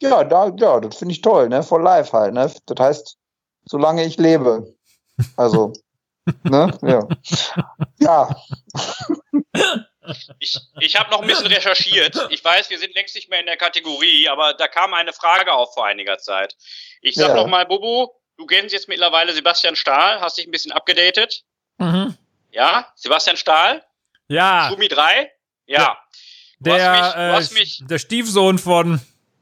[0.00, 1.62] Ja, da, ja, das finde ich toll, ne?
[1.62, 2.50] For life halt, ne?
[2.66, 3.18] Das heißt,
[3.66, 4.74] solange ich lebe.
[5.36, 5.72] Also,
[6.42, 6.76] ne?
[6.82, 7.06] Ja.
[7.98, 8.36] Ja,
[10.38, 12.16] Ich, ich habe noch ein bisschen recherchiert.
[12.30, 15.52] Ich weiß, wir sind längst nicht mehr in der Kategorie, aber da kam eine Frage
[15.52, 16.56] auf vor einiger Zeit.
[17.02, 17.34] Ich sag Ja.
[17.34, 21.42] noch mal, Bobo, du kennst jetzt mittlerweile Sebastian Stahl, hast dich ein bisschen abgedatet.
[21.78, 22.16] Mhm.
[22.50, 23.84] Ja, Sebastian Stahl,
[24.28, 25.30] Ja, Schumi 3.
[25.66, 25.98] Ja.
[26.58, 26.92] Du der,
[27.32, 29.00] hast mich, äh, mich der Stiefsohn von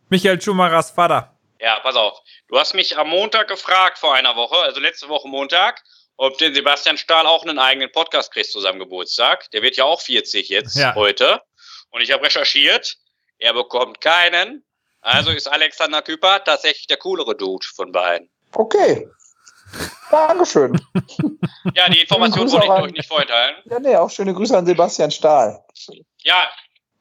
[0.08, 1.34] Michael Schumachers Vater.
[1.60, 2.20] Ja, pass auf.
[2.48, 5.82] Du hast mich am Montag gefragt vor einer Woche, also letzte Woche Montag,
[6.18, 9.50] ob den Sebastian Stahl auch einen eigenen Podcast kriegt zu seinem Geburtstag.
[9.52, 10.94] Der wird ja auch 40 jetzt Ja.
[10.94, 11.40] heute.
[11.90, 12.96] Und ich habe recherchiert,
[13.38, 14.64] er bekommt keinen.
[15.00, 18.28] Also ist Alexander Küper tatsächlich der coolere Dude von beiden.
[18.52, 19.08] okay.
[20.10, 20.80] Dankeschön.
[21.74, 23.62] Ja, die Information wollte ich an- euch nicht vorenthalten.
[23.70, 25.62] Ja, nee, auch schöne Grüße an Sebastian Stahl.
[26.22, 26.50] Ja,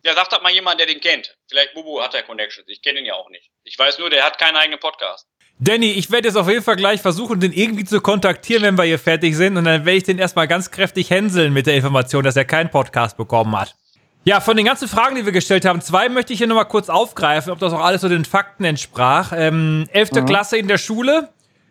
[0.03, 1.33] der sagt das mal jemand, der den kennt.
[1.47, 2.67] Vielleicht Bubu hat er Connections.
[2.67, 3.49] Ich kenne ihn ja auch nicht.
[3.63, 5.25] Ich weiß nur, der hat keinen eigenen Podcast.
[5.59, 8.83] Danny, ich werde jetzt auf jeden Fall gleich versuchen, den irgendwie zu kontaktieren, wenn wir
[8.83, 9.57] hier fertig sind.
[9.57, 12.69] Und dann werde ich den erstmal ganz kräftig hänseln mit der Information, dass er keinen
[12.69, 13.75] Podcast bekommen hat.
[14.23, 16.89] Ja, von den ganzen Fragen, die wir gestellt haben, zwei möchte ich hier nochmal kurz
[16.89, 19.31] aufgreifen, ob das auch alles so den Fakten entsprach.
[19.35, 21.29] Ähm, elfte Klasse in der Schule,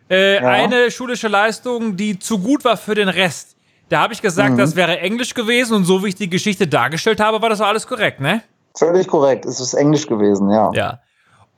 [0.09, 0.49] äh, Ja.
[0.49, 3.55] eine schulische Leistung, die zu gut war für den Rest.
[3.89, 7.21] Da habe ich gesagt, das wäre Englisch gewesen und so wie ich die Geschichte dargestellt
[7.21, 8.41] habe, war das alles korrekt, ne?
[8.77, 9.45] Völlig korrekt.
[9.45, 10.71] Es ist Englisch gewesen, ja.
[10.73, 10.99] Ja.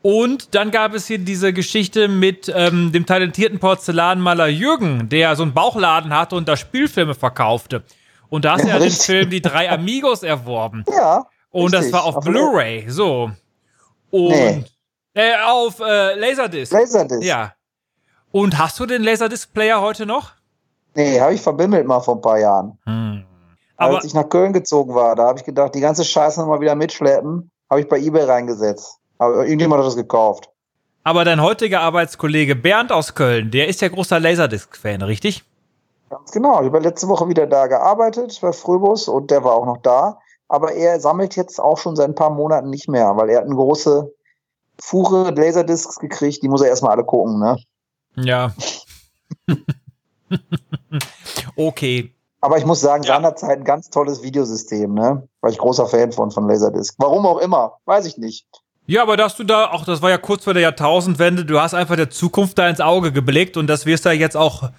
[0.02, 5.44] Und dann gab es hier diese Geschichte mit ähm, dem talentierten Porzellanmaler Jürgen, der so
[5.44, 7.84] einen Bauchladen hatte und da Spielfilme verkaufte.
[8.30, 8.92] Und da hast du Ja, den.
[8.92, 10.86] Film Die drei Amigos erworben.
[10.90, 11.26] Ja.
[11.52, 11.94] Und das richtig.
[11.94, 13.32] war auf Auf Blu-ray, so.
[14.12, 14.64] Und Nee.
[15.16, 16.72] Äh, auf äh, Laserdisc.
[16.72, 17.24] Laserdisc.
[17.24, 17.54] Ja.
[18.32, 20.32] Und hast du den Laserdisc-Player heute noch?
[20.96, 22.78] Nee, habe ich verbimmelt mal vor ein paar Jahren.
[22.86, 23.26] Hm.
[23.76, 26.62] Aber Als ich nach Köln gezogen war, da habe ich gedacht, die ganze Scheiße nochmal
[26.62, 28.99] wieder mitschleppen, habe ich bei Ebay reingesetzt.
[29.20, 30.50] Aber irgendjemand hat das gekauft.
[31.04, 35.44] Aber dein heutiger Arbeitskollege Bernd aus Köln, der ist ja großer Laserdisc-Fan, richtig?
[36.10, 36.60] Ganz genau.
[36.62, 40.20] Ich habe letzte Woche wieder da gearbeitet bei Fröbus und der war auch noch da.
[40.48, 43.46] Aber er sammelt jetzt auch schon seit ein paar Monaten nicht mehr, weil er hat
[43.46, 44.12] eine große
[44.82, 47.58] Fuhre Laserdiscs gekriegt, die muss er erstmal alle gucken, ne?
[48.16, 48.54] Ja.
[51.56, 52.14] okay.
[52.42, 53.16] Aber ich muss sagen, Ja.
[53.16, 55.28] seinerzeit ein ganz tolles Videosystem, ne?
[55.42, 56.96] War ich großer Fan von, von Laserdisc.
[56.98, 58.48] Warum auch immer, weiß ich nicht.
[58.90, 61.76] Ja, aber dass du da, auch das war ja kurz vor der Jahrtausendwende, du hast
[61.76, 64.72] einfach der Zukunft da ins Auge geblickt und das wirst du ja jetzt auch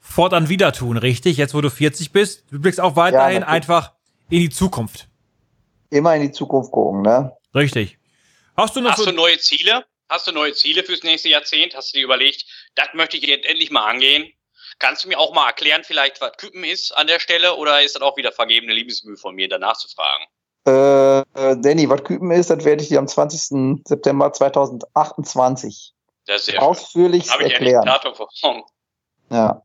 [0.00, 1.36] fortan wieder tun, richtig?
[1.36, 3.46] Jetzt, wo du 40 bist, du blickst auch weiterhin natürlich.
[3.46, 3.92] einfach
[4.30, 5.06] in die Zukunft.
[5.90, 7.36] Immer in die Zukunft gucken, ne?
[7.54, 7.98] Richtig.
[8.56, 9.84] Hast du noch Hast so, du neue Ziele?
[10.08, 11.76] Hast du neue Ziele fürs nächste Jahrzehnt?
[11.76, 14.32] Hast du dir überlegt, das möchte ich jetzt endlich mal angehen?
[14.78, 17.56] Kannst du mir auch mal erklären, vielleicht, was Küppen ist an der Stelle?
[17.56, 20.24] Oder ist das auch wieder vergebene Liebesmühe von mir, danach zu fragen?
[20.68, 23.82] Äh, äh, Danny, was Küpen ist, das werde ich dir am 20.
[23.86, 25.94] September 2028
[26.26, 26.62] Das ist sehr schön.
[26.62, 27.84] ausführlich erklären.
[29.30, 29.62] Ja.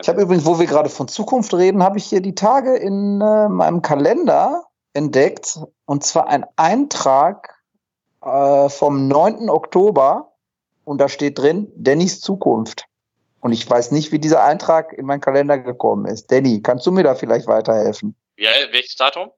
[0.00, 3.20] Ich habe übrigens, wo wir gerade von Zukunft reden, habe ich hier die Tage in
[3.20, 5.58] äh, meinem Kalender entdeckt.
[5.84, 7.60] Und zwar ein Eintrag
[8.22, 9.48] äh, vom 9.
[9.50, 10.32] Oktober.
[10.84, 12.86] Und da steht drin, Dannys Zukunft.
[13.40, 16.30] Und ich weiß nicht, wie dieser Eintrag in meinen Kalender gekommen ist.
[16.30, 18.14] Danny, kannst du mir da vielleicht weiterhelfen?
[18.36, 19.30] Ja, welches Datum?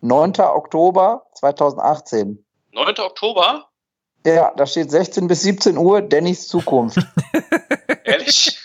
[0.00, 0.32] 9.
[0.40, 2.44] Oktober 2018.
[2.72, 2.98] 9.
[2.98, 3.68] Oktober?
[4.26, 6.98] Ja, da steht 16 bis 17 Uhr, Dannys Zukunft.
[8.04, 8.58] Ehrlich?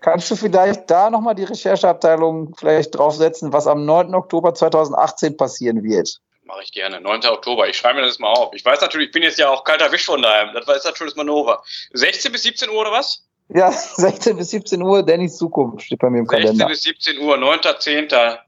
[0.00, 4.14] Kannst du vielleicht da nochmal die Rechercheabteilung vielleicht draufsetzen, was am 9.
[4.14, 6.20] Oktober 2018 passieren wird?
[6.44, 7.00] Mache ich gerne.
[7.00, 7.26] 9.
[7.26, 7.68] Oktober.
[7.68, 8.52] Ich schreibe mir das mal auf.
[8.54, 10.54] Ich weiß natürlich, ich bin jetzt ja auch kalter Wisch von daheim.
[10.54, 11.62] Das war jetzt natürlich das Manöver.
[11.92, 13.26] 16 bis 17 Uhr oder was?
[13.48, 16.66] Ja, 16 bis 17 Uhr, Dannys Zukunft steht bei mir im 16 Kalender.
[16.66, 18.38] bis 17 Uhr, 9.10.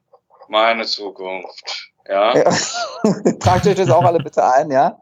[0.48, 1.93] Meine Zukunft.
[2.08, 2.36] Ja.
[2.36, 2.44] Ja.
[3.40, 4.98] Tragt euch das auch alle bitte ein, ja?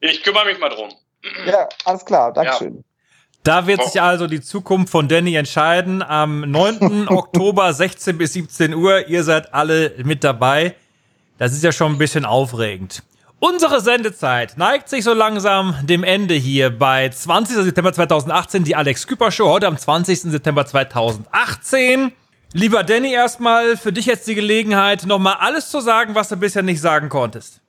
[0.00, 0.88] Ich kümmere mich mal drum.
[1.46, 2.84] Ja, alles klar, Dankeschön.
[3.42, 3.84] da wird Oh.
[3.88, 6.02] sich also die Zukunft von Danny entscheiden.
[6.02, 7.08] Am 9.
[7.08, 9.08] Oktober 16 bis 17 Uhr.
[9.08, 10.74] Ihr seid alle mit dabei.
[11.38, 13.02] Das ist ja schon ein bisschen aufregend.
[13.40, 17.56] Unsere Sendezeit neigt sich so langsam dem Ende hier bei 20.
[17.58, 20.22] September 2018, die Alex Küper Show, heute am 20.
[20.22, 22.12] September 2018.
[22.54, 26.62] Lieber Danny, erstmal für dich jetzt die Gelegenheit, nochmal alles zu sagen, was du bisher
[26.62, 27.60] nicht sagen konntest.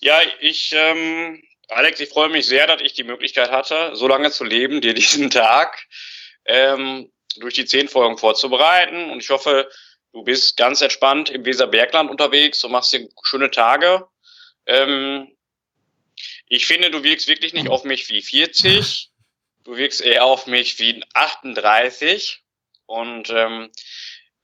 [0.00, 4.32] Ja, ich, ähm, Alex, ich freue mich sehr, dass ich die Möglichkeit hatte, so lange
[4.32, 5.86] zu leben, dir diesen Tag
[6.44, 9.10] ähm, durch die zehn Folgen vorzubereiten.
[9.10, 9.70] Und ich hoffe,
[10.12, 14.08] du bist ganz entspannt im Weserbergland unterwegs und machst dir schöne Tage.
[14.66, 15.28] Ähm,
[16.48, 19.10] ich finde, du wirkst wirklich nicht auf mich wie 40.
[19.62, 22.42] Du wirkst eher auf mich wie 38.
[22.90, 23.70] Und ähm,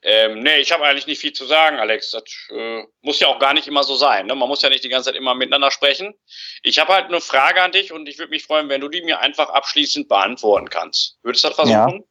[0.03, 2.13] ähm, nee, ich habe eigentlich nicht viel zu sagen, Alex.
[2.13, 4.27] Das äh, muss ja auch gar nicht immer so sein.
[4.27, 4.37] Ne?
[4.37, 6.15] Man muss ja nicht die ganze Zeit immer miteinander sprechen.
[6.63, 9.03] Ich habe halt eine Frage an dich und ich würde mich freuen, wenn du die
[9.03, 11.19] mir einfach abschließend beantworten kannst.
[11.25, 12.05] Würdest du das versuchen?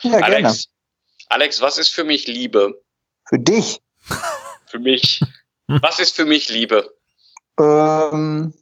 [0.00, 0.24] Ja, gerne.
[0.24, 0.68] Alex,
[1.28, 2.82] Alex, was ist für mich Liebe?
[3.28, 3.80] Für dich.
[4.66, 5.20] Für mich.
[5.66, 6.96] was ist für mich Liebe?
[7.60, 8.54] Ähm,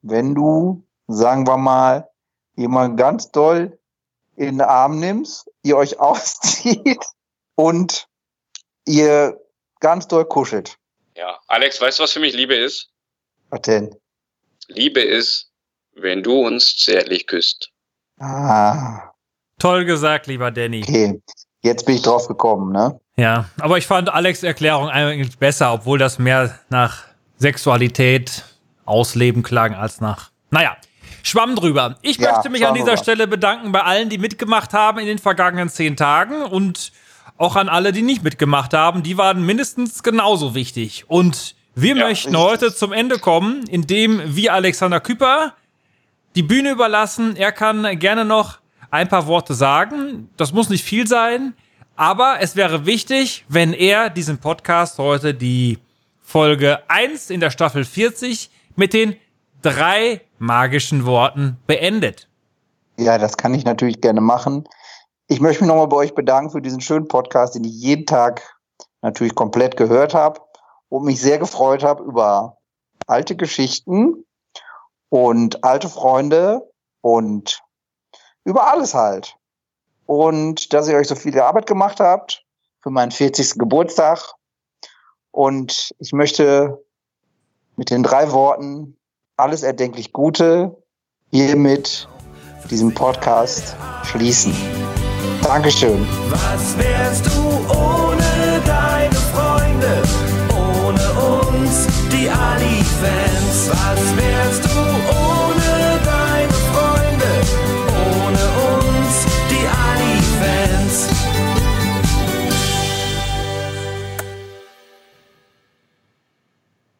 [0.00, 2.08] wenn du, sagen wir mal,
[2.56, 3.78] jemand ganz doll
[4.36, 7.04] in den Arm nimmst, ihr euch auszieht
[7.54, 8.06] und
[8.86, 9.38] ihr
[9.80, 10.76] ganz doll kuschelt.
[11.16, 12.88] Ja, Alex, weißt du, was für mich Liebe ist?
[13.50, 13.94] Was denn?
[14.68, 15.50] Liebe ist,
[15.94, 17.70] wenn du uns zärtlich küsst.
[18.18, 19.10] Ah,
[19.58, 20.82] Toll gesagt, lieber Danny.
[20.82, 21.22] okay.
[21.60, 22.98] Jetzt bin ich drauf gekommen, ne?
[23.16, 27.04] Ja, aber ich fand Alex' Erklärung eigentlich besser, obwohl das mehr nach
[27.38, 28.44] Sexualität
[28.84, 30.30] ausleben klang als nach.
[30.50, 30.76] Naja,
[31.22, 31.96] Schwamm drüber.
[32.02, 32.96] Ich Ja, möchte mich an dieser drüber.
[32.98, 36.92] Stelle bedanken bei allen, die mitgemacht haben in den vergangenen zehn Tagen und
[37.38, 39.02] auch an alle, die nicht mitgemacht haben.
[39.02, 41.04] Die waren mindestens genauso wichtig.
[41.08, 42.50] Und wir Ja, möchten richtig.
[42.50, 45.54] heute zum Ende kommen, indem wir Alexander Küpper
[46.34, 47.36] die Bühne überlassen.
[47.36, 48.58] Er kann gerne noch
[48.90, 50.28] ein paar Worte sagen.
[50.36, 51.54] Das muss nicht viel sein,
[51.96, 55.78] aber es wäre wichtig, wenn er diesen Podcast heute die
[56.20, 59.16] Folge 1 in der Staffel 40 mit den
[59.62, 62.28] drei magischen Worten beendet.
[62.98, 64.68] Ja, das kann ich natürlich gerne machen.
[65.28, 68.42] Ich möchte mich nochmal bei euch bedanken für diesen schönen Podcast, den ich jeden Tag
[69.02, 70.40] natürlich komplett gehört habe
[70.88, 72.58] und mich sehr gefreut habe über
[73.06, 74.24] alte Geschichten
[75.08, 76.68] und alte Freunde
[77.02, 77.62] und
[78.44, 79.36] über alles halt.
[80.06, 82.44] Und dass ihr euch so viel Arbeit gemacht habt
[82.80, 83.58] für meinen 40.
[83.58, 84.34] Geburtstag.
[85.30, 86.84] Und ich möchte
[87.76, 88.96] mit den drei Worten
[89.36, 90.76] alles erdenklich Gute
[91.30, 92.08] hiermit
[92.70, 94.54] diesen Podcast schließen.
[95.42, 96.06] Dankeschön.
[96.30, 97.40] Was wärst du
[97.70, 100.02] ohne deine Freunde?
[100.54, 103.68] Ohne uns, die Ali-Fans.
[103.70, 104.78] Was wärst du
[105.10, 107.30] ohne deine Freunde?
[108.24, 108.44] Ohne
[108.78, 111.08] uns, die Ali-Fans.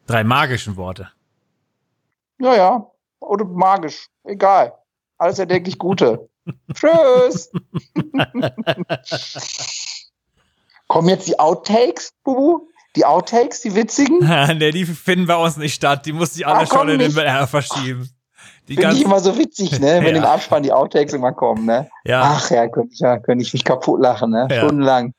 [0.06, 1.10] Drei magischen Worte.
[2.40, 2.90] Ja, ja.
[3.20, 4.08] Oder magisch.
[4.24, 4.72] Egal.
[5.18, 6.28] Alles erdenklich Gute.
[6.74, 7.50] Tschüss.
[10.88, 12.66] Kommen jetzt die Outtakes, Bubu?
[12.96, 14.18] Die Outtakes, die witzigen?
[14.58, 16.04] ne, die finden bei uns nicht statt.
[16.04, 17.12] Die muss ich alle Ah, schon in den.
[17.12, 18.10] MR verschieben.
[18.68, 20.00] Die Finde ich immer so witzig, ne?
[20.02, 20.22] Wenn Ja.
[20.22, 21.88] im Abspann die Outtakes immer kommen, ne?
[22.04, 24.46] ja, Ach ja, könnte ich, ja, könnte ich mich kaputt lachen, ne?
[24.50, 24.58] Ja.
[24.58, 25.14] Stundenlang.